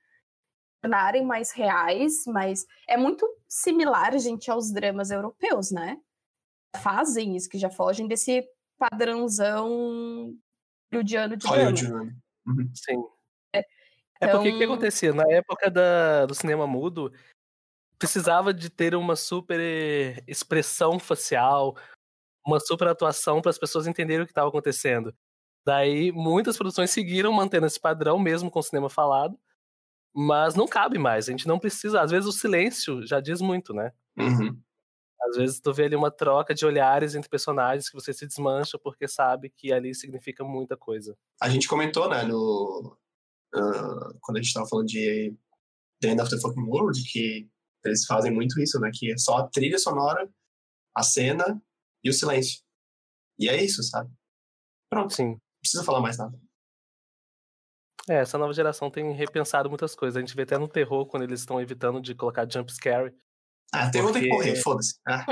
tornarem 0.82 1.26
mais 1.26 1.52
reais, 1.52 2.26
mas 2.28 2.66
é 2.88 2.98
muito 2.98 3.28
similar, 3.48 4.18
gente, 4.20 4.52
aos 4.52 4.72
dramas 4.72 5.10
europeus, 5.10 5.72
né? 5.72 5.98
Fazem 6.78 7.36
isso, 7.36 7.50
que 7.50 7.58
já 7.58 7.70
fogem 7.70 8.08
desse 8.08 8.48
padrãozão 8.78 10.36
hollywoodiano 10.92 11.38
de 11.38 11.48
Hollywoodiano. 11.48 12.12
Uhum. 12.46 12.72
Sim. 12.74 13.04
É, 13.54 13.60
então... 14.18 14.30
é 14.30 14.32
porque 14.32 14.50
o 14.50 14.58
que 14.58 14.64
então 14.64 14.74
acontecia? 14.74 15.14
Na 15.14 15.24
época 15.30 15.70
da, 15.70 16.26
do 16.26 16.34
cinema 16.34 16.68
mudo, 16.68 17.14
precisava 17.98 18.54
de 18.54 18.70
ter 18.70 18.96
uma 18.96 19.16
super 19.16 19.60
expressão 20.28 21.00
facial, 21.00 21.78
uma 22.46 22.60
super 22.60 22.88
atuação 22.88 23.42
para 23.42 23.50
as 23.50 23.58
pessoas 23.58 23.88
entenderem 23.88 24.24
o 24.24 24.26
que 24.26 24.32
estava 24.32 24.50
acontecendo. 24.50 25.14
Daí, 25.66 26.12
muitas 26.12 26.58
produções 26.58 26.90
seguiram 26.90 27.32
mantendo 27.32 27.68
esse 27.68 27.80
padrão, 27.80 28.18
mesmo 28.18 28.50
com 28.50 28.60
o 28.60 28.64
cinema 28.64 28.90
falado, 28.90 29.38
mas 30.14 30.56
não 30.56 30.68
cabe 30.68 30.98
mais. 30.98 31.28
A 31.28 31.32
gente 31.32 31.48
não 31.48 31.60
precisa. 31.60 32.02
Às 32.02 32.12
vezes, 32.12 32.28
o 32.28 32.32
silêncio 32.32 33.06
já 33.06 33.20
diz 33.20 33.42
muito, 33.42 33.74
né? 33.74 33.92
Uhum. 34.18 34.60
Às 35.30 35.38
vezes 35.38 35.60
tu 35.60 35.72
vê 35.72 35.86
ali 35.86 35.96
uma 35.96 36.10
troca 36.10 36.54
de 36.54 36.66
olhares 36.66 37.14
entre 37.14 37.30
personagens 37.30 37.88
que 37.88 37.96
você 37.96 38.12
se 38.12 38.26
desmancha 38.26 38.78
porque 38.80 39.08
sabe 39.08 39.52
que 39.56 39.72
ali 39.72 39.94
significa 39.94 40.44
muita 40.44 40.76
coisa. 40.76 41.16
A 41.42 41.48
gente 41.48 41.68
comentou, 41.68 42.10
né, 42.10 42.24
no... 42.24 42.98
Uh, 43.54 44.18
quando 44.22 44.38
a 44.38 44.42
gente 44.42 44.54
tava 44.54 44.68
falando 44.68 44.88
de 44.88 45.36
The 46.02 46.10
End 46.10 46.22
of 46.22 46.32
the 46.32 46.40
Fucking 46.40 46.64
World, 46.64 47.00
que 47.12 47.48
eles 47.86 48.06
fazem 48.06 48.32
muito 48.32 48.60
isso, 48.60 48.80
né, 48.80 48.90
que 48.94 49.12
é 49.12 49.18
só 49.18 49.38
a 49.38 49.48
trilha 49.48 49.78
sonora, 49.78 50.28
a 50.96 51.04
cena 51.04 51.62
e 52.04 52.10
o 52.10 52.14
silêncio. 52.14 52.62
E 53.40 53.50
é 53.50 53.62
isso, 53.62 53.84
sabe? 53.84 54.12
Pronto. 54.90 55.14
Sim. 55.14 55.30
Não 55.30 55.40
precisa 55.62 55.84
falar 55.84 56.02
mais 56.02 56.18
nada. 56.18 56.38
É, 58.10 58.16
essa 58.16 58.38
nova 58.38 58.54
geração 58.54 58.90
tem 58.90 59.12
repensado 59.14 59.70
muitas 59.70 59.96
coisas. 59.96 60.18
A 60.18 60.20
gente 60.20 60.36
vê 60.36 60.44
até 60.44 60.58
no 60.58 60.68
terror, 60.68 61.06
quando 61.06 61.24
eles 61.24 61.40
estão 61.40 61.62
evitando 61.62 62.02
de 62.02 62.16
colocar 62.16 62.50
jump 62.52 62.72
scare, 62.72 63.16
ah, 63.74 63.90
terror 63.90 64.12
porque... 64.12 64.28
tem 64.28 64.30
que 64.30 64.36
morrer, 64.36 64.56
foda-se. 64.56 65.00
Ah. 65.08 65.26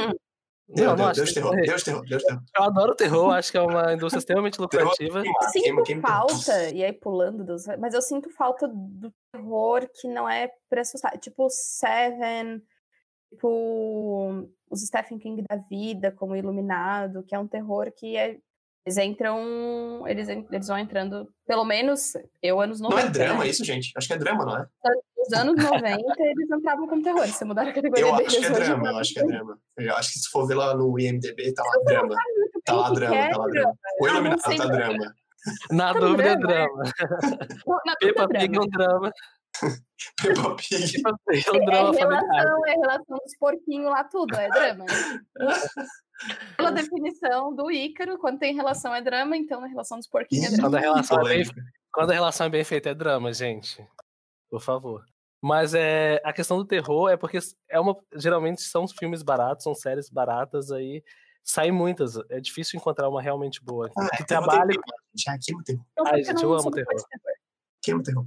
Deus, 0.72 0.96
Deus, 0.96 1.16
Deus, 1.16 1.34
terror, 1.34 1.56
Deus, 1.56 1.84
terror, 1.84 2.06
Deus, 2.06 2.24
terror. 2.24 2.44
Eu 2.56 2.64
adoro 2.64 2.96
terror, 2.96 3.34
acho 3.34 3.52
que 3.52 3.58
é 3.58 3.62
uma 3.62 3.92
indústria 3.92 4.20
extremamente 4.20 4.62
lucrativa. 4.62 5.24
Eu 5.26 5.50
sinto 5.50 6.00
falta, 6.00 6.70
e 6.70 6.84
aí 6.84 6.94
pulando 6.94 7.44
dos. 7.44 7.66
Mas 7.80 7.96
eu 7.96 8.02
sinto 8.04 8.30
falta 8.30 8.68
do 8.68 9.12
terror 9.34 9.90
que 10.00 10.08
não 10.08 10.30
é 10.30 10.52
pra 10.70 10.82
assustar. 10.82 11.18
Tipo 11.18 11.50
Seven, 11.50 12.62
tipo 13.30 14.48
os 14.70 14.82
Stephen 14.82 15.18
King 15.18 15.44
da 15.50 15.56
vida, 15.56 16.12
como 16.12 16.36
Iluminado, 16.36 17.24
que 17.24 17.34
é 17.34 17.40
um 17.40 17.48
terror 17.48 17.92
que 17.92 18.16
é 18.16 18.38
eles 18.86 18.98
entram. 18.98 20.08
Eles, 20.08 20.28
eles 20.28 20.68
vão 20.68 20.78
entrando, 20.78 21.32
pelo 21.46 21.64
menos 21.64 22.14
eu, 22.42 22.60
anos 22.60 22.80
90. 22.80 23.02
Não 23.02 23.08
é 23.08 23.12
drama 23.12 23.44
né? 23.44 23.50
isso, 23.50 23.64
gente? 23.64 23.92
Acho 23.96 24.08
que 24.08 24.14
é 24.14 24.18
drama, 24.18 24.46
não 24.46 24.58
é? 24.58 24.66
Nos 25.18 25.34
anos 25.34 25.64
90, 25.64 26.24
eles 26.24 26.50
entravam 26.50 26.88
com 26.88 27.02
terror. 27.02 27.28
Se 27.28 27.46
mudar 27.46 27.68
a 27.68 27.74
categoria 27.74 28.06
Eu 28.06 28.16
acho 28.16 28.40
que 28.40 28.46
é 28.46 28.50
drama, 28.50 28.90
eu 28.90 28.98
acho 28.98 29.14
que 29.14 29.20
é 29.20 29.24
drama. 29.24 29.60
Eu 29.78 29.96
acho 29.96 30.14
que 30.14 30.20
se 30.20 30.30
for 30.30 30.48
ver 30.48 30.56
lá 30.56 30.76
no 30.76 30.98
IMDB, 30.98 31.54
tá 31.54 31.64
lá 31.64 31.84
drama. 31.86 32.16
Tá 32.66 32.74
lá 32.74 32.90
drama, 32.90 33.30
tá 33.30 33.38
lá 33.38 33.48
drama. 33.48 33.74
O 34.02 34.08
Iluminado 34.08 34.42
tá 34.42 34.66
drama. 34.66 35.16
Na 35.72 35.94
tá 35.94 36.00
dúvida, 36.00 36.30
é 36.30 36.36
drama. 36.36 36.84
Peppa 38.00 38.28
Pig 38.28 38.56
é 38.56 38.60
um 38.60 38.68
drama. 38.68 39.12
Peppa 40.22 40.56
Pig. 40.56 41.02
é 41.48 41.52
um 41.52 41.66
drama 41.66 41.96
é, 41.96 42.00
relação, 42.00 42.66
é 42.68 42.72
relação 42.74 43.18
dos 43.18 43.38
porquinhos 43.38 43.92
lá, 43.92 44.04
tudo, 44.04 44.36
é 44.36 44.50
drama. 44.50 44.86
Pela 46.58 46.72
definição 46.72 47.56
do 47.56 47.72
Ícaro, 47.72 48.18
quando 48.18 48.40
tem 48.40 48.54
relação 48.54 48.94
é 48.94 49.02
drama, 49.02 49.38
então 49.38 49.62
na 49.62 49.68
relação 49.68 49.98
dos 49.98 50.08
porquinhos 50.08 50.54
é 50.54 50.58
drama. 50.58 50.64
Quando 50.64 50.76
a 50.76 50.80
relação 50.80 51.22
é 51.22 51.24
bem, 51.24 51.46
quando 51.92 52.12
a 52.12 52.14
relação 52.14 52.48
é 52.48 52.50
bem 52.50 52.64
feita 52.64 52.90
é 52.90 52.94
drama, 52.94 53.34
gente. 53.34 53.86
Por 54.50 54.62
favor. 54.62 55.06
Mas 55.42 55.74
é, 55.74 56.22
a 56.26 56.34
questão 56.34 56.58
do 56.58 56.66
terror 56.66 57.10
é 57.10 57.16
porque 57.16 57.40
é 57.70 57.80
uma, 57.80 57.96
geralmente 58.16 58.62
são 58.62 58.88
filmes 58.88 59.24
baratos, 59.24 59.64
são 59.64 59.74
séries 59.74 60.10
baratas 60.10 60.72
aí. 60.72 61.02
Saem 61.44 61.72
muitas. 61.72 62.18
É 62.30 62.42
difícil 62.42 62.78
encontrar 62.78 63.08
uma 63.08 63.22
realmente 63.22 63.64
boa. 63.64 63.90
Ah, 63.98 64.18
que 64.18 64.26
trabalhe. 64.26 64.78
Já 65.16 65.38
queima 65.40 65.64
terror. 65.64 65.86
Ai, 66.06 66.24
gente, 66.24 66.44
eu 66.44 66.54
amo 66.54 66.70
terror. 66.70 66.94
Queima 67.82 68.04
terror. 68.04 68.26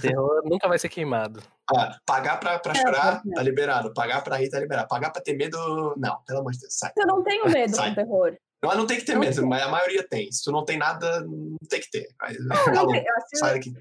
Terror 0.00 0.42
nunca 0.44 0.68
vai 0.68 0.78
ser 0.78 0.88
queimado. 0.88 1.42
Ah, 1.74 1.98
pagar 2.04 2.38
pra, 2.38 2.58
pra 2.58 2.72
é, 2.72 2.74
chorar, 2.76 3.22
tá 3.22 3.42
liberado. 3.42 3.92
Pagar 3.94 4.22
pra 4.22 4.36
rir, 4.36 4.50
tá 4.50 4.58
liberado. 4.58 4.88
Pagar 4.88 5.10
pra 5.10 5.22
ter 5.22 5.34
medo, 5.34 5.94
não. 5.96 6.20
Pelo 6.26 6.40
amor 6.40 6.52
de 6.52 6.60
Deus, 6.60 6.76
sai. 6.76 6.92
Eu 6.96 7.06
não 7.06 7.22
tenho 7.22 7.48
medo 7.48 7.76
com 7.76 7.94
terror. 7.94 8.36
Não, 8.62 8.74
não 8.74 8.86
tem 8.86 8.98
que 8.98 9.04
ter 9.04 9.14
não 9.14 9.20
medo, 9.20 9.46
mas 9.46 9.62
a 9.62 9.68
maioria 9.68 10.06
tem. 10.06 10.30
Se 10.30 10.44
tu 10.44 10.52
não 10.52 10.64
tem 10.64 10.76
nada, 10.76 11.20
não 11.22 11.56
tem 11.68 11.80
que 11.80 11.90
ter. 11.90 12.08
Mas, 12.20 12.36
não, 12.74 12.86
não, 12.86 13.04
sai 13.34 13.54
daqui. 13.54 13.72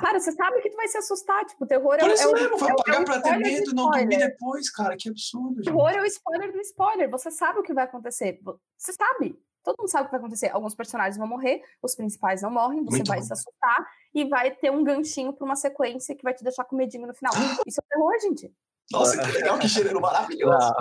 Cara, 0.00 0.18
você 0.18 0.32
sabe 0.32 0.60
que 0.60 0.70
tu 0.70 0.76
vai 0.76 0.88
se 0.88 0.98
assustar, 0.98 1.44
tipo, 1.44 1.64
o 1.64 1.66
terror 1.66 1.96
Por 1.98 2.10
é, 2.10 2.14
isso 2.14 2.28
é 2.28 2.32
mesmo, 2.32 2.58
vai 2.58 2.70
é, 2.70 2.74
pagar 2.74 3.02
é 3.02 3.04
pra 3.04 3.20
ter 3.20 3.36
medo 3.38 3.70
e 3.70 3.74
não 3.74 3.90
dormir 3.90 4.18
depois, 4.18 4.70
cara, 4.70 4.96
que 4.96 5.08
absurdo. 5.08 5.60
O 5.60 5.62
terror 5.62 5.90
é 5.90 6.00
o 6.00 6.06
spoiler 6.06 6.52
do 6.52 6.60
spoiler, 6.60 7.10
você 7.10 7.30
sabe 7.30 7.60
o 7.60 7.62
que 7.62 7.72
vai 7.72 7.84
acontecer, 7.84 8.40
você 8.76 8.92
sabe, 8.92 9.38
todo 9.66 9.80
mundo 9.80 9.90
sabe 9.90 10.04
o 10.04 10.06
que 10.06 10.12
vai 10.12 10.20
acontecer, 10.20 10.48
alguns 10.50 10.76
personagens 10.76 11.16
vão 11.16 11.26
morrer, 11.26 11.60
os 11.82 11.96
principais 11.96 12.40
não 12.40 12.50
morrem, 12.50 12.84
você 12.84 12.98
Muito 12.98 13.08
vai 13.08 13.18
bom. 13.18 13.24
se 13.24 13.32
assustar 13.32 13.86
e 14.14 14.24
vai 14.24 14.52
ter 14.52 14.70
um 14.70 14.84
ganchinho 14.84 15.32
pra 15.32 15.44
uma 15.44 15.56
sequência 15.56 16.14
que 16.14 16.22
vai 16.22 16.32
te 16.32 16.44
deixar 16.44 16.64
com 16.64 16.76
medinho 16.76 17.06
no 17.06 17.12
final. 17.12 17.32
Isso 17.66 17.80
é 17.80 17.84
terror, 17.92 18.12
gente. 18.22 18.54
Nossa, 18.92 19.20
que 19.20 19.32
legal, 19.32 19.58
que 19.58 19.66
gênero 19.66 19.98
maravilhoso. 20.00 20.72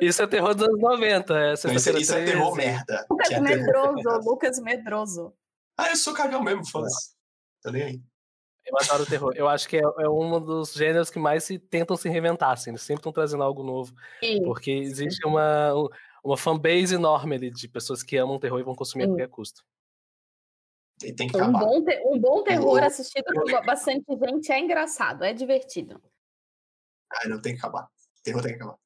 Isso 0.00 0.22
é 0.22 0.26
terror 0.28 0.54
dos 0.54 0.68
anos 0.68 0.80
90. 0.80 1.36
É, 1.36 1.52
isso, 1.54 1.68
isso 1.98 2.14
é 2.14 2.24
terror 2.24 2.54
merda. 2.54 3.04
Lucas 3.10 3.30
é 3.32 3.40
Medroso, 3.40 3.96
terror. 3.96 4.20
Lucas 4.24 4.58
Medroso. 4.60 5.34
Ah, 5.76 5.90
eu 5.90 5.96
sou 5.96 6.14
cagão 6.14 6.40
mesmo, 6.40 6.64
foda-se. 6.64 7.16
Tô 7.60 7.72
nem 7.72 7.82
aí. 7.82 8.02
Eu 8.64 8.76
adoro 8.78 9.02
o 9.02 9.06
terror. 9.06 9.32
Eu 9.34 9.48
acho 9.48 9.68
que 9.68 9.76
é, 9.76 9.80
é, 9.80 10.08
um 10.08 10.40
dos 10.40 10.72
gêneros 10.72 11.10
que 11.10 11.18
mais 11.18 11.42
se 11.42 11.58
tentam 11.58 11.96
se 11.96 12.08
reinventar, 12.08 12.52
assim. 12.52 12.70
Eles 12.70 12.82
sempre 12.82 13.00
estão 13.00 13.10
trazendo 13.10 13.42
algo 13.42 13.64
novo. 13.64 13.92
Sim. 14.22 14.44
Porque 14.44 14.70
existe 14.70 15.26
uma, 15.26 15.72
uma 16.22 16.36
fanbase 16.36 16.94
enorme 16.94 17.34
ali 17.34 17.50
de 17.50 17.68
pessoas 17.68 18.02
que 18.02 18.16
amam 18.16 18.38
terror 18.38 18.60
e 18.60 18.62
vão 18.62 18.74
consumir 18.74 19.04
Sim. 19.04 19.08
a 19.08 19.12
qualquer 19.12 19.28
custo. 19.28 19.64
E 21.02 21.12
tem 21.12 21.28
que 21.28 21.36
um, 21.36 21.52
bom 21.52 21.84
te, 21.84 22.00
um 22.06 22.18
bom 22.18 22.44
terror 22.44 22.82
assistido 22.82 23.24
por 23.24 23.66
bastante 23.66 24.04
gente 24.08 24.52
é 24.52 24.60
engraçado, 24.60 25.24
é 25.24 25.32
divertido. 25.32 26.00
Ai, 27.12 27.28
não 27.28 27.40
tem 27.40 27.54
que 27.54 27.58
acabar. 27.58 27.88
Terror 28.22 28.40
tem 28.40 28.56
que 28.56 28.62
acabar. 28.62 28.78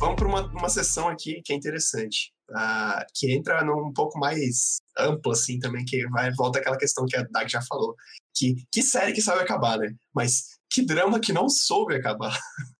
Vamos 0.00 0.16
para 0.16 0.26
uma, 0.26 0.46
uma 0.46 0.68
sessão 0.68 1.08
aqui 1.08 1.40
que 1.42 1.52
é 1.52 1.56
interessante. 1.56 2.32
Uh, 2.50 3.04
que 3.14 3.32
entra 3.32 3.64
num 3.64 3.92
pouco 3.92 4.18
mais 4.18 4.78
amplo, 4.98 5.32
assim, 5.32 5.58
também, 5.58 5.84
que 5.84 6.06
vai 6.08 6.32
volta 6.32 6.58
aquela 6.58 6.78
questão 6.78 7.06
que 7.06 7.16
a 7.16 7.22
Dag 7.30 7.50
já 7.50 7.62
falou. 7.62 7.94
Que, 8.34 8.54
que 8.70 8.82
série 8.82 9.12
que 9.12 9.22
sabe 9.22 9.42
acabar, 9.42 9.78
né? 9.78 9.94
Mas 10.14 10.58
que 10.70 10.82
drama 10.82 11.20
que 11.20 11.32
não 11.32 11.48
soube 11.48 11.94
acabar. 11.94 12.38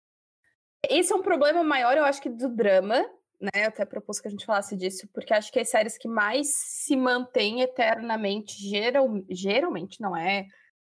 Esse 0.88 1.12
é 1.12 1.16
um 1.16 1.22
problema 1.22 1.62
maior, 1.64 1.96
eu 1.96 2.04
acho 2.04 2.22
que 2.22 2.30
do 2.30 2.48
drama, 2.54 3.04
né? 3.40 3.50
Eu 3.64 3.68
até 3.68 3.84
propus 3.84 4.20
que 4.20 4.28
a 4.28 4.30
gente 4.30 4.46
falasse 4.46 4.76
disso, 4.76 5.08
porque 5.12 5.34
acho 5.34 5.50
que 5.50 5.58
as 5.58 5.68
séries 5.68 5.98
que 5.98 6.08
mais 6.08 6.48
se 6.54 6.96
mantêm 6.96 7.60
eternamente, 7.60 8.54
geral, 8.68 9.08
geralmente, 9.28 10.00
não 10.00 10.16
é 10.16 10.46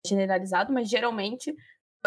generalizado, 0.07 0.73
mas 0.73 0.89
geralmente 0.89 1.55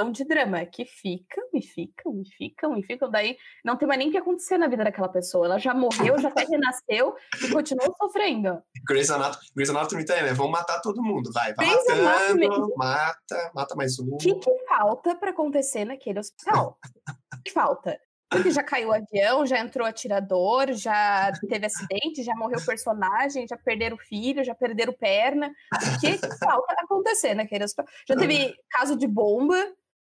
de 0.05 0.23
drama, 0.23 0.63
que 0.65 0.85
ficam 0.85 1.43
e 1.53 1.61
ficam 1.61 2.21
e 2.21 2.29
ficam 2.29 2.77
e 2.77 2.83
ficam, 2.83 3.09
daí 3.09 3.35
não 3.65 3.75
tem 3.75 3.87
mais 3.87 3.97
nem 3.97 4.09
o 4.09 4.11
que 4.11 4.17
acontecer 4.17 4.57
na 4.57 4.67
vida 4.67 4.83
daquela 4.83 5.09
pessoa. 5.09 5.47
Ela 5.47 5.57
já 5.57 5.73
morreu, 5.73 6.19
já 6.19 6.29
até 6.29 6.45
renasceu 6.45 7.15
e 7.43 7.49
continua 7.49 7.91
sofrendo. 7.97 8.61
Grey's 8.87 9.09
Anatomy, 9.09 9.45
Grey's 9.55 9.69
Anatomy 9.71 10.05
tá 10.05 10.13
aí, 10.13 10.23
né? 10.23 10.33
Vão 10.33 10.49
matar 10.49 10.81
todo 10.81 11.01
mundo, 11.01 11.31
vai, 11.33 11.53
vai 11.55 11.65
Grey's 11.65 11.85
matando, 11.87 12.45
Anatomy. 12.45 12.73
mata, 12.77 13.51
mata 13.55 13.75
mais 13.75 13.97
um. 13.97 14.13
O 14.13 14.17
que, 14.17 14.35
que 14.35 14.65
falta 14.67 15.15
para 15.15 15.31
acontecer 15.31 15.83
naquele 15.83 16.19
hospital? 16.19 16.77
O 17.33 17.43
que 17.43 17.51
falta? 17.51 17.99
Porque 18.29 18.51
já 18.51 18.61
caiu 18.61 18.89
o 18.89 18.93
avião, 18.93 19.45
já 19.45 19.57
entrou 19.57 19.87
atirador, 19.87 20.73
já 20.73 21.31
teve 21.47 21.65
acidente, 21.65 22.23
já 22.23 22.35
morreu 22.35 22.59
personagem, 22.63 23.47
já 23.47 23.57
perderam 23.57 23.97
filho, 23.97 24.43
já 24.43 24.53
perderam 24.53 24.93
perna. 24.93 25.49
O 25.73 25.99
que, 26.01 26.17
que 26.17 26.37
falta 26.37 26.75
acontecer 26.83 27.33
naquele 27.33 27.63
hospital? 27.63 27.85
Já 28.07 28.17
teve 28.17 28.53
caso 28.69 28.97
de 28.97 29.07
bomba, 29.07 29.55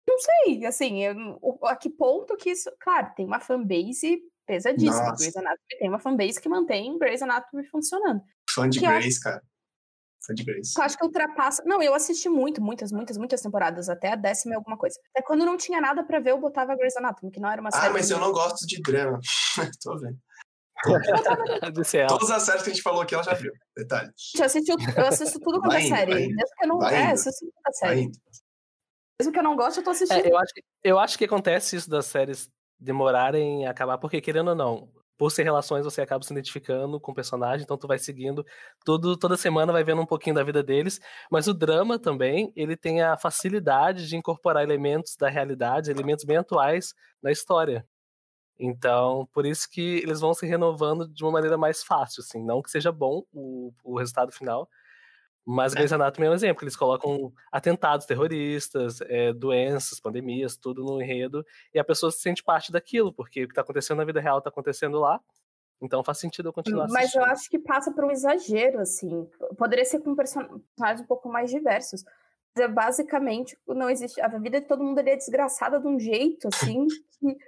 não 0.08 0.18
sei, 0.18 0.66
assim, 0.66 1.04
eu, 1.04 1.58
a 1.64 1.76
que 1.76 1.90
ponto 1.90 2.36
que 2.36 2.50
isso. 2.50 2.70
Claro, 2.80 3.12
tem 3.14 3.26
uma 3.26 3.40
fanbase 3.40 4.20
pesadíssima. 4.46 5.10
Nossa. 5.10 5.16
Grey's 5.16 5.36
Anatomy 5.36 5.78
tem 5.78 5.88
uma 5.88 5.98
fanbase 5.98 6.40
que 6.40 6.48
mantém 6.48 6.98
Grey's 6.98 7.22
Anatomy 7.22 7.66
funcionando. 7.66 8.22
Fã 8.50 8.68
de 8.68 8.80
Grey's, 8.80 9.18
cara. 9.18 9.42
Fã 10.26 10.34
de 10.34 10.44
Grey's. 10.44 10.74
Eu 10.76 10.82
acho 10.82 10.96
que 10.96 11.04
ultrapassa. 11.04 11.62
Não, 11.66 11.82
eu 11.82 11.94
assisti 11.94 12.28
muito, 12.28 12.60
muitas, 12.62 12.90
muitas, 12.90 13.18
muitas 13.18 13.42
temporadas, 13.42 13.88
até 13.88 14.12
a 14.12 14.16
décima 14.16 14.54
e 14.54 14.56
alguma 14.56 14.78
coisa. 14.78 14.98
Até 15.14 15.24
quando 15.24 15.44
não 15.44 15.56
tinha 15.56 15.80
nada 15.80 16.02
pra 16.02 16.18
ver, 16.18 16.30
eu 16.30 16.40
botava 16.40 16.74
Grey's 16.74 16.96
Anatomy, 16.96 17.30
que 17.30 17.40
não 17.40 17.50
era 17.50 17.60
uma 17.60 17.70
série. 17.70 17.86
Ah, 17.86 17.90
mas 17.90 18.10
eu 18.10 18.18
não 18.18 18.32
gosto 18.32 18.66
de 18.66 18.80
drama. 18.80 19.20
Tô 19.82 19.98
vendo. 19.98 20.18
Todas 22.08 22.30
as 22.30 22.42
séries 22.44 22.62
que 22.62 22.70
a 22.70 22.72
gente 22.72 22.82
falou 22.82 23.02
aqui, 23.02 23.14
ela 23.14 23.24
já 23.24 23.34
viu. 23.34 23.52
Detalhe. 23.76 24.12
Já 24.36 24.44
assistiu, 24.46 24.76
eu 24.96 25.06
assisto 25.06 25.40
tudo 25.40 25.60
com 25.60 25.72
a 25.72 25.80
série. 25.80 26.14
Mesmo 26.14 26.54
que 26.56 26.64
eu 26.64 26.68
não. 26.68 26.78
Vai 26.78 26.94
é, 26.94 27.10
assisto 27.10 27.40
tudo 27.40 27.52
com 27.52 27.68
a 27.68 27.72
série. 27.72 28.10
Mesmo 29.20 29.32
que 29.32 29.38
eu 29.38 29.42
não 29.42 29.56
goste, 29.56 29.80
eu 29.80 29.84
tô 29.84 29.90
assistindo. 29.90 30.26
É, 30.26 30.30
eu, 30.30 30.38
acho 30.38 30.54
que, 30.54 30.64
eu 30.84 30.98
acho 30.98 31.18
que 31.18 31.24
acontece 31.24 31.76
isso 31.76 31.90
das 31.90 32.06
séries 32.06 32.50
demorarem 32.78 33.66
a 33.66 33.70
acabar, 33.70 33.98
porque 33.98 34.20
querendo 34.20 34.48
ou 34.48 34.54
não, 34.54 34.88
por 35.18 35.32
ser 35.32 35.42
relações, 35.42 35.84
você 35.84 36.00
acaba 36.00 36.24
se 36.24 36.32
identificando 36.32 37.00
com 37.00 37.10
o 37.10 37.14
personagem, 37.14 37.64
então 37.64 37.76
tu 37.76 37.88
vai 37.88 37.98
seguindo 37.98 38.46
tudo, 38.84 39.16
toda 39.16 39.36
semana 39.36 39.72
vai 39.72 39.82
vendo 39.82 40.00
um 40.00 40.06
pouquinho 40.06 40.36
da 40.36 40.44
vida 40.44 40.62
deles, 40.62 41.00
mas 41.28 41.48
o 41.48 41.54
drama 41.54 41.98
também, 41.98 42.52
ele 42.54 42.76
tem 42.76 43.02
a 43.02 43.16
facilidade 43.16 44.06
de 44.06 44.16
incorporar 44.16 44.62
elementos 44.62 45.16
da 45.16 45.28
realidade, 45.28 45.90
elementos 45.90 46.24
bem 46.24 46.36
atuais 46.36 46.94
na 47.20 47.32
história. 47.32 47.84
Então, 48.56 49.28
por 49.32 49.44
isso 49.44 49.68
que 49.68 49.98
eles 49.98 50.20
vão 50.20 50.32
se 50.32 50.46
renovando 50.46 51.08
de 51.08 51.24
uma 51.24 51.32
maneira 51.32 51.58
mais 51.58 51.82
fácil, 51.82 52.22
assim, 52.22 52.44
não 52.44 52.62
que 52.62 52.70
seja 52.70 52.92
bom 52.92 53.24
o, 53.32 53.72
o 53.82 53.98
resultado 53.98 54.30
final, 54.30 54.68
mas 55.50 55.72
Grey's 55.72 55.94
Anatomy 55.94 56.26
é 56.26 56.30
um 56.30 56.34
exemplo, 56.34 56.62
eles 56.62 56.76
colocam 56.76 57.32
atentados 57.50 58.04
terroristas, 58.04 59.00
é, 59.00 59.32
doenças, 59.32 59.98
pandemias, 59.98 60.58
tudo 60.58 60.84
no 60.84 61.00
enredo, 61.00 61.42
e 61.72 61.78
a 61.78 61.84
pessoa 61.84 62.12
se 62.12 62.20
sente 62.20 62.44
parte 62.44 62.70
daquilo, 62.70 63.14
porque 63.14 63.44
o 63.44 63.46
que 63.46 63.52
está 63.52 63.62
acontecendo 63.62 63.96
na 63.96 64.04
vida 64.04 64.20
real 64.20 64.38
está 64.38 64.50
acontecendo 64.50 65.00
lá, 65.00 65.18
então 65.80 66.04
faz 66.04 66.18
sentido 66.18 66.50
eu 66.50 66.52
continuar 66.52 66.86
Mas 66.88 66.96
assistindo. 66.96 67.22
eu 67.22 67.26
acho 67.26 67.48
que 67.48 67.58
passa 67.58 67.90
por 67.90 68.04
um 68.04 68.10
exagero, 68.10 68.80
assim. 68.80 69.26
Poderia 69.56 69.86
ser 69.86 70.00
com 70.00 70.14
personagens 70.14 71.00
um 71.00 71.06
pouco 71.06 71.30
mais 71.30 71.50
diversos. 71.50 72.04
Mas 72.54 72.64
é 72.64 72.68
basicamente, 72.68 73.56
não 73.66 73.88
existe. 73.88 74.20
A 74.20 74.28
vida 74.28 74.60
de 74.60 74.66
todo 74.66 74.84
mundo 74.84 74.98
ali 74.98 75.10
é 75.10 75.16
desgraçada 75.16 75.80
de 75.80 75.86
um 75.86 75.98
jeito, 75.98 76.48
assim, 76.48 76.86
que 77.20 77.38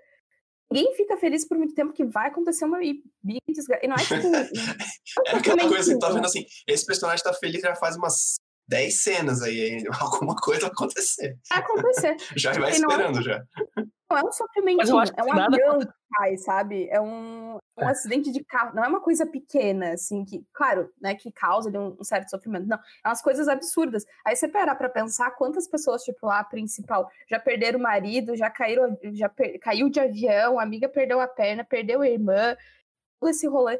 ninguém 0.72 0.94
fica 0.94 1.16
feliz 1.16 1.46
por 1.46 1.58
muito 1.58 1.74
tempo 1.74 1.92
que 1.92 2.04
vai 2.04 2.28
acontecer 2.28 2.64
uma 2.64 2.78
big 2.78 3.02
desgraça. 3.48 3.84
E 3.84 3.88
não 3.88 3.96
é 3.96 3.98
tipo. 3.98 4.14
é 5.26 5.36
aquela 5.36 5.68
coisa 5.68 5.92
que 5.92 5.98
tá 5.98 6.10
vendo 6.10 6.26
assim, 6.26 6.44
esse 6.66 6.86
personagem 6.86 7.22
tá 7.22 7.32
feliz 7.32 7.60
já 7.60 7.74
faz 7.74 7.96
umas 7.96 8.36
10 8.68 9.02
cenas 9.02 9.42
aí, 9.42 9.82
alguma 10.00 10.36
coisa 10.36 10.62
vai 10.62 10.70
acontecer. 10.70 11.36
Vai 11.48 11.58
acontecer. 11.58 12.16
já 12.36 12.52
vai 12.52 12.70
esperando, 12.70 13.16
não, 13.16 13.22
já. 13.22 13.42
Não 14.10 14.18
é 14.18 14.24
um 14.24 14.32
sofrimento, 14.32 14.90
é 15.16 15.22
um 15.22 15.40
avião 15.40 15.78
que 15.78 15.88
cai, 16.12 16.36
sabe? 16.36 16.88
É 16.90 17.00
um, 17.00 17.54
um 17.54 17.58
é. 17.78 17.86
acidente 17.86 18.32
de 18.32 18.42
carro, 18.44 18.74
não 18.74 18.84
é 18.84 18.88
uma 18.88 19.00
coisa 19.00 19.24
pequena, 19.24 19.92
assim, 19.92 20.24
que, 20.24 20.44
claro, 20.52 20.92
né, 21.00 21.14
que 21.14 21.30
causa 21.30 21.70
um, 21.78 21.96
um, 21.98 22.02
certo 22.02 22.28
sofrimento. 22.28 22.66
Não, 22.66 22.76
é 22.76 23.08
umas 23.08 23.22
coisas 23.22 23.46
absurdas. 23.46 24.04
Aí 24.26 24.34
você 24.34 24.48
parar 24.48 24.74
pra 24.74 24.88
pensar 24.88 25.30
quantas 25.32 25.68
pessoas, 25.68 26.02
tipo, 26.02 26.26
lá, 26.26 26.40
a 26.40 26.44
principal, 26.44 27.08
já 27.28 27.38
perderam 27.38 27.78
o 27.78 27.82
marido, 27.82 28.36
já 28.36 28.50
caíram, 28.50 28.98
já 29.12 29.28
per, 29.28 29.60
caiu 29.60 29.88
de 29.88 30.00
avião, 30.00 30.58
a 30.58 30.62
amiga 30.64 30.88
perdeu 30.88 31.20
a 31.20 31.28
perna, 31.28 31.62
perdeu 31.62 32.00
a 32.00 32.08
irmã, 32.08 32.56
todo 33.20 33.30
esse 33.30 33.46
rolê. 33.46 33.78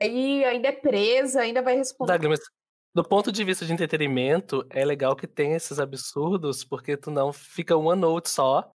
Aí 0.00 0.44
ainda 0.44 0.68
é 0.68 0.72
presa, 0.72 1.42
ainda 1.42 1.62
vai 1.62 1.76
responder. 1.76 2.18
Douglas, 2.18 2.40
do 2.92 3.04
ponto 3.04 3.30
de 3.30 3.44
vista 3.44 3.64
de 3.64 3.72
entretenimento, 3.72 4.66
é 4.68 4.84
legal 4.84 5.14
que 5.14 5.28
tem 5.28 5.54
esses 5.54 5.78
absurdos, 5.78 6.64
porque 6.64 6.96
tu 6.96 7.12
não 7.12 7.32
fica 7.32 7.76
one 7.76 8.00
note 8.00 8.28
só, 8.28 8.72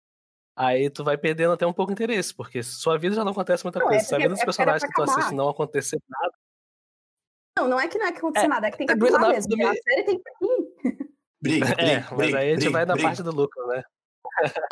aí 0.57 0.91
tu 0.91 1.05
vai 1.05 1.17
perdendo 1.17 1.53
até 1.53 1.67
um 1.67 1.73
pouco 1.73 1.91
o 1.91 1.93
interesse, 1.93 2.35
porque 2.35 2.63
sua 2.63 2.99
vida 2.99 3.15
já 3.15 3.25
não 3.25 3.33
acontece 3.33 3.65
muita 3.65 3.79
não, 3.79 3.87
coisa. 3.87 4.03
É 4.03 4.05
Se 4.05 4.15
a 4.15 4.19
vida 4.19 4.31
dos 4.31 4.45
personagens 4.45 4.85
que 4.85 4.95
tu 4.95 5.03
assiste 5.03 5.35
não 5.35 5.49
acontecer 5.49 6.01
nada. 6.09 6.35
Não, 7.59 7.69
não 7.69 7.81
é 7.81 7.87
que 7.87 7.99
não 7.99 8.07
é 8.07 8.13
que 8.13 8.19
acontecer 8.19 8.47
é, 8.47 8.49
nada, 8.49 8.67
é 8.67 8.71
que 8.71 8.79
tem 8.79 8.87
que 8.87 8.93
é 8.93 8.97
acabar 8.97 9.29
mesmo. 9.29 9.57
Me... 9.57 9.65
A 9.65 9.75
série 9.75 10.05
tem 10.05 10.21
que 10.21 10.45
ir. 10.45 11.09
Briga, 11.41 11.67
briga, 11.75 11.83
é, 11.83 12.01
mas 12.01 12.17
briga, 12.17 12.39
aí 12.39 12.49
a 12.49 12.53
gente 12.53 12.59
briga, 12.61 12.73
vai 12.73 12.87
na 12.87 12.95
briga. 12.95 13.09
parte 13.09 13.23
do 13.23 13.31
lucro, 13.31 13.67
né? 13.69 13.83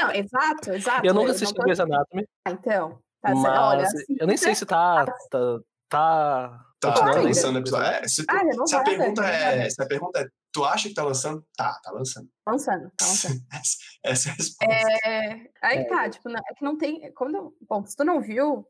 Não, 0.01 0.11
exato, 0.13 0.71
exato. 0.75 1.07
Eu 1.07 1.15
nunca 1.15 1.33
assisti 1.33 1.55
Grey's 1.55 1.81
Anatomy. 1.81 2.27
Ah, 2.47 2.51
então. 2.51 2.99
Tá, 3.21 3.35
mas 3.35 3.45
olha, 3.45 3.83
assim, 3.83 4.17
eu 4.19 4.27
nem 4.27 4.37
sei 4.37 4.55
se 4.55 4.67
tá. 4.67 5.07
tá, 5.31 5.61
tá 5.89 6.67
Tá, 6.83 6.93
tá 6.93 7.21
lançando 7.21 7.61
episódio. 7.61 7.87
É, 7.87 8.09
se, 8.09 8.25
ah, 8.29 8.67
se, 8.67 8.75
a 8.75 8.83
pergunta 8.83 9.25
é, 9.25 9.71
se 9.71 9.81
a 9.81 9.87
pergunta 9.87 10.19
é, 10.19 10.27
tu 10.53 10.65
acha 10.65 10.89
que 10.89 10.95
tá 10.95 11.03
lançando? 11.03 11.45
Tá, 11.57 11.81
tá 11.83 11.91
lançando. 11.91 12.29
Lançando, 12.47 12.91
tá 12.97 13.07
lançando. 13.07 13.41
essa, 13.53 13.77
essa, 14.05 14.29
é 14.29 14.33
a 14.33 14.35
resposta. 14.35 15.09
É, 15.09 15.51
aí 15.63 15.79
é. 15.79 15.85
tá, 15.85 16.11
tipo, 16.11 16.29
é 16.29 16.55
que 16.57 16.65
não 16.65 16.77
tem. 16.77 17.13
Quando, 17.15 17.57
bom, 17.69 17.85
se 17.87 17.97
tu 17.97 18.05
não 18.05 18.21
viu, 18.21 18.67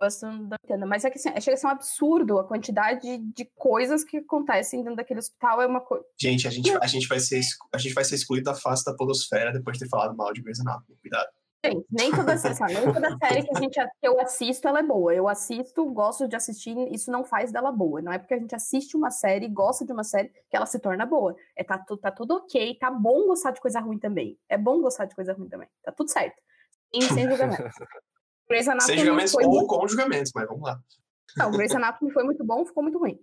você 0.00 0.26
não 0.26 0.48
entendo, 0.64 0.86
mas 0.86 1.04
é 1.04 1.10
que 1.10 1.18
assim, 1.18 1.28
chega 1.40 1.54
a 1.54 1.56
ser 1.56 1.66
um 1.66 1.70
absurdo 1.70 2.38
a 2.38 2.46
quantidade 2.46 3.18
de 3.18 3.50
coisas 3.54 4.04
que 4.04 4.18
acontecem 4.18 4.80
dentro 4.80 4.96
daquele 4.96 5.20
hospital 5.20 5.62
é 5.62 5.66
uma 5.66 5.80
coisa. 5.80 6.04
Gente, 6.20 6.46
a 6.46 6.50
gente, 6.50 6.70
a 6.70 6.86
gente 6.86 7.06
vai 7.06 7.20
ser 7.20 7.40
a 7.72 7.78
gente 7.78 7.94
vai 7.94 8.04
ser 8.04 8.16
excluído 8.16 8.44
da 8.44 8.54
face 8.54 8.84
da 8.84 8.94
polosfera 8.94 9.52
depois 9.52 9.78
de 9.78 9.84
ter 9.84 9.90
falado 9.90 10.16
mal 10.16 10.32
de 10.32 10.42
Grey's 10.42 10.60
Anatomy. 10.60 10.98
Cuidado. 11.00 11.28
Gente, 11.64 11.86
nem 11.90 12.10
toda, 12.10 12.34
nem 12.34 12.92
toda 12.92 13.18
série 13.18 13.42
que, 13.42 13.56
a 13.56 13.58
gente, 13.58 13.74
que 13.74 14.06
eu 14.06 14.20
assisto, 14.20 14.68
ela 14.68 14.80
é 14.80 14.82
boa. 14.82 15.14
Eu 15.14 15.26
assisto, 15.26 15.84
gosto 15.86 16.28
de 16.28 16.36
assistir, 16.36 16.76
isso 16.92 17.10
não 17.10 17.24
faz 17.24 17.50
dela 17.50 17.72
boa. 17.72 18.02
Não 18.02 18.12
é 18.12 18.18
porque 18.18 18.34
a 18.34 18.38
gente 18.38 18.54
assiste 18.54 18.96
uma 18.96 19.10
série, 19.10 19.48
gosta 19.48 19.84
de 19.84 19.92
uma 19.92 20.04
série, 20.04 20.28
que 20.28 20.56
ela 20.56 20.66
se 20.66 20.78
torna 20.78 21.06
boa. 21.06 21.34
É, 21.56 21.64
tá, 21.64 21.78
tá 21.78 22.10
tudo 22.10 22.34
ok, 22.34 22.76
tá 22.78 22.90
bom 22.90 23.26
gostar 23.26 23.52
de 23.52 23.60
coisa 23.60 23.80
ruim 23.80 23.98
também. 23.98 24.38
É 24.48 24.58
bom 24.58 24.80
gostar 24.82 25.06
de 25.06 25.14
coisa 25.14 25.32
ruim 25.32 25.48
também. 25.48 25.68
Tá 25.82 25.90
tudo 25.90 26.10
certo. 26.10 26.40
Sem, 26.92 27.02
sem 27.02 27.28
julgamento. 27.28 27.62
Grey's 28.46 28.68
Anatomy 28.68 28.96
sem 28.96 28.98
julgamentos 28.98 29.34
ou 29.34 29.48
muito... 29.48 29.66
com 29.66 29.88
julgamentos, 29.88 30.32
mas 30.34 30.46
vamos 30.46 30.62
lá. 30.62 30.78
Não, 31.36 31.50
Grey's 31.50 31.74
Anatomy 31.74 32.12
foi 32.12 32.24
muito 32.24 32.44
bom, 32.44 32.66
ficou 32.66 32.82
muito 32.82 32.98
ruim. 32.98 33.18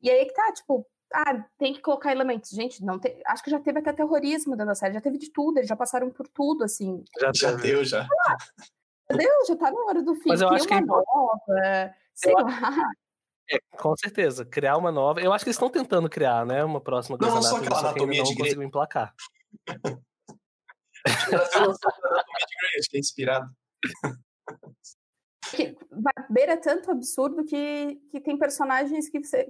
E 0.00 0.08
aí 0.08 0.24
que 0.24 0.34
tá, 0.34 0.52
tipo, 0.52 0.86
ah, 1.12 1.44
tem 1.58 1.72
que 1.72 1.80
colocar 1.80 2.12
elementos. 2.12 2.50
Gente, 2.50 2.84
não 2.84 2.98
tem, 2.98 3.20
acho 3.26 3.42
que 3.42 3.50
já 3.50 3.60
teve 3.60 3.78
até 3.78 3.92
terrorismo 3.92 4.52
dentro 4.52 4.66
da 4.66 4.74
série, 4.74 4.94
já 4.94 5.00
teve 5.00 5.18
de 5.18 5.30
tudo, 5.30 5.58
eles 5.58 5.68
já 5.68 5.76
passaram 5.76 6.10
por 6.10 6.26
tudo, 6.28 6.64
assim. 6.64 7.04
Já, 7.20 7.30
já 7.34 7.52
deu, 7.52 7.84
já. 7.84 8.06
Ah, 8.28 8.36
deu, 9.14 9.46
já 9.46 9.56
tá 9.56 9.70
na 9.70 9.80
hora 9.82 10.02
do 10.02 10.14
fim. 10.14 10.28
Mas 10.28 10.40
eu 10.40 10.48
acho 10.48 10.66
que 10.66 10.74
é 10.74 10.80
nova, 10.80 11.04
sei 12.14 12.32
eu 12.32 12.38
lá. 12.38 12.92
É, 13.48 13.58
com 13.78 13.96
certeza, 13.96 14.44
criar 14.44 14.76
uma 14.76 14.90
nova. 14.90 15.20
Eu 15.20 15.32
acho 15.32 15.44
que 15.44 15.48
eles 15.48 15.56
estão 15.56 15.70
tentando 15.70 16.10
criar, 16.10 16.44
né? 16.44 16.64
Uma 16.64 16.80
próxima 16.80 17.16
coisa. 17.16 17.34
Não, 17.34 17.42
só 17.42 17.58
aquela 17.58 17.78
anatomia 17.78 18.22
de 18.24 18.30
não 18.30 18.36
conseguiu 18.36 18.62
emplacar. 18.64 19.14
acho 21.06 22.90
que 22.90 22.96
é 22.96 23.00
inspirado. 23.00 23.48
Que 25.54 25.76
beira 26.28 26.56
tanto 26.56 26.90
absurdo 26.90 27.44
que, 27.44 28.00
que 28.10 28.20
tem 28.20 28.36
personagens 28.36 29.08
que 29.08 29.22
você 29.22 29.48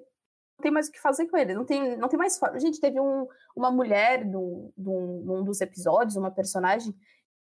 tem 0.63 0.71
mais 0.71 0.89
o 0.89 0.93
que 0.93 1.01
fazer 1.01 1.27
com 1.27 1.37
ele, 1.37 1.55
não 1.55 1.65
tem, 1.65 1.97
não 1.97 2.09
tem 2.09 2.19
mais 2.19 2.39
forma. 2.39 2.59
Gente, 2.59 2.81
teve 2.81 3.01
um, 3.01 3.27
uma 3.55 3.71
mulher 3.71 4.25
num, 4.25 4.73
num, 4.77 5.23
num 5.25 5.45
dos 5.45 5.61
episódios, 5.61 6.17
uma 6.17 6.31
personagem, 6.31 6.95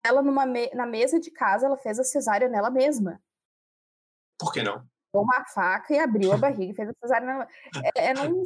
ela 0.04 0.22
numa 0.22 0.46
me, 0.46 0.68
na 0.74 0.86
mesa 0.86 1.18
de 1.20 1.30
casa, 1.30 1.66
ela 1.66 1.76
fez 1.76 1.98
a 1.98 2.04
cesárea 2.04 2.48
nela 2.48 2.70
mesma. 2.70 3.20
Por 4.38 4.52
que 4.52 4.62
não? 4.62 4.86
uma 5.20 5.44
faca 5.46 5.94
e 5.94 5.98
abriu 5.98 6.32
a 6.32 6.36
barriga 6.38 6.72
e 6.72 6.74
fez 6.74 6.88
a 6.88 6.92
cesárea. 7.00 7.48
É, 7.96 8.08
é 8.08 8.14
não, 8.14 8.42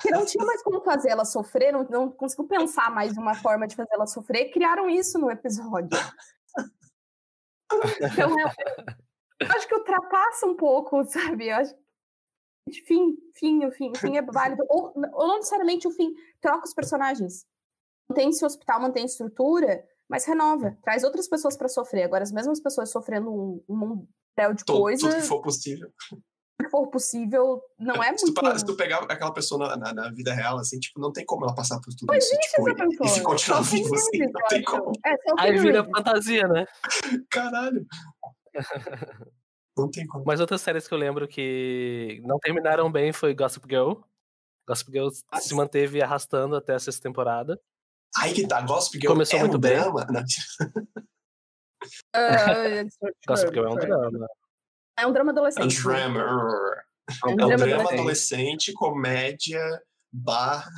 que 0.00 0.10
não 0.10 0.24
tinha 0.24 0.44
mais 0.44 0.62
como 0.62 0.80
fazer 0.80 1.10
ela 1.10 1.24
sofrer, 1.24 1.72
não, 1.72 1.84
não 1.84 2.10
conseguiu 2.10 2.46
pensar 2.46 2.90
mais 2.90 3.16
uma 3.16 3.34
forma 3.34 3.66
de 3.66 3.76
fazer 3.76 3.90
ela 3.92 4.06
sofrer, 4.06 4.50
criaram 4.50 4.88
isso 4.88 5.18
no 5.18 5.30
episódio. 5.30 5.90
Então, 8.02 8.36
é, 8.40 9.46
acho 9.54 9.68
que 9.68 9.74
ultrapassa 9.76 10.44
um 10.44 10.56
pouco, 10.56 11.04
sabe? 11.04 11.50
Eu 11.50 11.56
acho 11.56 11.72
fim, 12.86 13.16
fim, 13.34 13.64
o 13.64 13.72
fim, 13.72 13.90
o 13.90 13.98
fim 13.98 14.16
é 14.16 14.22
válido. 14.22 14.64
Ou, 14.68 14.92
ou 14.94 15.26
não 15.28 15.36
necessariamente 15.36 15.88
o 15.88 15.90
fim, 15.90 16.12
troca 16.40 16.66
os 16.66 16.74
personagens. 16.74 17.44
Mantém-se 18.08 18.42
o 18.42 18.46
hospital, 18.46 18.80
mantém 18.80 19.04
a 19.04 19.06
estrutura, 19.06 19.84
mas 20.08 20.24
renova. 20.24 20.76
Traz 20.82 21.04
outras 21.04 21.28
pessoas 21.28 21.56
para 21.56 21.68
sofrer. 21.68 22.04
Agora, 22.04 22.22
as 22.22 22.32
mesmas 22.32 22.60
pessoas 22.60 22.90
sofrendo 22.90 23.30
um, 23.30 23.64
um 23.68 24.06
de 24.54 24.64
tudo, 24.64 24.80
coisa. 24.80 25.08
Tudo 25.08 25.20
que 25.20 25.28
for 25.28 25.42
possível. 25.42 25.92
Tudo 26.08 26.22
que 26.58 26.70
for 26.70 26.86
possível, 26.88 27.62
não 27.78 28.02
é 28.02 28.16
se 28.16 28.24
muito. 28.24 28.40
Tu, 28.40 28.58
se 28.58 28.64
tu 28.64 28.76
pegar 28.76 28.98
aquela 29.04 29.32
pessoa 29.32 29.68
na, 29.68 29.76
na, 29.76 29.94
na, 29.94 30.10
vida 30.10 30.32
real, 30.32 30.58
assim, 30.58 30.78
tipo, 30.78 31.00
não 31.00 31.12
tem 31.12 31.24
como 31.24 31.44
ela 31.44 31.54
passar 31.54 31.76
por 31.80 31.94
tudo 31.94 32.08
Mas 32.08 32.24
isso. 32.24 32.38
Tipo, 32.40 32.68
e, 32.68 33.06
e 33.06 33.08
se 33.08 33.22
continuar 33.22 33.62
vivo, 33.62 33.94
assim, 33.94 34.18
não 34.18 34.48
tem 34.48 34.62
como. 34.62 34.92
É, 35.06 35.16
Aí 35.38 35.58
vira 35.58 35.84
fantasia, 35.84 36.46
né? 36.48 36.66
Caralho. 37.30 37.86
Não 39.76 39.90
tem 39.90 40.06
como. 40.06 40.24
Mas 40.26 40.40
outras 40.40 40.60
séries 40.60 40.86
que 40.88 40.94
eu 40.94 40.98
lembro 40.98 41.26
que 41.28 42.20
não 42.24 42.38
terminaram 42.38 42.90
bem 42.90 43.12
foi 43.12 43.34
Gossip 43.34 43.66
Girl. 43.68 43.94
Gossip 44.68 44.90
Girl 44.92 45.08
Mas... 45.30 45.44
se 45.44 45.54
manteve 45.54 46.02
arrastando 46.02 46.54
até 46.56 46.74
a 46.74 46.78
sexta 46.78 47.02
temporada. 47.02 47.60
Aí 48.18 48.32
que 48.34 48.46
tá, 48.46 48.60
Gossip 48.60 48.98
Girl 48.98 49.12
Começou 49.12 49.38
é 49.38 49.42
muito 49.42 49.56
um 49.56 49.60
bem. 49.60 49.72
drama? 49.78 50.06
Não. 50.10 50.20
Uh, 52.14 52.88
Gossip 53.26 53.50
Girl 53.52 53.66
é 53.66 53.70
um 53.70 53.76
drama. 53.76 54.26
É 54.98 55.06
um 55.06 55.12
drama 55.12 55.30
É 55.30 55.34
um 55.34 55.36
adolescente. 55.38 55.82
drama. 55.82 56.20
É 56.20 56.24
um 57.26 57.30
É 57.30 57.32
um 57.32 57.36
drama 57.36 57.56
drama 57.56 57.74
adolescente. 57.74 57.94
adolescente, 57.94 58.72
comédia, 58.74 59.82
bar. 60.12 60.68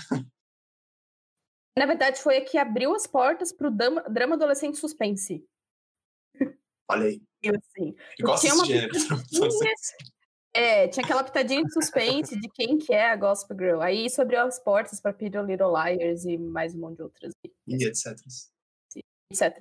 Na 1.77 1.87
verdade, 1.87 2.21
foi 2.21 2.37
a 2.37 2.45
que 2.45 2.59
abriu 2.59 2.95
as 2.95 3.07
portas 3.07 3.53
pro 3.53 3.71
drama, 3.71 4.03
drama 4.03 4.35
adolescente 4.35 4.77
suspense. 4.79 5.45
Olha 6.89 7.07
aí. 7.07 7.23
Assim. 7.51 7.95
Eu 8.19 8.27
gosto 8.27 8.43
Tinha 8.43 8.55
uma 8.55 8.65
gênero. 8.65 8.93
É, 10.55 10.87
tinha 10.87 11.03
aquela 11.03 11.25
pitadinha 11.25 11.65
de 11.65 11.73
suspense 11.73 12.39
de 12.39 12.47
quem 12.51 12.77
que 12.77 12.93
é 12.93 13.11
a 13.11 13.17
Gospel 13.17 13.57
Girl. 13.59 13.81
Aí 13.81 14.05
isso 14.05 14.21
abriu 14.21 14.39
as 14.43 14.59
portas 14.59 15.01
para 15.01 15.11
Pretty 15.11 15.39
Little 15.39 15.73
Liars 15.75 16.27
e 16.27 16.37
mais 16.37 16.75
um 16.75 16.81
monte 16.81 16.97
de 16.97 17.03
outras, 17.05 17.33
E 17.67 17.85
etc. 17.87 18.15
etc. 19.31 19.59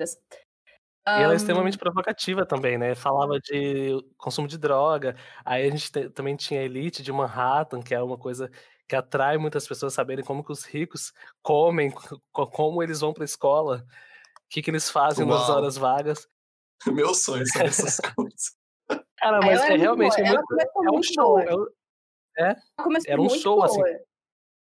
E 1.08 1.24
ela 1.24 1.32
é 1.32 1.36
extremamente 1.38 1.78
provocativa 1.78 2.46
também, 2.46 2.78
né? 2.78 2.94
Falava 2.94 3.40
de 3.40 4.04
consumo 4.18 4.50
de 4.50 4.58
droga. 4.58 5.16
Aí 5.46 5.66
a 5.66 5.72
gente 5.72 5.90
te- 5.90 6.10
também 6.10 6.36
tinha 6.36 6.60
a 6.60 6.64
Elite 6.66 7.02
de 7.02 7.12
Manhattan, 7.12 7.82
que 7.82 7.96
é 7.96 8.02
uma 8.02 8.18
coisa 8.18 8.52
que 8.86 8.94
atrai 8.96 9.38
muitas 9.38 9.66
pessoas 9.66 9.94
a 9.94 9.96
saberem 9.96 10.26
como 10.26 10.44
que 10.44 10.52
os 10.52 10.66
ricos 10.66 11.14
comem, 11.42 11.90
co- 12.34 12.48
como 12.48 12.84
eles 12.84 13.00
vão 13.00 13.14
pra 13.14 13.24
escola, 13.24 13.78
o 13.78 14.50
que, 14.50 14.62
que 14.62 14.70
eles 14.70 14.90
fazem 14.90 15.26
nas 15.26 15.48
Uau. 15.48 15.58
horas 15.58 15.78
vagas. 15.78 16.28
Meu 16.94 17.14
sonho 17.14 17.46
são 17.48 17.62
essas 17.64 18.00
coisas. 18.16 18.56
Cara, 19.18 19.40
mas 19.40 19.60
ela 19.62 19.70
é, 19.70 19.74
é 19.74 19.78
realmente 19.78 20.20
é, 20.20 20.26
ela 20.28 20.42
muito- 20.42 20.48
começou 20.74 20.84
é 20.84 20.90
um 20.90 20.94
muito 20.94 21.14
show. 21.14 21.40
é 22.38 22.56
começou 22.82 23.12
era 23.12 23.22
um 23.22 23.30
show, 23.30 23.64
assim. 23.64 23.82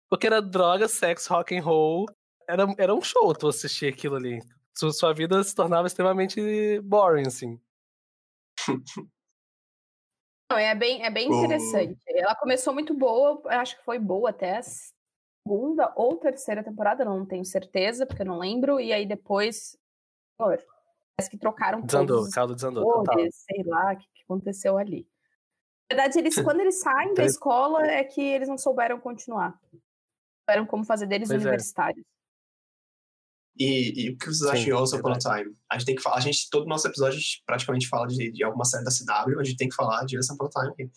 porque 0.10 0.28
era 0.28 0.42
droga, 0.42 0.88
sexo, 0.88 1.34
rock 1.34 1.56
and 1.58 1.64
roll. 1.64 2.06
Era, 2.48 2.66
era 2.78 2.94
um 2.94 3.02
show 3.02 3.34
tu 3.34 3.48
assistir 3.48 3.92
aquilo 3.92 4.16
ali. 4.16 4.40
Su- 4.78 4.92
Sua 4.92 5.14
vida 5.14 5.44
se 5.44 5.56
tornava 5.56 5.88
extremamente 5.88 6.80
boring, 6.82 7.26
assim. 7.28 7.60
Não, 10.52 10.58
é 10.58 10.76
bem, 10.76 11.04
é 11.04 11.10
bem 11.10 11.30
Oh. 11.32 11.36
interessante. 11.44 12.00
Ela 12.08 12.36
começou 12.36 12.74
muito 12.74 12.94
boa, 12.94 13.42
acho 13.46 13.78
que 13.78 13.84
foi 13.84 13.98
boa 13.98 14.30
até 14.30 14.58
a 14.58 14.62
segunda 14.62 15.92
ou 15.96 16.18
terceira 16.18 16.64
temporada, 16.64 17.04
não 17.04 17.26
tenho 17.26 17.44
certeza, 17.46 18.06
porque 18.06 18.22
eu 18.22 18.26
não 18.28 18.38
lembro. 18.38 18.80
E 18.80 18.94
aí 18.94 19.06
depois, 19.06 19.76
senhor, 20.40 20.64
parece 21.16 21.30
que 21.30 21.38
trocaram 21.38 21.82
Desandou, 21.82 22.18
todos 22.20 22.34
caldo 22.34 22.56
desandou, 22.56 22.84
total. 22.84 23.16
atores, 23.16 23.36
sei 23.36 23.64
lá 23.64 23.94
o 23.94 23.98
que, 23.98 24.06
que 24.14 24.24
aconteceu 24.24 24.78
ali. 24.78 25.08
Na 25.92 25.96
verdade, 25.96 26.20
eles, 26.20 26.36
quando 26.42 26.60
eles 26.60 26.80
saem 26.80 27.14
da 27.14 27.24
escola, 27.26 27.86
é 27.86 28.04
que 28.04 28.22
eles 28.22 28.48
não 28.50 28.58
souberam 28.58 29.00
continuar. 29.00 29.60
Souberam 30.42 30.66
como 30.66 30.84
fazer 30.84 31.06
deles 31.06 31.30
Pois 31.30 31.40
é. 31.40 31.44
universitários. 31.44 32.06
E, 33.58 34.06
e 34.06 34.10
o 34.10 34.18
que 34.18 34.26
vocês 34.26 34.50
acham 34.50 34.64
de 34.64 34.74
Once 34.74 34.96
Upon 34.96 35.12
a. 35.12 35.20
Time? 35.20 35.56
A 35.70 35.78
gente 35.78 35.86
tem 35.86 35.96
que 35.96 36.02
falar, 36.02 36.18
a 36.18 36.22
gente, 36.22 36.50
todo 36.50 36.66
nosso 36.66 36.88
episódio, 36.88 37.18
a 37.18 37.22
gente 37.22 37.44
praticamente 37.46 37.88
fala 37.88 38.08
de, 38.08 38.32
de 38.32 38.44
alguma 38.44 38.66
série 38.66 38.84
da 38.84 38.90
CW, 38.90 39.40
a 39.40 39.44
gente 39.44 39.58
tem 39.58 39.70
que 39.70 39.76
falar 39.76 40.04
de 40.06 40.18
Once 40.18 40.34
Upon 40.34 40.46
a 40.46 40.50
Time. 40.50 40.72
aqui. 40.72 40.92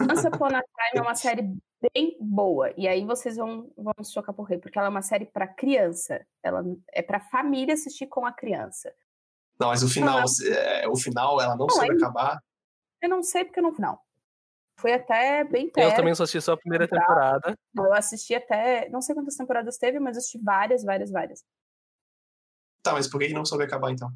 Once 0.00 0.26
Upon 0.26 0.46
a 0.46 0.62
Time 0.62 0.96
é 0.96 1.02
uma 1.02 1.14
série 1.14 1.54
bem 1.94 2.16
boa. 2.20 2.72
E 2.76 2.88
aí 2.88 3.04
vocês 3.04 3.36
vão, 3.36 3.72
vão 3.76 3.94
se 4.02 4.12
chocar 4.12 4.34
por 4.34 4.42
rei, 4.42 4.58
porque 4.58 4.76
ela 4.76 4.88
é 4.88 4.90
uma 4.90 5.02
série 5.02 5.26
para 5.26 5.46
criança. 5.46 6.26
Ela 6.42 6.64
é 6.92 7.00
para 7.00 7.20
família 7.20 7.74
assistir 7.74 8.08
com 8.08 8.26
a 8.26 8.32
criança. 8.32 8.92
Não, 9.60 9.68
mas 9.68 9.82
o 9.82 9.88
final, 9.88 10.18
Ah. 10.20 10.24
é, 10.48 10.88
o 10.88 10.96
final, 10.96 11.40
ela 11.40 11.54
não, 11.54 11.66
Não, 11.66 11.70
soube 11.70 11.92
é- 11.92 11.96
acabar. 11.96 12.40
Eu 13.02 13.08
não 13.10 13.22
sei 13.22 13.44
porque 13.44 13.60
no 13.60 13.72
final. 13.74 14.02
Foi 14.78 14.94
até 14.94 15.44
bem 15.44 15.66
Eu 15.66 15.72
perto. 15.72 15.96
também 15.96 16.14
só 16.14 16.22
assisti 16.22 16.40
só 16.40 16.52
a 16.52 16.56
primeira 16.56 16.88
temporada. 16.88 17.54
Eu 17.76 17.92
assisti 17.92 18.34
até. 18.34 18.88
Não 18.88 19.02
sei 19.02 19.14
quantas 19.14 19.36
temporadas 19.36 19.76
teve, 19.76 19.98
mas 20.00 20.16
eu 20.16 20.20
assisti 20.20 20.38
várias, 20.42 20.82
várias, 20.82 21.10
várias. 21.10 21.44
Tá, 22.82 22.92
mas 22.94 23.06
por 23.06 23.20
que 23.20 23.28
que 23.28 23.34
não 23.34 23.44
soube 23.44 23.64
acabar 23.64 23.90
então? 23.90 24.10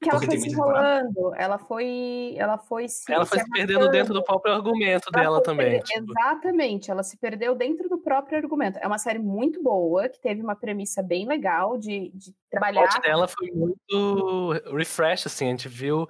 Porque 0.00 0.10
ela 0.16 0.24
foi 0.24 0.38
se 0.38 0.48
enrolando, 0.48 1.34
ela 1.36 1.58
foi. 1.58 2.34
Ela 2.38 2.56
foi 2.56 2.88
se. 2.88 3.12
Ela 3.12 3.26
foi 3.26 3.38
se 3.38 3.50
perdendo 3.50 3.90
dentro 3.90 4.14
do 4.14 4.24
próprio 4.24 4.54
argumento 4.54 5.10
Ela 5.12 5.22
dela 5.22 5.42
também. 5.42 5.78
tipo. 5.80 6.10
Exatamente, 6.18 6.90
ela 6.90 7.02
se 7.02 7.18
perdeu 7.18 7.54
dentro 7.54 7.86
do 7.86 7.98
próprio 7.98 8.38
argumento. 8.38 8.78
É 8.78 8.86
uma 8.86 8.96
série 8.96 9.18
muito 9.18 9.62
boa, 9.62 10.08
que 10.08 10.18
teve 10.18 10.40
uma 10.40 10.56
premissa 10.56 11.02
bem 11.02 11.26
legal 11.26 11.76
de, 11.76 12.10
de 12.14 12.30
O 12.30 12.34
trabalhar. 12.50 12.88
plot 12.88 13.02
dela 13.02 13.28
foi 13.28 13.50
muito 13.50 14.52
refresh, 14.74 15.26
assim, 15.26 15.48
a 15.48 15.50
gente 15.50 15.68
viu 15.68 16.08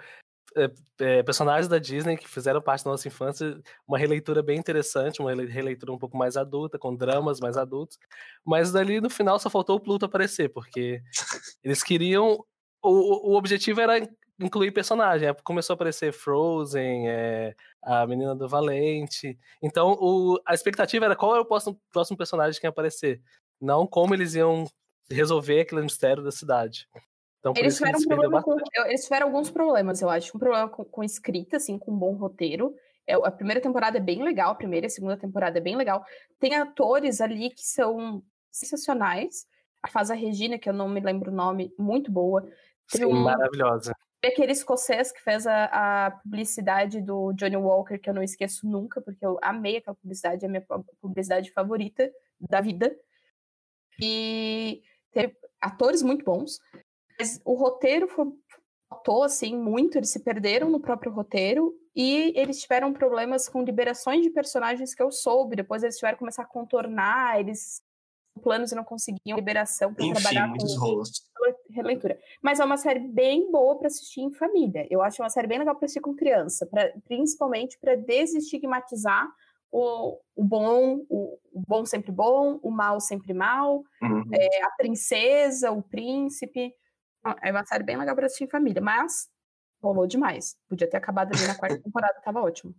é, 0.57 0.71
é, 1.01 1.23
personagens 1.25 1.67
da 1.69 1.79
Disney 1.79 2.17
que 2.17 2.29
fizeram 2.29 2.61
parte 2.63 2.85
da 2.85 2.91
nossa 2.93 3.09
infância, 3.09 3.61
uma 3.87 3.99
releitura 3.99 4.43
bem 4.43 4.59
interessante, 4.59 5.21
uma 5.21 5.31
rele- 5.31 5.51
releitura 5.51 5.93
um 5.93 5.99
pouco 5.99 6.17
mais 6.17 6.37
adulta, 6.37 6.79
com 6.79 6.95
dramas 6.95 7.41
mais 7.41 7.57
adultos, 7.57 7.99
mas 8.45 8.71
dali 8.73 9.01
no 9.01 9.11
final 9.11 9.39
só 9.39 9.51
faltou 9.51 9.77
o 9.77 9.81
Pluto 9.81 10.07
aparecer, 10.07 10.49
porque 10.49 11.03
eles 11.63 11.83
queriam, 11.83 12.45
o, 12.83 13.33
o 13.33 13.37
objetivo 13.37 13.81
era 13.81 14.09
incluir 14.39 14.73
personagem, 14.73 15.29
aí 15.29 15.35
começou 15.45 15.75
a 15.75 15.77
aparecer 15.77 16.13
Frozen, 16.13 17.09
é, 17.09 17.55
a 17.83 18.07
Menina 18.07 18.35
do 18.35 18.49
Valente, 18.49 19.39
então 19.63 19.99
o, 20.01 20.41
a 20.47 20.55
expectativa 20.55 21.05
era 21.05 21.17
qual 21.17 21.33
era 21.33 21.43
o 21.43 21.47
próximo, 21.47 21.79
próximo 21.93 22.17
personagem 22.17 22.59
que 22.59 22.67
ia 22.67 22.71
aparecer, 22.71 23.21
não 23.61 23.87
como 23.87 24.15
eles 24.15 24.35
iam 24.35 24.65
resolver 25.11 25.61
aquele 25.61 25.83
mistério 25.83 26.23
da 26.23 26.31
cidade. 26.31 26.89
Então, 27.41 27.55
Eles 27.57 27.77
tiveram, 27.77 27.99
um 27.99 28.43
com, 28.43 28.57
eles 28.85 29.05
tiveram 29.05 29.27
alguns 29.27 29.51
problemas, 29.51 30.03
eu 30.03 30.11
acho. 30.11 30.37
Um 30.37 30.39
problema 30.39 30.69
com, 30.69 30.85
com 30.85 31.03
escrita, 31.03 31.57
assim, 31.57 31.79
com 31.79 31.91
um 31.91 31.99
bom 31.99 32.15
roteiro. 32.15 32.75
É, 33.07 33.15
a 33.15 33.31
primeira 33.31 33.61
temporada 33.63 33.97
é 33.97 34.01
bem 34.01 34.23
legal, 34.23 34.53
a 34.53 34.55
primeira 34.55 34.87
e 34.87 34.89
a 34.89 34.91
segunda 34.91 35.17
temporada 35.17 35.59
é 35.59 35.61
bem 35.61 35.75
legal. 35.75 36.05
Tem 36.39 36.55
atores 36.55 37.21
ali 37.21 37.49
que 37.49 37.63
são 37.63 38.23
sensacionais. 38.51 39.47
A 39.83 39.89
faz 39.89 40.11
a 40.11 40.15
Regina, 40.15 40.59
que 40.59 40.69
eu 40.69 40.75
não 40.75 40.87
me 40.87 41.01
lembro 41.01 41.31
o 41.31 41.35
nome, 41.35 41.73
muito 41.79 42.13
boa. 42.13 42.47
Teve 42.91 43.05
Sim, 43.05 43.13
um- 43.13 43.23
maravilhosa. 43.23 43.93
Aquele 44.23 44.53
escocês 44.53 45.11
que 45.11 45.23
fez 45.23 45.47
a, 45.47 46.07
a 46.07 46.11
publicidade 46.11 47.01
do 47.01 47.33
Johnny 47.33 47.57
Walker, 47.57 47.99
que 47.99 48.11
eu 48.11 48.15
não 48.15 48.23
esqueço 48.23 48.67
nunca, 48.69 49.01
porque 49.01 49.25
eu 49.25 49.39
amei 49.41 49.79
aquela 49.79 49.97
publicidade, 49.97 50.45
é 50.45 50.49
a 50.49 50.51
minha 50.51 50.61
pu- 50.61 50.85
publicidade 51.01 51.51
favorita 51.53 52.13
da 52.39 52.61
vida. 52.61 52.95
E 54.01 54.83
teve 55.11 55.37
atores 55.61 56.03
muito 56.03 56.25
bons, 56.25 56.59
mas 57.19 57.41
o 57.45 57.55
roteiro 57.55 58.09
faltou, 58.09 59.23
assim, 59.23 59.57
muito, 59.57 59.97
eles 59.97 60.11
se 60.11 60.21
perderam 60.21 60.69
no 60.69 60.81
próprio 60.81 61.13
roteiro 61.13 61.75
e 61.95 62.33
eles 62.37 62.61
tiveram 62.61 62.93
problemas 62.93 63.49
com 63.49 63.63
liberações 63.63 64.23
de 64.23 64.31
personagens 64.31 64.95
que 64.95 65.03
eu 65.03 65.11
soube, 65.11 65.57
depois 65.57 65.83
eles 65.83 65.97
tiveram 65.97 66.17
que 66.17 66.21
começar 66.21 66.43
a 66.43 66.47
contornar, 66.47 67.41
eles 67.41 67.83
planos 68.43 68.73
e 68.73 68.75
não 68.75 68.85
conseguiam 68.85 69.37
liberação 69.37 69.93
para 69.93 70.13
trabalhar 70.13 70.43
com 70.45 70.49
muitos 70.51 70.77
rolos. 70.77 71.11
releitura. 71.71 72.19
Mas 72.43 72.61
é 72.61 72.65
uma 72.65 72.77
série 72.77 73.01
bem 73.01 73.51
boa 73.51 73.77
para 73.79 73.89
assistir 73.89 74.21
em 74.21 74.33
família. 74.33 74.87
Eu 74.91 75.03
acho 75.03 75.23
uma 75.23 75.31
série 75.31 75.47
bem 75.49 75.59
legal 75.59 75.75
para 75.77 75.87
assistir 75.87 76.01
com 76.01 76.15
criança, 76.15 76.67
pra, 76.67 76.93
principalmente 77.07 77.79
para 77.79 77.97
desestigmatizar 77.97 79.29
o, 79.73 80.19
o 80.35 80.45
bom, 80.45 81.05
o, 81.09 81.39
o 81.53 81.63
bom 81.67 81.85
sempre 81.85 82.11
bom, 82.11 82.59
o 82.63 82.71
mal 82.71 83.01
sempre 83.01 83.33
mal, 83.33 83.83
Uhum. 84.03 84.25
é, 84.33 84.65
a 84.65 84.71
princesa, 84.77 85.71
o 85.71 85.83
príncipe. 85.83 86.75
É 87.43 87.51
uma 87.51 87.65
série 87.65 87.85
bem 87.85 87.97
legal 87.97 88.15
para 88.17 88.27
assistir 88.27 88.45
em 88.45 88.49
família, 88.51 88.81
mas 88.81 89.29
rolou 89.83 90.07
demais. 90.07 90.57
Podia 90.69 90.89
ter 90.89 90.97
acabado 90.97 91.35
ali 91.35 91.47
na 91.47 91.55
quarta 91.55 91.79
temporada, 91.83 92.21
tava 92.25 92.41
ótimo. 92.41 92.75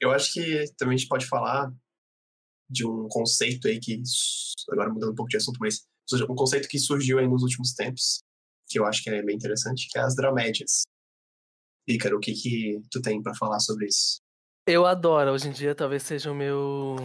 Eu 0.00 0.10
acho 0.10 0.32
que 0.32 0.64
também 0.76 0.94
a 0.94 0.98
gente 0.98 1.08
pode 1.08 1.26
falar 1.26 1.72
de 2.68 2.86
um 2.86 3.08
conceito 3.08 3.68
aí 3.68 3.78
que, 3.78 4.02
agora 4.70 4.92
mudando 4.92 5.12
um 5.12 5.14
pouco 5.14 5.30
de 5.30 5.36
assunto, 5.36 5.58
mas 5.60 5.86
um 6.28 6.34
conceito 6.34 6.68
que 6.68 6.78
surgiu 6.78 7.18
aí 7.18 7.26
nos 7.26 7.42
últimos 7.42 7.72
tempos, 7.74 8.22
que 8.68 8.78
eu 8.78 8.86
acho 8.86 9.02
que 9.02 9.10
é 9.10 9.22
bem 9.22 9.36
interessante, 9.36 9.88
que 9.90 9.98
é 9.98 10.02
as 10.02 10.14
dramédias. 10.14 10.82
Ícaro, 11.86 12.16
o 12.16 12.20
que 12.20 12.32
que 12.32 12.80
tu 12.90 13.00
tem 13.00 13.22
pra 13.22 13.34
falar 13.34 13.60
sobre 13.60 13.86
isso? 13.86 14.18
Eu 14.66 14.86
adoro, 14.86 15.32
hoje 15.32 15.48
em 15.48 15.52
dia 15.52 15.74
talvez 15.74 16.02
seja 16.02 16.32
o 16.32 16.34
meu 16.34 16.96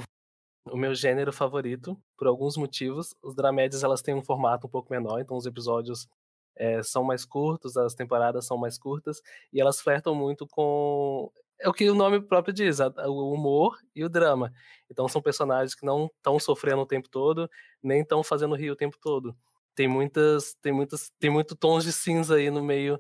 o 0.72 0.78
meu 0.78 0.93
gênero 0.93 1.34
favorito, 1.34 1.99
por 2.18 2.28
alguns 2.28 2.55
motivos. 2.55 3.16
Os 3.24 3.36
dramédias 3.36 3.84
elas 3.84 4.01
têm 4.01 4.14
um 4.14 4.24
formato 4.24 4.68
um 4.68 4.70
pouco 4.70 4.91
menor, 4.91 5.20
então 5.20 5.36
os 5.36 5.45
episódios 5.45 6.07
é, 6.55 6.84
são 6.84 7.03
mais 7.03 7.26
curtos, 7.26 7.76
as 7.76 7.93
temporadas 7.95 8.45
são 8.45 8.57
mais 8.57 8.78
curtas, 8.78 9.22
e 9.51 9.60
elas 9.60 9.82
flertam 9.82 10.14
muito 10.14 10.45
com 10.47 11.32
é 11.60 11.68
o 11.68 11.74
que 11.74 11.89
o 11.89 11.95
nome 11.95 12.22
próprio 12.22 12.53
diz, 12.53 12.80
o 12.80 13.34
humor 13.34 13.78
e 13.93 14.03
o 14.03 14.10
drama. 14.10 14.51
Então 14.89 15.07
são 15.07 15.22
personagens 15.22 15.76
que 15.76 15.86
não 15.86 16.05
estão 16.05 16.39
sofrendo 16.39 16.82
o 16.82 16.86
tempo 16.86 17.10
todo, 17.10 17.49
nem 17.84 18.01
estão 18.01 18.24
fazendo 18.24 18.55
rir 18.55 18.72
o 18.72 18.76
tempo 18.76 18.97
todo. 19.01 19.36
Tem 19.76 19.88
muitas, 19.88 20.55
tem 20.62 20.72
muitas, 20.72 21.12
tem 21.20 21.30
muito 21.30 21.55
tons 21.55 21.84
de 21.84 21.91
cinza 21.91 22.36
aí 22.36 22.49
no 22.49 22.64
meio 22.64 22.99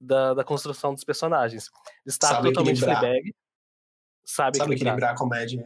da, 0.00 0.34
da 0.34 0.44
construção 0.44 0.94
dos 0.94 1.04
personagens. 1.04 1.70
Está 2.04 2.28
sabe 2.28 2.48
totalmente 2.48 2.78
equilibrar. 2.78 3.00
Fleabag. 3.00 3.34
Sabe, 4.24 4.58
sabe 4.58 4.74
equilibrar. 4.74 4.94
equilibrar 4.94 5.14
a 5.14 5.18
comédia. 5.18 5.64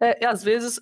É, 0.00 0.22
e 0.22 0.26
às 0.26 0.42
vezes, 0.42 0.80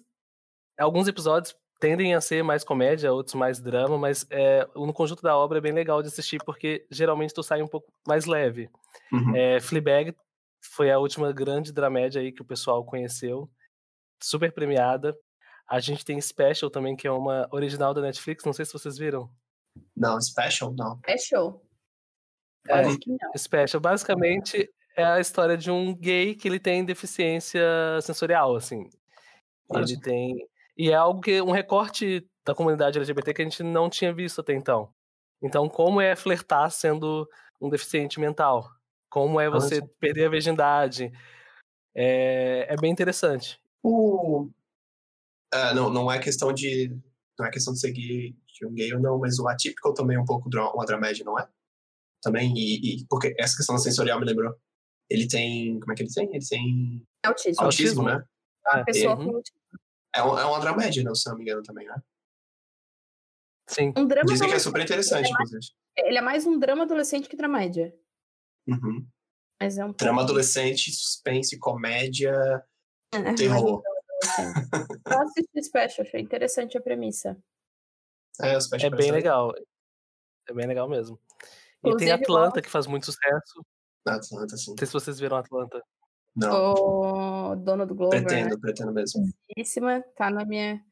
alguns 0.78 1.08
episódios 1.08 1.56
tendem 1.80 2.14
a 2.14 2.20
ser 2.20 2.42
mais 2.42 2.64
comédia, 2.64 3.12
outros 3.12 3.34
mais 3.34 3.60
drama, 3.60 3.98
mas 3.98 4.26
é, 4.30 4.66
no 4.74 4.92
conjunto 4.92 5.22
da 5.22 5.36
obra 5.36 5.58
é 5.58 5.60
bem 5.60 5.72
legal 5.72 6.00
de 6.00 6.08
assistir 6.08 6.42
porque 6.44 6.86
geralmente 6.90 7.34
tu 7.34 7.42
sai 7.42 7.62
um 7.62 7.68
pouco 7.68 7.92
mais 8.06 8.24
leve. 8.24 8.70
Uhum. 9.12 9.36
É, 9.36 9.60
Fleabag 9.60 10.14
foi 10.72 10.90
a 10.90 10.98
última 10.98 11.32
grande 11.32 11.72
dramédia 11.72 12.20
aí 12.20 12.32
que 12.32 12.42
o 12.42 12.44
pessoal 12.44 12.84
conheceu, 12.84 13.50
super 14.22 14.52
premiada. 14.52 15.16
A 15.68 15.80
gente 15.80 16.04
tem 16.04 16.20
Special 16.20 16.70
também, 16.70 16.96
que 16.96 17.06
é 17.06 17.10
uma 17.10 17.48
original 17.52 17.94
da 17.94 18.00
Netflix, 18.00 18.44
não 18.44 18.52
sei 18.52 18.64
se 18.64 18.72
vocês 18.72 18.98
viram. 18.98 19.30
Não, 19.96 20.20
Special 20.20 20.72
não. 20.74 20.98
Special? 20.98 21.62
É, 22.68 23.38
Special, 23.38 23.80
basicamente 23.80 24.70
é 24.96 25.04
a 25.04 25.20
história 25.20 25.56
de 25.56 25.70
um 25.70 25.94
gay 25.94 26.34
que 26.34 26.48
ele 26.48 26.60
tem 26.60 26.84
deficiência 26.84 27.62
sensorial, 28.00 28.56
assim. 28.56 28.88
Ele 29.72 30.00
tem 30.00 30.36
e 30.76 30.90
é 30.90 30.94
algo 30.94 31.20
que 31.20 31.40
um 31.40 31.52
recorte 31.52 32.28
da 32.44 32.54
comunidade 32.54 32.98
LGBT 32.98 33.32
que 33.32 33.42
a 33.42 33.44
gente 33.44 33.62
não 33.62 33.88
tinha 33.88 34.12
visto 34.12 34.40
até 34.40 34.52
então. 34.52 34.92
Então, 35.42 35.68
como 35.68 36.00
é 36.00 36.16
flertar 36.16 36.70
sendo 36.70 37.28
um 37.60 37.68
deficiente 37.68 38.18
mental? 38.18 38.68
Como 39.14 39.40
é 39.40 39.48
você 39.48 39.78
Nossa. 39.78 39.92
perder 40.00 40.26
a 40.26 40.28
virgindade? 40.28 41.12
É, 41.94 42.66
é 42.68 42.76
bem 42.76 42.90
interessante. 42.90 43.60
O... 43.80 44.50
É, 45.52 45.72
não, 45.72 45.88
não 45.88 46.10
é 46.10 46.18
questão 46.18 46.52
de 46.52 46.90
não 47.38 47.46
é 47.46 47.50
questão 47.52 47.72
de 47.72 47.78
seguir 47.78 48.36
de 48.48 48.66
um 48.66 48.74
gay 48.74 48.92
ou 48.92 49.00
não, 49.00 49.16
mas 49.20 49.38
o 49.38 49.46
atípico 49.46 49.94
também 49.94 50.16
é 50.16 50.20
um 50.20 50.24
pouco 50.24 50.50
uma 50.52 50.84
dramédia, 50.84 51.24
não 51.24 51.38
é? 51.38 51.48
Também, 52.20 52.52
e, 52.56 53.02
e, 53.02 53.06
porque 53.06 53.36
essa 53.38 53.56
questão 53.56 53.78
sensorial 53.78 54.18
me 54.18 54.26
lembrou. 54.26 54.52
Ele 55.08 55.28
tem, 55.28 55.78
como 55.78 55.92
é 55.92 55.94
que 55.94 56.02
ele 56.02 56.12
tem? 56.12 56.28
Ele 56.34 56.44
tem 56.44 57.06
autismo, 57.24 57.64
autismo 57.64 58.02
né? 58.02 58.24
É 58.66 58.76
uma 58.76 58.84
pessoa 58.84 59.16
com 59.16 59.36
autismo. 59.36 59.60
É, 60.12 60.22
um, 60.24 60.38
é 60.40 60.44
uma 60.44 60.58
dramédia, 60.58 61.04
não, 61.04 61.14
se 61.14 61.28
não 61.28 61.36
me 61.36 61.42
engano, 61.42 61.62
também, 61.62 61.86
né? 61.86 62.02
Sim. 63.68 63.92
Um 63.96 64.08
drama 64.08 64.26
Dizem 64.26 64.48
que 64.48 64.54
é 64.56 64.58
super 64.58 64.82
interessante, 64.82 65.28
ele 65.28 65.34
é, 65.34 65.38
mais, 65.38 65.72
ele 65.98 66.18
é 66.18 66.20
mais 66.20 66.46
um 66.46 66.58
drama 66.58 66.82
adolescente 66.82 67.28
que 67.28 67.36
dramédia. 67.36 67.94
Uhum. 68.66 69.06
Mas 69.60 69.78
é 69.78 69.84
um 69.84 69.92
drama 69.92 70.22
adolescente, 70.22 70.92
suspense, 70.92 71.58
comédia, 71.58 72.34
é, 73.12 73.34
terror. 73.34 73.82
Eu 75.06 75.20
assisti 75.20 75.62
Special, 75.62 76.06
achei 76.06 76.20
interessante 76.20 76.76
a 76.76 76.80
premissa. 76.80 77.36
É, 78.40 78.56
o 78.56 78.60
Special 78.60 78.92
é 78.92 78.96
bem 78.96 79.12
legal. 79.12 79.52
É 80.48 80.52
bem 80.52 80.66
legal 80.66 80.88
mesmo. 80.88 81.18
E 81.82 81.88
Inclusive, 81.88 82.10
tem 82.10 82.12
Atlanta, 82.12 82.60
que 82.60 82.70
faz 82.70 82.86
muito 82.86 83.06
sucesso. 83.06 83.64
Atlanta, 84.06 84.56
sim. 84.56 84.70
Não 84.70 84.76
sei 84.78 84.86
se 84.86 84.92
vocês 84.92 85.18
viram 85.18 85.36
Atlanta. 85.36 85.82
Não. 86.36 86.74
O 87.52 87.56
dono 87.56 87.86
do 87.86 87.94
Globo. 87.94 88.10
Pretendo, 88.10 88.50
né? 88.50 88.60
pretendo 88.60 88.92
mesmo. 88.92 89.22
Belíssima, 89.48 90.02
tá 90.16 90.30
na 90.30 90.44
minha, 90.44 90.84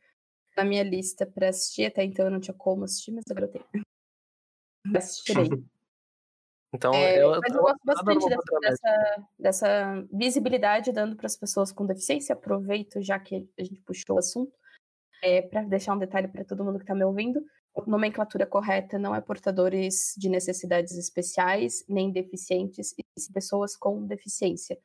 na 0.57 0.65
minha 0.65 0.83
lista 0.83 1.27
pra 1.27 1.49
assistir. 1.49 1.87
Até 1.87 2.05
então 2.05 2.27
eu 2.27 2.31
não 2.31 2.41
tinha 2.41 2.55
como 2.55 2.85
assistir, 2.85 3.13
mas 3.13 3.25
agora 3.29 3.47
eu 3.47 3.51
tenho. 3.51 3.85
Assistirei. 4.97 5.49
Então, 6.75 6.95
é, 6.95 7.23
eu, 7.23 7.39
mas 7.41 7.55
eu, 7.55 7.61
gosto 7.61 7.81
bastante 7.85 8.29
dessa, 8.29 8.61
dessa, 8.61 9.27
dessa, 9.39 10.07
visibilidade 10.11 10.93
dando 10.93 11.17
para 11.17 11.27
as 11.27 11.37
pessoas 11.37 11.71
com 11.71 11.85
deficiência. 11.85 12.33
Aproveito, 12.33 13.03
já 13.03 13.19
que 13.19 13.47
a 13.59 13.63
gente 13.63 13.81
puxou 13.83 14.17
o 14.17 14.19
assunto, 14.19 14.53
é, 15.23 15.43
para 15.43 15.63
deixar 15.63 15.95
um 15.95 15.99
detalhe 15.99 16.29
para 16.29 16.45
todo 16.45 16.65
mundo 16.65 16.79
que 16.79 16.85
está 16.85 16.95
me 16.95 17.05
ouvindo. 17.05 17.45
A 17.77 17.83
nomenclatura 17.87 18.47
correta 18.47 18.99
não 18.99 19.15
é 19.15 19.21
portadores 19.21 20.15
de 20.17 20.29
necessidades 20.29 20.97
especiais, 20.97 21.85
nem 21.89 22.11
deficientes, 22.11 22.95
e 22.99 23.33
pessoas 23.33 23.77
com 23.77 24.07
deficiência 24.07 24.79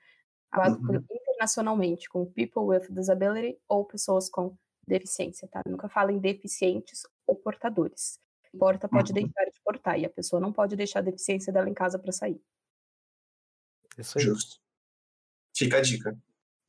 falado 0.50 0.80
uhum. 0.82 1.04
internacionalmente 1.12 2.10
como 2.10 2.26
people 2.32 2.64
with 2.64 2.88
disability 2.90 3.58
ou 3.68 3.86
pessoas 3.86 4.30
com 4.30 4.56
deficiência, 4.88 5.48
tá? 5.48 5.62
Nunca 5.68 5.90
fala 5.90 6.12
em 6.12 6.20
deficientes 6.20 7.02
ou 7.26 7.36
portadores. 7.36 8.20
Porta 8.58 8.88
pode 8.88 9.12
uhum. 9.12 9.16
deixar 9.16 9.47
de 9.68 9.74
portar 9.74 10.00
e 10.00 10.06
a 10.06 10.10
pessoa 10.10 10.40
não 10.40 10.54
pode 10.54 10.76
deixar 10.76 11.00
a 11.00 11.04
deficiência 11.04 11.52
dela 11.52 11.70
em 11.70 11.74
casa 11.74 12.00
para 12.00 12.12
sair. 12.12 12.42
Isso 13.98 14.18
aí. 14.18 14.24
Justo. 14.24 14.62
Fica 15.56 15.78
a 15.78 15.82
dica. 15.82 16.18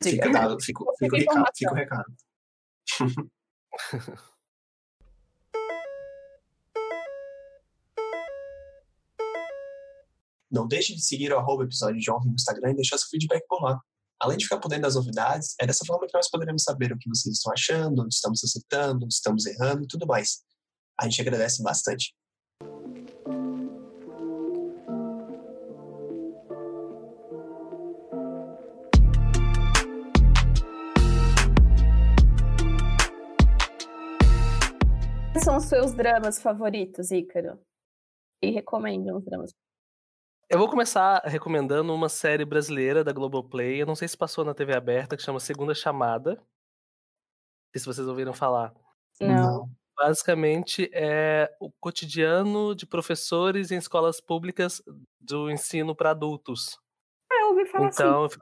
Fica, 0.02 0.30
dado, 0.30 0.60
fica, 0.62 0.84
fica, 0.98 1.16
o 1.16 1.18
recado, 1.18 1.50
fica 1.56 1.72
o 1.72 1.74
recado. 1.74 2.16
Não 10.50 10.66
deixe 10.66 10.94
de 10.94 11.02
seguir 11.02 11.30
o 11.30 11.38
arroba 11.38 11.64
episódio 11.64 12.00
de 12.00 12.10
ontem 12.10 12.28
no 12.28 12.34
Instagram 12.34 12.70
e 12.70 12.76
deixar 12.76 12.96
seu 12.96 13.08
feedback 13.10 13.44
por 13.46 13.62
lá. 13.62 13.78
Além 14.18 14.38
de 14.38 14.44
ficar 14.44 14.58
por 14.58 14.68
dentro 14.68 14.84
das 14.84 14.94
novidades, 14.94 15.54
é 15.60 15.66
dessa 15.66 15.84
forma 15.84 16.06
que 16.06 16.14
nós 16.14 16.30
poderemos 16.30 16.62
saber 16.62 16.90
o 16.90 16.98
que 16.98 17.08
vocês 17.08 17.36
estão 17.36 17.52
achando, 17.52 18.02
onde 18.02 18.14
estamos 18.14 18.42
acertando, 18.42 19.04
onde 19.04 19.12
estamos 19.12 19.44
errando 19.44 19.84
e 19.84 19.86
tudo 19.86 20.06
mais. 20.06 20.42
A 20.98 21.04
gente 21.04 21.20
agradece 21.20 21.62
bastante. 21.62 22.14
São 35.60 35.80
os 35.80 35.86
seus 35.86 35.92
dramas 35.92 36.40
favoritos, 36.40 37.10
Ícaro? 37.10 37.58
E 38.42 38.50
recomendem 38.50 39.12
os 39.12 39.24
dramas 39.24 39.52
eu 40.50 40.58
vou 40.58 40.70
começar 40.70 41.20
recomendando 41.26 41.94
uma 41.94 42.08
série 42.08 42.42
brasileira 42.42 43.04
da 43.04 43.12
Globoplay. 43.12 43.82
Eu 43.82 43.86
não 43.86 43.94
sei 43.94 44.08
se 44.08 44.16
passou 44.16 44.46
na 44.46 44.54
TV 44.54 44.74
aberta, 44.74 45.14
que 45.14 45.22
chama 45.22 45.38
Segunda 45.38 45.74
Chamada. 45.74 46.36
Não 46.36 47.72
sei 47.74 47.80
se 47.80 47.84
vocês 47.84 48.08
ouviram 48.08 48.32
falar. 48.32 48.72
Não. 49.20 49.68
Basicamente 49.94 50.88
é 50.90 51.54
o 51.60 51.70
cotidiano 51.72 52.74
de 52.74 52.86
professores 52.86 53.70
em 53.70 53.76
escolas 53.76 54.22
públicas 54.22 54.82
do 55.20 55.50
ensino 55.50 55.94
para 55.94 56.12
adultos. 56.12 56.78
Ah, 57.30 57.42
eu 57.42 57.48
ouvi 57.50 57.66
falar 57.66 57.88
então, 57.88 58.24
assim. 58.24 58.38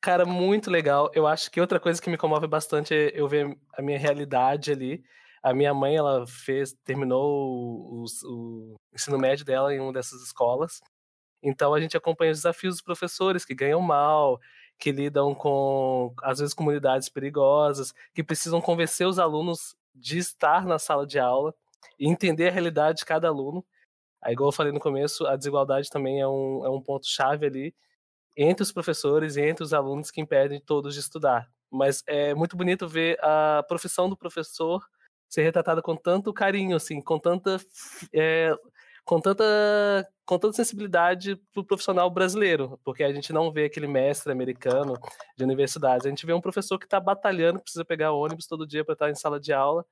Cara, 0.00 0.24
muito 0.24 0.70
legal. 0.70 1.10
Eu 1.12 1.26
acho 1.26 1.50
que 1.50 1.60
outra 1.60 1.80
coisa 1.80 2.00
que 2.00 2.08
me 2.08 2.16
comove 2.16 2.46
bastante 2.46 2.94
é 2.94 3.10
eu 3.20 3.26
ver 3.26 3.58
a 3.76 3.82
minha 3.82 3.98
realidade 3.98 4.70
ali. 4.70 5.02
A 5.42 5.54
minha 5.54 5.72
mãe, 5.72 5.96
ela 5.96 6.26
fez, 6.26 6.74
terminou 6.84 8.04
o, 8.04 8.04
o 8.24 8.74
ensino 8.92 9.18
médio 9.18 9.44
dela 9.44 9.74
em 9.74 9.80
uma 9.80 9.92
dessas 9.92 10.22
escolas. 10.22 10.80
Então 11.42 11.72
a 11.74 11.80
gente 11.80 11.96
acompanha 11.96 12.32
os 12.32 12.38
desafios 12.38 12.76
dos 12.76 12.82
professores 12.82 13.44
que 13.44 13.54
ganham 13.54 13.80
mal, 13.80 14.40
que 14.78 14.92
lidam 14.92 15.34
com, 15.34 16.14
às 16.22 16.38
vezes, 16.38 16.54
comunidades 16.54 17.08
perigosas, 17.08 17.92
que 18.14 18.22
precisam 18.22 18.60
convencer 18.60 19.06
os 19.06 19.18
alunos 19.18 19.76
de 19.94 20.18
estar 20.18 20.64
na 20.64 20.78
sala 20.78 21.06
de 21.06 21.18
aula 21.18 21.54
e 21.98 22.08
entender 22.08 22.48
a 22.48 22.52
realidade 22.52 22.98
de 22.98 23.04
cada 23.04 23.28
aluno. 23.28 23.64
Aí, 24.22 24.32
igual 24.32 24.48
eu 24.48 24.52
falei 24.52 24.72
no 24.72 24.80
começo, 24.80 25.26
a 25.26 25.36
desigualdade 25.36 25.90
também 25.90 26.20
é 26.20 26.28
um, 26.28 26.64
é 26.64 26.70
um 26.70 26.80
ponto-chave 26.80 27.46
ali 27.46 27.74
entre 28.36 28.62
os 28.62 28.70
professores 28.70 29.36
e 29.36 29.42
entre 29.42 29.64
os 29.64 29.74
alunos 29.74 30.10
que 30.10 30.20
impedem 30.20 30.60
todos 30.60 30.94
de 30.94 31.00
estudar. 31.00 31.50
Mas 31.70 32.02
é 32.06 32.34
muito 32.34 32.56
bonito 32.56 32.88
ver 32.88 33.18
a 33.20 33.64
profissão 33.68 34.08
do 34.08 34.16
professor 34.16 34.84
ser 35.28 35.42
retratada 35.42 35.82
com 35.82 35.96
tanto 35.96 36.32
carinho, 36.32 36.76
assim, 36.76 37.00
com 37.00 37.18
tanta. 37.18 37.58
É, 38.12 38.54
com 39.08 39.18
tanta, 39.18 39.42
com 40.26 40.38
tanta 40.38 40.54
sensibilidade 40.54 41.34
para 41.50 41.62
o 41.62 41.64
profissional 41.64 42.10
brasileiro, 42.10 42.78
porque 42.84 43.02
a 43.02 43.10
gente 43.10 43.32
não 43.32 43.50
vê 43.50 43.64
aquele 43.64 43.86
mestre 43.86 44.30
americano 44.30 44.98
de 45.34 45.42
universidade, 45.42 46.06
a 46.06 46.10
gente 46.10 46.26
vê 46.26 46.34
um 46.34 46.42
professor 46.42 46.78
que 46.78 46.84
está 46.84 47.00
batalhando, 47.00 47.58
precisa 47.58 47.86
pegar 47.86 48.12
ônibus 48.12 48.46
todo 48.46 48.66
dia 48.66 48.84
para 48.84 48.92
estar 48.92 49.10
em 49.10 49.14
sala 49.14 49.40
de 49.40 49.50
aula, 49.50 49.82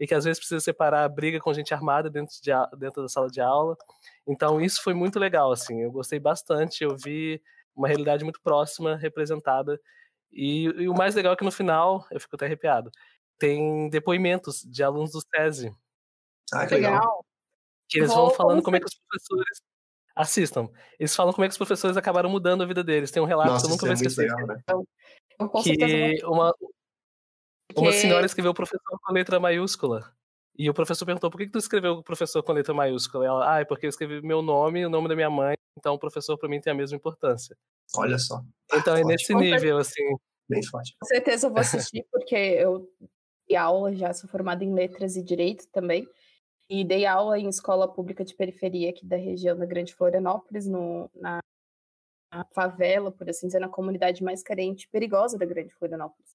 e 0.00 0.06
que 0.06 0.14
às 0.14 0.24
vezes 0.24 0.38
precisa 0.38 0.58
separar 0.58 1.04
a 1.04 1.08
briga 1.08 1.38
com 1.38 1.52
gente 1.52 1.74
armada 1.74 2.08
dentro, 2.08 2.34
de, 2.42 2.50
dentro 2.78 3.02
da 3.02 3.10
sala 3.10 3.28
de 3.28 3.42
aula. 3.42 3.76
Então 4.26 4.58
isso 4.58 4.82
foi 4.82 4.94
muito 4.94 5.18
legal, 5.18 5.52
assim, 5.52 5.82
eu 5.82 5.92
gostei 5.92 6.18
bastante, 6.18 6.82
eu 6.82 6.96
vi 6.96 7.42
uma 7.76 7.88
realidade 7.88 8.24
muito 8.24 8.40
próxima 8.40 8.96
representada, 8.96 9.78
e, 10.32 10.64
e 10.64 10.88
o 10.88 10.94
mais 10.94 11.14
legal 11.14 11.34
é 11.34 11.36
que 11.36 11.44
no 11.44 11.52
final, 11.52 12.06
eu 12.10 12.18
fico 12.18 12.36
até 12.36 12.46
arrepiado, 12.46 12.90
tem 13.42 13.88
depoimentos 13.88 14.62
de 14.62 14.84
alunos 14.84 15.10
do 15.10 15.20
SESI. 15.20 15.74
Ah, 16.52 16.64
que 16.64 16.76
legal. 16.76 17.26
Que 17.88 17.98
eles 17.98 18.14
vão 18.14 18.30
falando 18.30 18.62
como 18.62 18.76
é 18.76 18.78
que 18.78 18.86
os 18.86 18.94
professores 18.94 19.60
assistam. 20.14 20.68
Eles 20.96 21.16
falam 21.16 21.32
como 21.32 21.44
é 21.44 21.48
que 21.48 21.52
os 21.52 21.58
professores 21.58 21.96
acabaram 21.96 22.30
mudando 22.30 22.62
a 22.62 22.66
vida 22.66 22.84
deles. 22.84 23.10
Tem 23.10 23.20
um 23.20 23.26
relato 23.26 23.50
Nossa, 23.50 23.66
que 23.66 23.66
eu 23.66 23.70
nunca 23.72 23.86
vou 23.86 23.90
é 23.90 23.94
esquecer. 23.94 24.30
Legal, 24.30 24.46
né? 24.46 24.62
Que 25.64 26.24
uma, 26.24 26.54
uma 27.74 27.92
senhora 27.92 28.24
escreveu 28.24 28.54
professor 28.54 29.00
com 29.02 29.12
letra 29.12 29.40
maiúscula. 29.40 30.14
E 30.56 30.70
o 30.70 30.74
professor 30.74 31.04
perguntou: 31.04 31.28
por 31.28 31.38
que, 31.38 31.46
que 31.46 31.52
tu 31.52 31.58
escreveu 31.58 31.94
o 31.94 32.02
professor 32.04 32.44
com 32.44 32.52
letra 32.52 32.72
maiúscula? 32.72 33.24
E 33.24 33.26
ela, 33.26 33.54
ah, 33.54 33.60
é 33.60 33.64
porque 33.64 33.86
eu 33.86 33.90
escrevi 33.90 34.22
meu 34.22 34.40
nome 34.40 34.82
e 34.82 34.86
o 34.86 34.90
nome 34.90 35.08
da 35.08 35.16
minha 35.16 35.30
mãe, 35.30 35.56
então 35.76 35.94
o 35.94 35.98
professor 35.98 36.38
para 36.38 36.48
mim 36.48 36.60
tem 36.60 36.72
a 36.72 36.76
mesma 36.76 36.96
importância. 36.96 37.56
Olha 37.96 38.18
só. 38.20 38.40
Então 38.72 38.94
é 38.94 39.02
nesse 39.02 39.34
nível, 39.34 39.78
assim. 39.78 40.14
Bem 40.48 40.62
forte. 40.62 40.94
Com 41.00 41.06
certeza 41.06 41.48
eu 41.48 41.50
vou 41.50 41.60
assistir, 41.60 42.06
porque 42.12 42.36
eu 42.36 42.88
aula 43.56 43.94
já, 43.94 44.12
sou 44.12 44.28
formada 44.28 44.64
em 44.64 44.72
letras 44.72 45.16
e 45.16 45.22
direito 45.22 45.66
também. 45.68 46.06
E 46.68 46.84
dei 46.84 47.04
aula 47.04 47.38
em 47.38 47.48
escola 47.48 47.92
pública 47.92 48.24
de 48.24 48.34
periferia 48.34 48.90
aqui 48.90 49.04
da 49.06 49.16
região 49.16 49.56
da 49.56 49.66
Grande 49.66 49.94
Florianópolis, 49.94 50.66
no, 50.66 51.10
na, 51.14 51.40
na 52.32 52.44
favela, 52.54 53.12
por 53.12 53.28
assim 53.28 53.46
dizer, 53.46 53.58
na 53.58 53.68
comunidade 53.68 54.22
mais 54.22 54.42
carente 54.42 54.86
e 54.86 54.88
perigosa 54.88 55.36
da 55.36 55.44
Grande 55.44 55.74
Florianópolis. 55.74 56.34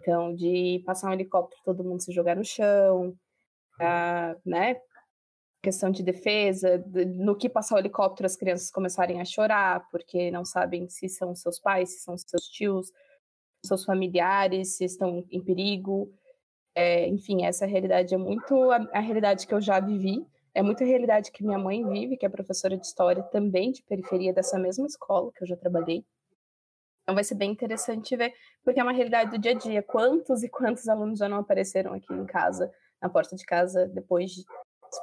Então, 0.00 0.34
de 0.34 0.82
passar 0.84 1.10
um 1.10 1.12
helicóptero, 1.12 1.62
todo 1.64 1.84
mundo 1.84 2.02
se 2.02 2.12
jogar 2.12 2.36
no 2.36 2.44
chão, 2.44 3.16
a, 3.80 4.36
né? 4.44 4.80
Questão 5.62 5.90
de 5.90 6.02
defesa, 6.02 6.82
no 7.16 7.36
que 7.36 7.48
passar 7.48 7.74
o 7.76 7.78
helicóptero, 7.78 8.26
as 8.26 8.36
crianças 8.36 8.70
começarem 8.70 9.20
a 9.20 9.26
chorar, 9.26 9.86
porque 9.90 10.30
não 10.30 10.42
sabem 10.42 10.88
se 10.88 11.06
são 11.06 11.34
seus 11.34 11.58
pais, 11.58 11.90
se 11.90 12.00
são 12.00 12.16
seus 12.16 12.46
tios, 12.48 12.90
seus 13.64 13.84
familiares, 13.84 14.76
se 14.76 14.84
estão 14.84 15.26
em 15.30 15.42
perigo. 15.42 16.10
É, 16.74 17.08
enfim, 17.08 17.44
essa 17.44 17.66
realidade 17.66 18.14
é 18.14 18.18
muito 18.18 18.70
a, 18.70 18.76
a, 18.92 19.00
realidade 19.00 19.46
que 19.46 19.52
eu 19.52 19.60
já 19.60 19.80
vivi, 19.80 20.24
é 20.54 20.62
muito 20.62 20.82
a 20.82 20.86
realidade 20.86 21.32
que 21.32 21.44
minha 21.44 21.58
mãe 21.58 21.86
vive, 21.88 22.16
que 22.16 22.24
é 22.24 22.28
professora 22.28 22.76
de 22.76 22.86
história 22.86 23.22
também 23.24 23.72
de 23.72 23.82
periferia 23.82 24.32
dessa 24.32 24.58
mesma 24.58 24.86
escola 24.86 25.32
que 25.34 25.42
eu 25.42 25.48
já 25.48 25.56
trabalhei. 25.56 26.04
Então 27.02 27.14
vai 27.14 27.24
ser 27.24 27.34
bem 27.34 27.50
interessante 27.50 28.16
ver, 28.16 28.32
porque 28.64 28.78
é 28.78 28.82
uma 28.82 28.92
realidade 28.92 29.32
do 29.32 29.38
dia 29.38 29.52
a 29.52 29.54
dia. 29.54 29.82
Quantos 29.82 30.42
e 30.42 30.48
quantos 30.48 30.88
alunos 30.88 31.18
já 31.18 31.28
não 31.28 31.38
apareceram 31.38 31.92
aqui 31.92 32.12
em 32.12 32.24
casa 32.24 32.72
na 33.02 33.08
porta 33.08 33.34
de 33.34 33.44
casa 33.44 33.86
depois 33.86 34.30
de 34.30 34.44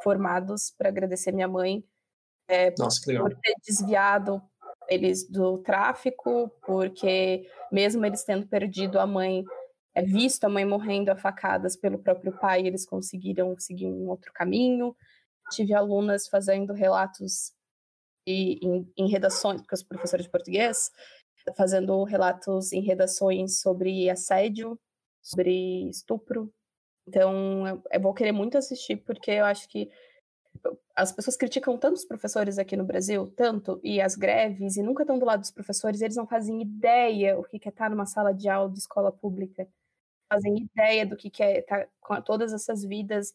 formados 0.03 0.74
para 0.78 0.89
agradecer 0.89 1.32
minha 1.32 1.47
mãe 1.47 1.84
é, 2.47 2.74
Nossa, 2.78 3.01
por 3.13 3.36
ter 3.36 3.53
desviado 3.65 4.41
eles 4.89 5.30
do 5.30 5.57
tráfico, 5.59 6.49
porque 6.65 7.45
mesmo 7.72 8.05
eles 8.05 8.24
tendo 8.24 8.47
perdido 8.47 8.99
a 8.99 9.05
mãe, 9.05 9.43
é, 9.98 10.04
visto 10.04 10.43
a 10.43 10.50
mãe 10.50 10.66
morrendo 10.66 11.10
a 11.10 11.16
facadas 11.16 11.76
pelo 11.76 11.98
próprio 11.98 12.32
pai, 12.38 12.66
eles 12.66 12.86
conseguiram 12.86 13.58
seguir 13.58 13.88
um 13.88 14.10
outro 14.10 14.32
caminho. 14.34 14.95
Tive 15.52 15.74
alunas 15.74 16.28
fazendo 16.28 16.74
relatos 16.74 17.54
e, 18.26 18.60
em, 18.66 18.91
em 18.98 19.10
redações, 19.10 19.62
porque 19.62 19.74
eu 19.74 19.78
sou 19.80 19.88
professora 19.88 20.22
de 20.22 20.30
português, 20.30 20.91
fazendo 21.56 22.04
relatos 22.04 22.74
em 22.74 22.82
redações 22.82 23.62
sobre 23.62 24.10
assédio, 24.10 24.80
sobre 25.22 25.89
estupro, 25.89 26.54
então, 27.08 27.82
eu 27.89 28.02
vou 28.02 28.14
querer 28.14 28.34
muito 28.34 28.58
assistir, 28.58 28.98
porque 28.98 29.32
eu 29.32 29.45
acho 29.45 29.68
que 29.70 29.89
as 30.95 31.12
pessoas 31.12 31.38
criticam 31.38 31.78
tanto 31.78 31.95
os 31.95 32.06
professores 32.06 32.58
aqui 32.58 32.76
no 32.76 32.84
Brasil, 32.84 33.32
tanto, 33.36 33.80
e 33.84 34.02
as 34.02 34.16
greves, 34.16 34.76
e 34.76 34.84
nunca 34.84 35.04
estão 35.04 35.18
do 35.18 35.26
lado 35.26 35.39
dos 35.39 35.52
professores, 35.52 36.02
eles 36.02 36.18
não 36.18 36.28
fazem 36.28 36.62
ideia 36.62 37.39
o 37.39 37.43
que 37.43 37.60
é 37.64 37.70
estar 37.70 37.89
numa 37.89 38.06
sala 38.06 38.34
de 38.34 38.50
aula 38.50 38.70
de 38.70 38.80
escola 38.80 39.12
pública, 39.12 39.68
fazem 40.30 40.57
ideia 40.57 41.05
do 41.05 41.15
que 41.15 41.32
é 41.41 41.59
estar 41.59 41.88
com 41.99 42.21
todas 42.21 42.53
essas 42.53 42.84
vidas, 42.84 43.34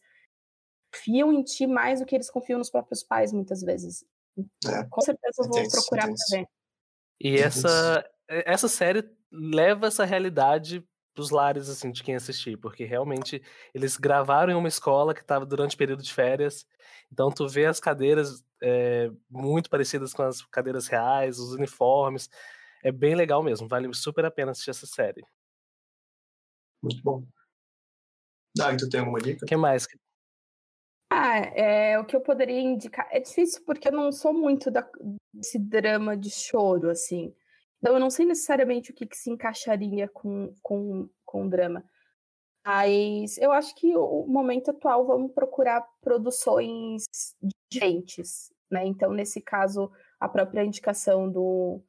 confiam 0.93 1.33
em 1.33 1.43
ti 1.43 1.65
mais 1.65 1.99
do 1.99 2.05
que 2.05 2.15
eles 2.15 2.29
confiam 2.29 2.59
nos 2.59 2.69
próprios 2.69 3.03
pais, 3.03 3.33
muitas 3.33 3.61
vezes. 3.61 4.05
É, 4.65 4.83
com 4.89 5.01
certeza 5.01 5.41
eu 5.41 5.49
vou 5.49 5.69
procurar 5.69 6.05
para 6.05 6.15
ver. 6.31 6.47
E 7.19 7.37
essa, 7.37 8.09
essa 8.27 8.67
série 8.67 9.03
leva 9.31 9.87
essa 9.87 10.05
realidade 10.05 10.83
dos 11.15 11.29
lares 11.29 11.69
assim 11.69 11.91
de 11.91 12.03
quem 12.03 12.15
assistir, 12.15 12.57
porque 12.57 12.85
realmente 12.85 13.41
eles 13.73 13.97
gravaram 13.97 14.51
em 14.51 14.55
uma 14.55 14.67
escola 14.67 15.13
que 15.13 15.21
estava 15.21 15.45
durante 15.45 15.75
o 15.75 15.77
período 15.77 16.01
de 16.01 16.13
férias. 16.13 16.65
Então 17.11 17.31
tu 17.31 17.47
vê 17.47 17.65
as 17.65 17.79
cadeiras 17.79 18.43
é, 18.61 19.11
muito 19.29 19.69
parecidas 19.69 20.13
com 20.13 20.23
as 20.23 20.41
cadeiras 20.47 20.87
reais, 20.87 21.37
os 21.37 21.53
uniformes. 21.53 22.29
É 22.83 22.91
bem 22.91 23.15
legal 23.15 23.43
mesmo, 23.43 23.67
vale 23.67 23.93
super 23.93 24.25
a 24.25 24.31
pena 24.31 24.51
assistir 24.51 24.71
essa 24.71 24.87
série. 24.87 25.23
Muito 26.83 27.01
bom. 27.01 27.25
Ah, 28.61 28.75
tu 28.75 28.89
tem 28.89 28.99
alguma 28.99 29.19
dica? 29.19 29.45
O 29.45 29.47
que 29.47 29.55
mais? 29.55 29.87
Ah, 31.09 31.37
é, 31.37 31.97
o 31.97 32.05
que 32.05 32.15
eu 32.15 32.21
poderia 32.21 32.59
indicar. 32.59 33.07
É 33.09 33.19
difícil 33.19 33.63
porque 33.65 33.87
eu 33.87 33.91
não 33.93 34.11
sou 34.11 34.33
muito 34.33 34.69
da, 34.69 34.87
desse 35.33 35.57
drama 35.57 36.17
de 36.17 36.29
choro, 36.29 36.89
assim. 36.89 37.33
Então, 37.77 37.93
eu 37.93 37.99
não 37.99 38.09
sei 38.09 38.25
necessariamente 38.25 38.91
o 38.91 38.93
que, 38.93 39.05
que 39.05 39.17
se 39.17 39.29
encaixaria 39.29 40.09
com, 40.09 40.53
com, 40.61 41.09
com 41.25 41.47
drama. 41.47 41.83
Mas 42.65 43.37
eu 43.37 43.51
acho 43.51 43.75
que 43.75 43.95
o 43.95 44.25
momento 44.27 44.71
atual 44.71 45.05
vamos 45.05 45.31
procurar 45.33 45.81
produções 46.01 47.03
diferentes, 47.71 48.51
né? 48.69 48.85
Então, 48.85 49.11
nesse 49.11 49.41
caso, 49.41 49.91
a 50.19 50.27
própria 50.27 50.63
indicação 50.63 51.29
do 51.29 51.81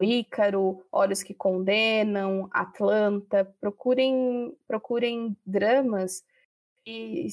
Ícaro, 0.00 0.84
Olhos 0.90 1.22
que 1.22 1.34
Condenam, 1.34 2.48
Atlanta, 2.52 3.44
procurem, 3.60 4.56
procurem 4.66 5.36
dramas 5.46 6.24
que, 6.84 7.28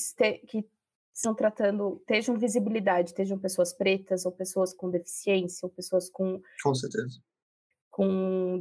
que 0.47 0.65
estão 1.13 1.33
tratando, 1.33 1.97
estejam 2.01 2.37
visibilidade, 2.37 3.09
estejam 3.09 3.39
pessoas 3.39 3.73
pretas, 3.73 4.25
ou 4.25 4.31
pessoas 4.31 4.73
com 4.73 4.89
deficiência, 4.89 5.65
ou 5.65 5.69
pessoas 5.69 6.09
com. 6.09 6.41
Com 6.63 6.75
certeza 6.75 7.19
com 7.91 8.59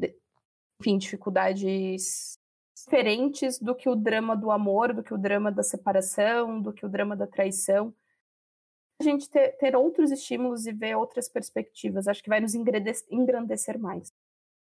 enfim, 0.81 0.99
dificuldades 0.99 2.39
diferentes 2.75 3.59
do 3.59 3.75
que 3.75 3.89
o 3.89 3.95
drama 3.95 4.37
do 4.37 4.51
amor, 4.51 4.93
do 4.93 5.03
que 5.03 5.15
o 5.15 5.19
drama 5.19 5.53
da 5.53 5.63
separação, 5.63 6.61
do 6.61 6.73
que 6.73 6.85
o 6.85 6.89
drama 6.89 7.17
da 7.17 7.27
traição. 7.27 7.95
A 9.01 9.03
gente 9.03 9.29
ter, 9.31 9.53
ter 9.53 9.75
outros 9.75 10.11
estímulos 10.11 10.67
e 10.67 10.73
ver 10.73 10.97
outras 10.97 11.29
perspectivas, 11.29 12.07
acho 12.07 12.23
que 12.23 12.29
vai 12.29 12.41
nos 12.41 12.55
engrandecer 12.55 13.79
mais. 13.79 14.13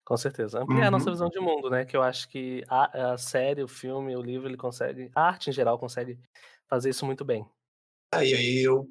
Com 0.03 0.17
certeza. 0.17 0.61
Ampliar 0.61 0.81
uhum. 0.81 0.87
a 0.87 0.91
nossa 0.91 1.11
visão 1.11 1.29
de 1.29 1.39
mundo, 1.39 1.69
né? 1.69 1.85
Que 1.85 1.95
eu 1.95 2.01
acho 2.01 2.27
que 2.29 2.63
a, 2.67 3.13
a, 3.13 3.17
série, 3.17 3.63
o 3.63 3.67
filme, 3.67 4.15
o 4.15 4.21
livro, 4.21 4.47
ele 4.47 4.57
consegue, 4.57 5.11
a 5.15 5.27
arte 5.27 5.49
em 5.49 5.53
geral 5.53 5.79
consegue 5.79 6.19
fazer 6.67 6.89
isso 6.89 7.05
muito 7.05 7.23
bem. 7.23 7.45
Aí, 8.13 8.33
ah, 8.33 8.37
aí 8.37 8.63
eu, 8.63 8.87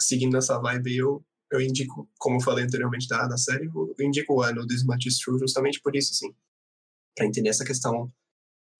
seguindo 0.00 0.36
essa 0.36 0.58
vibe, 0.60 0.96
eu 0.96 1.24
eu 1.50 1.60
indico, 1.60 2.08
como 2.18 2.36
eu 2.36 2.40
falei 2.40 2.64
anteriormente 2.64 3.08
da, 3.08 3.26
da 3.26 3.36
série, 3.36 3.66
eu 3.66 3.94
indico 4.00 4.34
o 4.34 4.42
ano 4.42 4.66
Much 4.84 5.06
Is 5.06 5.18
True 5.18 5.38
justamente 5.38 5.80
por 5.80 5.96
isso, 5.96 6.12
assim, 6.12 6.34
para 7.16 7.26
entender 7.26 7.48
essa 7.48 7.64
questão 7.64 8.12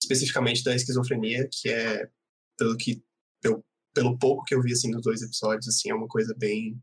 especificamente 0.03 0.63
da 0.63 0.75
esquizofrenia, 0.75 1.49
que 1.51 1.71
é, 1.71 2.09
pelo 2.59 2.77
que, 2.77 3.03
pelo, 3.41 3.65
pelo 3.99 4.17
pouco 4.17 4.45
que 4.45 4.55
eu 4.55 4.63
vi, 4.63 4.73
assim, 4.73 4.93
nos 4.93 5.03
dois 5.03 5.23
episódios, 5.23 5.67
assim, 5.67 5.91
é 5.91 5.95
uma 5.95 6.07
coisa 6.07 6.33
bem, 6.39 6.81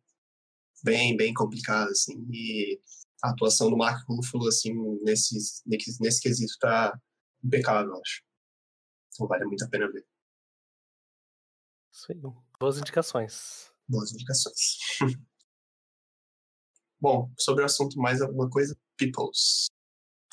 bem, 0.84 1.16
bem 1.16 1.34
complicada, 1.34 1.90
assim, 1.90 2.28
e 2.30 2.78
a 3.24 3.30
atuação 3.30 3.70
do 3.70 3.78
Mark 3.78 4.06
Ruffalo, 4.06 4.50
assim, 4.50 4.74
nesse, 5.02 5.64
nesse, 5.66 6.02
nesse 6.02 6.22
quesito 6.22 6.58
tá 6.60 7.00
impecável, 7.42 7.92
eu 7.92 8.02
acho. 8.02 8.22
Então 9.14 9.28
vale 9.28 9.46
muito 9.46 9.64
a 9.64 9.70
pena 9.70 9.90
ver. 9.90 10.06
Sim, 11.90 12.22
boas 12.60 12.78
indicações. 12.78 13.72
Boas 13.88 14.12
indicações. 14.12 14.78
Bom, 17.00 17.32
sobre 17.40 17.64
o 17.64 17.66
assunto 17.66 17.98
mais 17.98 18.22
alguma 18.22 18.50
coisa, 18.50 18.78
Peoples. 18.98 19.68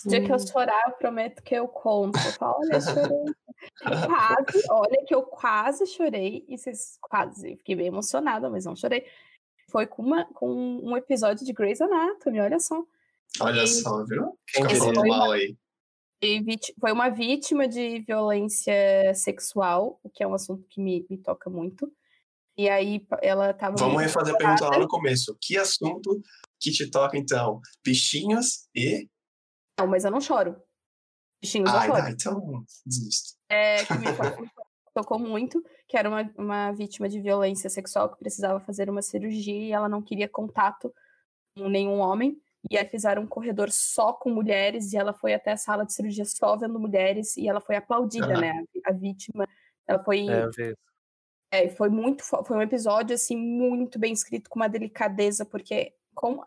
O 0.05 0.09
dia 0.09 0.25
que 0.25 0.33
eu 0.33 0.39
chorar, 0.41 0.83
eu 0.89 0.97
prometo 0.97 1.43
que 1.45 1.55
eu 1.55 1.69
conto. 1.69 2.19
Olha, 2.41 2.81
chorei. 2.81 3.35
quase, 3.81 4.67
olha 4.71 5.05
que 5.07 5.15
eu 5.15 5.23
quase 5.23 5.87
chorei. 5.87 6.45
E 6.49 6.57
vocês 6.57 6.99
quase, 7.01 7.57
fiquei 7.57 7.77
bem 7.77 7.87
emocionada, 7.87 8.49
mas 8.51 8.65
não 8.65 8.77
chorei. 8.77 9.05
Foi 9.71 9.87
com, 9.87 10.03
uma, 10.03 10.25
com 10.35 10.49
um 10.83 10.97
episódio 10.97 11.47
de 11.47 11.53
Grey's 11.53 11.81
Anatomy, 11.81 12.41
olha 12.41 12.61
só. 12.61 12.85
Olha 13.41 13.63
e, 13.63 13.67
só, 13.67 14.05
viu? 14.05 14.39
Fica 14.47 14.75
falando 14.77 15.07
mal 15.07 15.33
aí. 15.33 15.57
foi 16.79 16.93
uma 16.93 17.09
vítima 17.09 17.67
de 17.67 18.01
violência 18.01 19.15
sexual, 19.15 19.99
o 20.03 20.11
que 20.11 20.23
é 20.23 20.27
um 20.27 20.35
assunto 20.35 20.67
que 20.69 20.81
me, 20.81 21.07
me 21.09 21.17
toca 21.17 21.49
muito. 21.49 21.91
E 22.57 22.69
aí 22.69 23.07
ela 23.23 23.55
tava. 23.55 23.77
Vamos 23.77 24.03
refazer 24.03 24.35
a 24.35 24.37
pergunta 24.37 24.69
lá 24.69 24.79
no 24.79 24.89
começo. 24.89 25.37
Que 25.41 25.57
assunto 25.57 26.21
que 26.61 26.71
te 26.71 26.91
toca, 26.91 27.17
então? 27.17 27.61
Bichinhos 27.85 28.69
e. 28.75 29.09
Não, 29.79 29.87
mas 29.87 30.05
eu 30.05 30.11
não 30.11 30.21
choro. 30.21 30.57
Bichinhos 31.43 31.71
ah, 31.71 31.87
eu 31.87 31.95
choro. 31.95 32.09
Então 32.09 32.65
desisto. 32.85 33.39
É, 33.53 33.85
que 33.85 33.93
me 34.41 34.51
tocou 34.95 35.19
muito, 35.19 35.63
que 35.87 35.97
era 35.97 36.09
uma, 36.09 36.33
uma 36.39 36.73
vítima 36.73 37.07
de 37.07 37.21
violência 37.21 37.69
sexual 37.69 38.09
que 38.09 38.19
precisava 38.19 38.59
fazer 38.61 38.89
uma 38.89 39.03
cirurgia 39.03 39.55
e 39.55 39.73
ela 39.73 39.89
não 39.89 40.01
queria 40.01 40.27
contato 40.27 40.93
com 41.55 41.69
nenhum 41.69 41.99
homem. 41.99 42.41
E 42.71 42.79
aí 42.79 42.87
fizeram 42.87 43.23
um 43.23 43.27
corredor 43.27 43.71
só 43.71 44.13
com 44.13 44.31
mulheres 44.31 44.93
e 44.93 44.97
ela 44.97 45.13
foi 45.13 45.35
até 45.35 45.53
a 45.53 45.57
sala 45.57 45.85
de 45.85 45.93
cirurgia 45.93 46.25
só 46.25 46.57
vendo 46.57 46.79
mulheres 46.79 47.37
e 47.37 47.49
ela 47.49 47.61
foi 47.61 47.77
aplaudida, 47.77 48.39
né? 48.39 48.65
A, 48.87 48.91
a 48.91 48.93
vítima. 48.93 49.47
Ela 49.87 50.03
foi. 50.03 50.27
É, 51.51 51.65
é, 51.65 51.69
foi 51.69 51.91
muito. 51.91 52.23
Foi 52.23 52.57
um 52.57 52.63
episódio, 52.63 53.15
assim, 53.15 53.37
muito 53.37 53.99
bem 53.99 54.13
escrito, 54.13 54.49
com 54.49 54.61
uma 54.61 54.69
delicadeza, 54.69 55.45
porque 55.45 55.93
com 56.15 56.43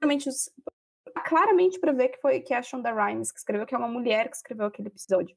realmente 0.00 0.28
claramente 1.24 1.78
para 1.78 1.92
ver 1.92 2.08
que 2.08 2.20
foi 2.20 2.40
que 2.40 2.52
é 2.52 2.58
a 2.58 2.62
Shonda 2.62 2.92
Rhimes 2.92 3.30
que 3.30 3.38
escreveu, 3.38 3.64
que 3.64 3.74
é 3.74 3.78
uma 3.78 3.88
mulher 3.88 4.28
que 4.28 4.36
escreveu 4.36 4.66
aquele 4.66 4.88
episódio. 4.88 5.36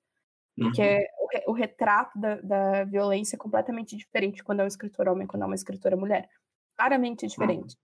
Uhum. 0.58 0.72
Que 0.72 0.82
é 0.82 1.08
o, 1.48 1.52
retrato 1.52 2.18
da, 2.18 2.36
da, 2.42 2.84
violência 2.86 3.36
é 3.36 3.40
completamente 3.40 3.96
diferente 3.98 4.44
quando 4.44 4.62
é 4.62 4.64
um 4.64 4.68
escritor 4.68 5.10
homem 5.10 5.28
quando 5.28 5.44
é 5.44 5.46
uma 5.46 5.56
escritora 5.56 5.98
mulher. 5.98 6.30
Claramente 6.78 7.28
diferente. 7.28 7.76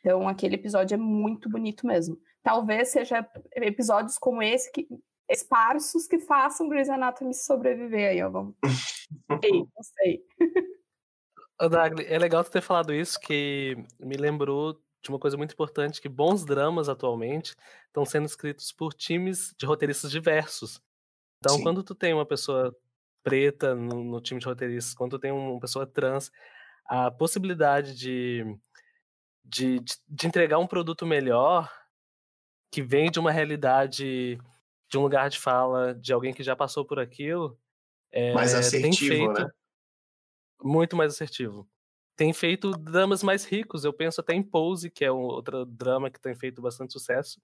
Então, 0.00 0.28
aquele 0.28 0.54
episódio 0.54 0.94
é 0.94 0.98
muito 0.98 1.48
bonito 1.48 1.86
mesmo. 1.86 2.18
Talvez 2.42 2.88
seja 2.88 3.26
episódios 3.56 4.18
como 4.18 4.42
esse 4.42 4.70
que 4.70 4.86
esparsos 5.30 6.06
que 6.06 6.18
façam 6.18 6.68
Grey's 6.68 6.90
Anatomy 6.90 7.32
sobreviver 7.34 8.10
aí, 8.10 8.22
ó. 8.22 8.30
Vamos... 8.30 8.54
sei, 9.42 9.52
não 9.52 9.82
sei. 9.82 10.22
Dagli, 11.70 12.04
é 12.06 12.18
legal 12.18 12.44
tu 12.44 12.50
ter 12.50 12.60
falado 12.60 12.92
isso, 12.92 13.18
que 13.18 13.76
me 13.98 14.16
lembrou 14.16 14.78
de 15.02 15.10
uma 15.10 15.18
coisa 15.18 15.36
muito 15.36 15.52
importante, 15.52 16.00
que 16.00 16.08
bons 16.08 16.44
dramas 16.44 16.88
atualmente 16.88 17.54
estão 17.86 18.04
sendo 18.04 18.26
escritos 18.26 18.72
por 18.72 18.92
times 18.92 19.54
de 19.56 19.66
roteiristas 19.66 20.10
diversos. 20.10 20.80
Então, 21.44 21.58
Sim. 21.58 21.62
quando 21.62 21.82
tu 21.82 21.94
tem 21.94 22.14
uma 22.14 22.24
pessoa 22.24 22.74
preta 23.22 23.74
no, 23.74 24.02
no, 24.02 24.20
time 24.20 24.40
de 24.40 24.46
roteiristas, 24.46 24.94
quando 24.94 25.10
tu 25.12 25.18
tem 25.18 25.30
uma 25.30 25.60
pessoa 25.60 25.86
trans, 25.86 26.32
a 26.86 27.10
possibilidade 27.10 27.94
de, 27.94 28.44
de, 29.44 29.78
de 30.08 30.26
entregar 30.26 30.58
um 30.58 30.66
produto 30.66 31.04
melhor 31.04 31.70
que 32.70 32.80
vem 32.82 33.10
de 33.10 33.20
uma 33.20 33.30
realidade, 33.30 34.38
de 34.88 34.98
um 34.98 35.02
lugar 35.02 35.28
de 35.28 35.38
fala, 35.38 35.94
de 35.94 36.14
alguém 36.14 36.32
que 36.32 36.42
já 36.42 36.56
passou 36.56 36.82
por 36.82 36.98
aquilo, 36.98 37.58
é, 38.10 38.32
mais 38.32 38.54
assertivo, 38.54 38.82
tem 38.82 39.08
feito 39.08 39.44
né? 39.44 39.50
muito 40.62 40.96
mais 40.96 41.12
assertivo. 41.12 41.68
Tem 42.16 42.32
feito 42.32 42.70
dramas 42.70 43.22
mais 43.22 43.44
ricos. 43.44 43.84
Eu 43.84 43.92
penso 43.92 44.20
até 44.20 44.32
em 44.32 44.42
Pose, 44.42 44.88
que 44.88 45.04
é 45.04 45.12
um 45.12 45.24
outro 45.24 45.66
drama 45.66 46.10
que 46.10 46.20
tem 46.20 46.34
feito 46.34 46.62
bastante 46.62 46.94
sucesso, 46.94 47.38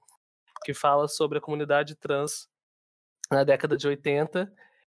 que 0.65 0.73
fala 0.73 1.07
sobre 1.07 1.37
a 1.37 1.41
comunidade 1.41 1.95
trans 1.97 2.50
na 3.31 3.45
década 3.45 3.77
de 3.77 3.87
80, 3.87 4.53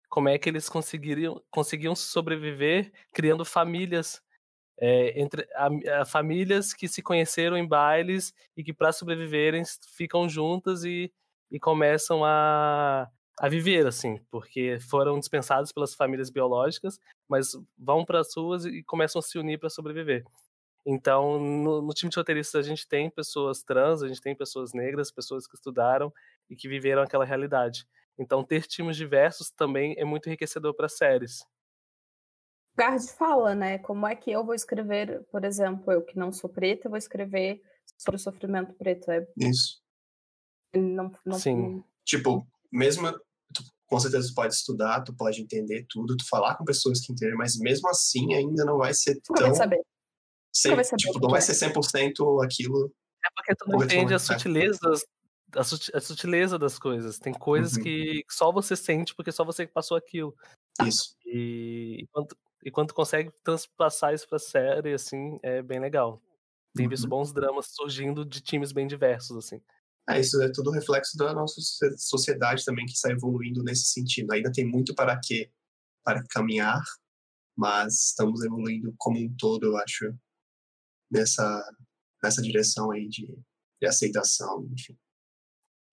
como 0.10 0.30
é 0.30 0.38
que 0.38 0.48
eles 0.50 0.70
conseguiriam, 0.70 1.42
conseguiam 1.50 1.96
sobreviver 1.96 2.92
criando 3.14 3.44
famílias 3.44 4.22
é, 4.80 5.20
entre 5.20 5.48
a, 5.56 6.02
a, 6.02 6.06
famílias 6.06 6.74
que 6.74 6.88
se 6.88 7.02
conheceram 7.02 7.58
em 7.58 7.68
bailes 7.68 8.34
e 8.56 8.64
que 8.64 8.74
para 8.74 8.92
sobreviverem 8.92 9.64
ficam 9.96 10.30
juntas 10.30 10.84
e, 10.84 11.12
e 11.52 11.60
começam 11.60 12.24
a, 12.24 13.10
a 13.40 13.50
viver 13.50 13.88
assim, 13.88 14.20
porque 14.30 14.78
foram 14.80 15.20
dispensados 15.20 15.72
pelas 15.72 15.96
famílias 15.96 16.30
biológicas, 16.30 17.00
mas 17.28 17.52
vão 17.78 18.06
para 18.06 18.20
as 18.20 18.36
ruas 18.36 18.66
e 18.66 18.84
começam 18.84 19.20
a 19.20 19.24
se 19.24 19.38
unir 19.40 19.60
para 19.60 19.70
sobreviver. 19.70 20.24
Então, 20.86 21.38
no, 21.38 21.82
no, 21.82 21.94
time 21.94 22.10
de 22.10 22.16
roteiristas, 22.16 22.66
a 22.66 22.70
gente 22.70 22.88
tem 22.88 23.10
pessoas 23.10 23.62
trans, 23.62 24.02
a 24.02 24.08
gente 24.08 24.22
tem 24.22 24.34
pessoas 24.34 24.74
negras, 24.74 25.12
pessoas 25.12 25.46
que 25.46 25.56
estudaram 25.56 26.14
e 26.50 26.56
que 26.56 26.70
viveram 26.70 27.02
aquela 27.02 27.26
realidade. 27.26 27.86
Então, 28.18 28.44
ter 28.44 28.66
times 28.66 28.98
diversos 28.98 29.52
também 29.52 29.96
é 29.98 30.04
muito 30.04 30.28
enriquecedor 30.28 30.74
para 30.74 30.90
séries. 30.90 31.46
Gard 32.76 33.04
fala, 33.14 33.56
né? 33.56 33.80
Como 33.80 34.06
é 34.06 34.16
que 34.16 34.32
eu 34.32 34.46
vou 34.46 34.54
escrever, 34.54 35.24
por 35.32 35.44
exemplo, 35.44 35.92
eu 35.92 36.04
que 36.04 36.18
não 36.18 36.32
sou 36.32 36.50
preta, 36.50 36.90
vou 36.90 36.98
escrever 36.98 37.62
sobre 37.98 38.18
o 38.18 38.20
sofrimento 38.20 38.74
preto. 38.74 39.12
É... 39.12 39.28
Isso. 39.36 39.82
Não, 40.76 41.12
não, 41.26 41.40
Sim. 41.40 41.84
Tipo, 42.06 42.48
mesmo 42.72 43.12
tu, 43.54 43.64
com 43.88 44.00
certeza 44.00 44.30
tu 44.30 44.36
pode 44.36 44.54
estudar, 44.54 45.02
tu 45.02 45.16
pode 45.16 45.42
entender 45.42 45.86
tudo, 45.90 46.16
tu 46.16 46.28
falar 46.28 46.56
com 46.56 46.66
pessoas 46.66 47.02
que 47.02 47.12
entendem, 47.12 47.36
mas 47.36 47.58
mesmo 47.58 47.90
assim 47.90 48.36
ainda 48.36 48.64
não 48.64 48.78
vai 48.78 48.94
ser 48.94 49.20
tão... 49.22 49.48
Vai 49.48 49.56
saber. 49.56 49.82
Sem, 50.54 50.76
vai 50.76 50.84
saber 50.84 50.98
tipo, 50.98 51.20
não 51.20 51.30
vai 51.30 51.40
é. 51.40 51.42
ser 51.42 51.54
100% 51.54 52.46
aquilo... 52.46 52.94
É 53.26 53.30
porque 53.36 53.56
tu 53.56 53.70
não 53.70 53.84
entende 53.84 54.14
as 54.14 54.22
sutilezas 54.22 55.04
a, 55.56 55.64
sutileza 56.02 56.58
das 56.58 56.78
coisas. 56.78 57.20
Tem 57.20 57.34
coisas 57.34 57.78
uhum. 57.78 57.84
que 57.84 58.24
só 58.30 58.52
você 58.52 58.76
sente 58.76 59.16
porque 59.16 59.32
só 59.32 59.44
você 59.44 59.66
passou 59.66 59.98
aquilo. 59.98 60.36
Isso. 60.86 61.16
E, 61.26 62.02
e, 62.02 62.08
quando, 62.08 62.38
e 62.66 62.72
quando 62.72 62.94
consegue 62.94 63.32
transpassar 63.44 64.14
isso 64.14 64.28
pra 64.28 64.40
série, 64.40 64.94
assim, 64.94 65.40
é 65.42 65.62
bem 65.62 65.80
legal. 65.80 66.22
Tem 66.76 66.86
uhum. 66.86 66.90
visto 66.90 67.08
bons 67.08 67.34
dramas 67.34 67.68
surgindo 67.72 68.26
de 68.26 68.42
times 68.42 68.72
bem 68.72 68.88
diversos, 68.88 69.38
assim. 69.38 69.62
É, 70.10 70.20
isso 70.20 70.42
é 70.42 70.50
tudo 70.52 70.72
reflexo 70.72 71.18
da 71.18 71.34
nossa 71.34 71.60
sociedade 71.98 72.64
também 72.64 72.86
que 72.86 72.94
está 72.94 73.12
evoluindo 73.12 73.64
nesse 73.64 73.88
sentido. 73.88 74.32
Ainda 74.32 74.52
tem 74.52 74.66
muito 74.66 74.96
para 74.96 75.20
que 75.20 75.52
para 76.04 76.24
caminhar, 76.30 76.82
mas 77.56 78.06
estamos 78.08 78.42
evoluindo 78.42 78.94
como 78.98 79.20
um 79.20 79.36
todo, 79.36 79.66
eu 79.66 79.76
acho, 79.76 80.18
nessa 81.12 81.62
nessa 82.24 82.42
direção 82.42 82.92
aí 82.92 83.08
de, 83.08 83.28
de 83.82 83.88
aceitação, 83.88 84.68
enfim. 84.72 84.98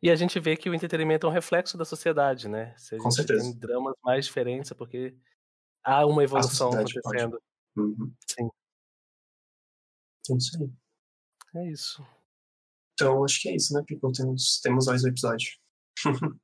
E 0.05 0.11
a 0.11 0.17
gente 0.17 0.39
vê 0.39 0.55
que 0.55 0.69
o 0.69 0.75
entretenimento 0.75 1.27
é 1.27 1.31
um 1.31 1.33
reflexo 1.33 1.79
da 1.79 1.85
sociedade, 1.87 2.47
né? 2.47 2.77
Se 2.77 2.95
a 2.95 2.99
Com 2.99 3.11
certeza. 3.11 3.43
tem 3.43 3.59
dramas 3.59 3.95
mais 4.05 4.27
diferentes, 4.27 4.71
é 4.71 4.75
porque 4.75 5.17
há 5.83 6.05
uma 6.05 6.23
evolução 6.23 6.69
acontecendo. 6.75 7.43
Uhum. 7.75 8.15
Sim. 8.29 8.51
É 10.31 10.37
isso 10.37 10.59
aí. 10.61 11.63
É 11.63 11.71
isso. 11.71 12.07
Então, 12.93 13.25
acho 13.25 13.41
que 13.41 13.49
é 13.49 13.57
isso, 13.57 13.73
né, 13.73 13.83
Pico? 13.87 14.13
Temos, 14.13 14.61
temos 14.61 14.87
mais 14.87 15.05
um 15.05 15.09
episódio. 15.09 15.59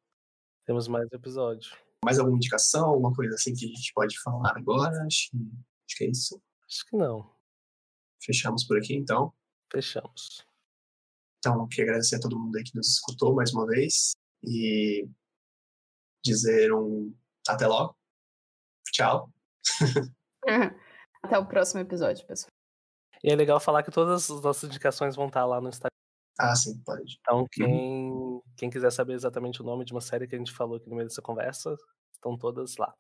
temos 0.65 0.89
mais 0.89 1.07
um 1.13 1.17
episódio. 1.17 1.77
Mais 2.03 2.19
alguma 2.19 2.39
indicação, 2.39 2.87
alguma 2.87 3.13
coisa 3.15 3.35
assim 3.35 3.53
que 3.53 3.67
a 3.67 3.69
gente 3.69 3.93
pode 3.93 4.19
falar 4.21 4.57
agora? 4.57 5.05
Acho, 5.05 5.29
acho 5.35 5.99
que 5.99 6.05
é 6.05 6.09
isso. 6.09 6.43
Acho 6.67 6.87
que 6.87 6.97
não. 6.97 7.31
Fechamos 8.25 8.65
por 8.65 8.79
aqui, 8.79 8.95
então? 8.95 9.35
Fechamos. 9.71 10.49
Então, 11.41 11.67
queria 11.69 11.85
agradecer 11.85 12.17
a 12.17 12.21
todo 12.21 12.39
mundo 12.39 12.57
aí 12.57 12.63
que 12.63 12.77
nos 12.77 12.89
escutou 12.89 13.35
mais 13.35 13.53
uma 13.53 13.67
vez 13.67 14.13
e 14.45 15.09
dizer 16.23 16.73
um 16.73 17.15
até 17.49 17.67
logo. 17.67 17.97
Tchau. 18.93 19.31
Até 21.23 21.39
o 21.39 21.47
próximo 21.47 21.81
episódio, 21.81 22.27
pessoal. 22.27 22.51
E 23.23 23.31
é 23.31 23.37
legal 23.37 23.61
falar 23.61 23.83
que 23.83 23.91
todas 23.91 24.31
as 24.31 24.43
nossas 24.43 24.69
indicações 24.69 25.15
vão 25.15 25.27
estar 25.27 25.45
lá 25.45 25.61
no 25.61 25.69
Instagram. 25.69 25.91
Ah, 26.39 26.57
sim, 26.57 26.83
pode. 26.83 27.19
Então, 27.21 27.47
quem, 27.53 28.11
uhum. 28.11 28.43
quem 28.57 28.71
quiser 28.71 28.91
saber 28.91 29.13
exatamente 29.13 29.61
o 29.61 29.65
nome 29.65 29.85
de 29.85 29.93
uma 29.93 30.01
série 30.01 30.27
que 30.27 30.35
a 30.35 30.39
gente 30.39 30.53
falou 30.53 30.77
aqui 30.77 30.89
no 30.89 30.97
meio 30.97 31.07
dessa 31.07 31.21
conversa, 31.21 31.77
estão 32.13 32.39
todas 32.39 32.77
lá. 32.79 32.95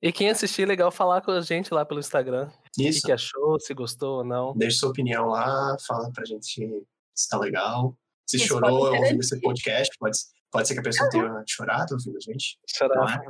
E 0.00 0.12
quem 0.12 0.30
assistir, 0.30 0.62
é 0.62 0.66
legal 0.66 0.90
falar 0.90 1.20
com 1.20 1.30
a 1.30 1.40
gente 1.40 1.72
lá 1.72 1.84
pelo 1.84 2.00
Instagram. 2.00 2.50
Isso. 2.78 3.00
O 3.00 3.02
que 3.02 3.12
achou, 3.12 3.60
se 3.60 3.74
gostou 3.74 4.18
ou 4.18 4.24
não. 4.24 4.56
Deixe 4.56 4.78
sua 4.78 4.90
opinião 4.90 5.26
lá, 5.26 5.76
fala 5.86 6.10
pra 6.12 6.24
gente 6.24 6.86
se 7.14 7.28
tá 7.28 7.38
legal. 7.38 7.96
Se 8.26 8.36
Isso 8.36 8.46
chorou 8.46 8.94
ouvindo 8.94 9.20
esse 9.20 9.40
podcast, 9.40 9.94
pode, 9.98 10.18
pode 10.50 10.68
ser 10.68 10.74
que 10.74 10.80
a 10.80 10.82
pessoa 10.82 11.10
tenha 11.10 11.44
chorado 11.46 11.94
ouvindo 11.94 12.16
a 12.16 12.20
gente. 12.20 12.58
Chorar. 12.66 13.20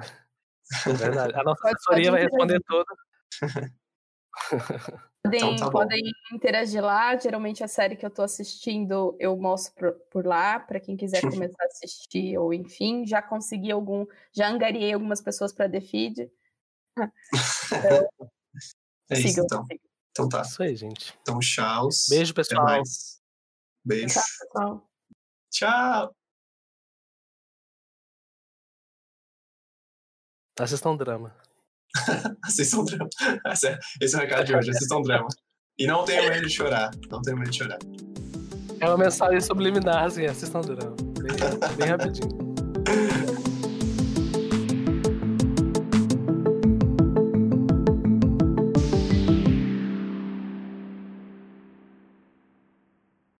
É? 0.86 0.90
é 0.90 0.92
verdade. 0.94 1.34
A 1.34 1.42
nossa 1.42 1.68
assessoria 1.68 2.10
vai 2.10 2.22
responder 2.22 2.60
tudo. 2.66 2.86
Podem, 5.24 5.54
então, 5.54 5.56
tá 5.56 5.70
podem 5.70 6.02
interagir 6.34 6.84
lá. 6.84 7.16
Geralmente 7.16 7.64
a 7.64 7.68
série 7.68 7.96
que 7.96 8.04
eu 8.04 8.10
tô 8.10 8.20
assistindo 8.20 9.16
eu 9.18 9.34
mostro 9.36 9.94
por 10.10 10.26
lá 10.26 10.60
para 10.60 10.78
quem 10.78 10.98
quiser 10.98 11.22
começar 11.50 11.62
a 11.62 11.66
assistir 11.66 12.36
ou 12.36 12.52
enfim. 12.52 13.06
Já 13.06 13.22
consegui 13.22 13.72
algum, 13.72 14.06
já 14.32 14.48
angariei 14.48 14.92
algumas 14.92 15.22
pessoas 15.22 15.50
para 15.52 15.66
Defeed. 15.66 16.30
Então, 16.98 18.30
é 19.10 19.14
isso, 19.14 19.28
sigam, 19.28 19.44
então. 19.44 19.62
Sigam. 19.64 19.78
Então 20.10 20.28
tá. 20.28 20.42
Isso 20.42 20.62
aí, 20.62 20.76
gente. 20.76 21.18
Então, 21.22 21.38
tchau. 21.38 21.88
Beijo, 22.10 22.34
pessoal. 22.34 22.82
Beijo. 23.84 24.20
Tchau. 24.52 24.90
Tchau. 25.50 26.16
Assistam 30.58 30.96
drama. 30.96 31.34
assistam 32.42 32.84
drama. 32.84 33.10
Esse 33.46 33.68
é, 33.68 33.78
esse 34.00 34.14
é 34.14 34.18
o 34.18 34.20
recado 34.20 34.44
de 34.44 34.56
hoje. 34.56 34.70
Assistam 34.70 35.02
drama. 35.02 35.28
E 35.78 35.86
não 35.86 36.04
tenham 36.04 36.28
medo 36.28 36.46
de 36.46 36.52
chorar. 36.52 36.90
Não 37.10 37.20
tenham 37.20 37.38
medo 37.38 37.50
de 37.50 37.58
chorar. 37.58 37.78
É 38.80 38.88
uma 38.88 38.98
mensagem 38.98 39.40
subliminar, 39.40 40.04
assim. 40.04 40.26
Assistam 40.26 40.60
drama. 40.60 40.96
Bem, 40.96 41.76
bem 41.76 41.88
rapidinho. 41.88 42.54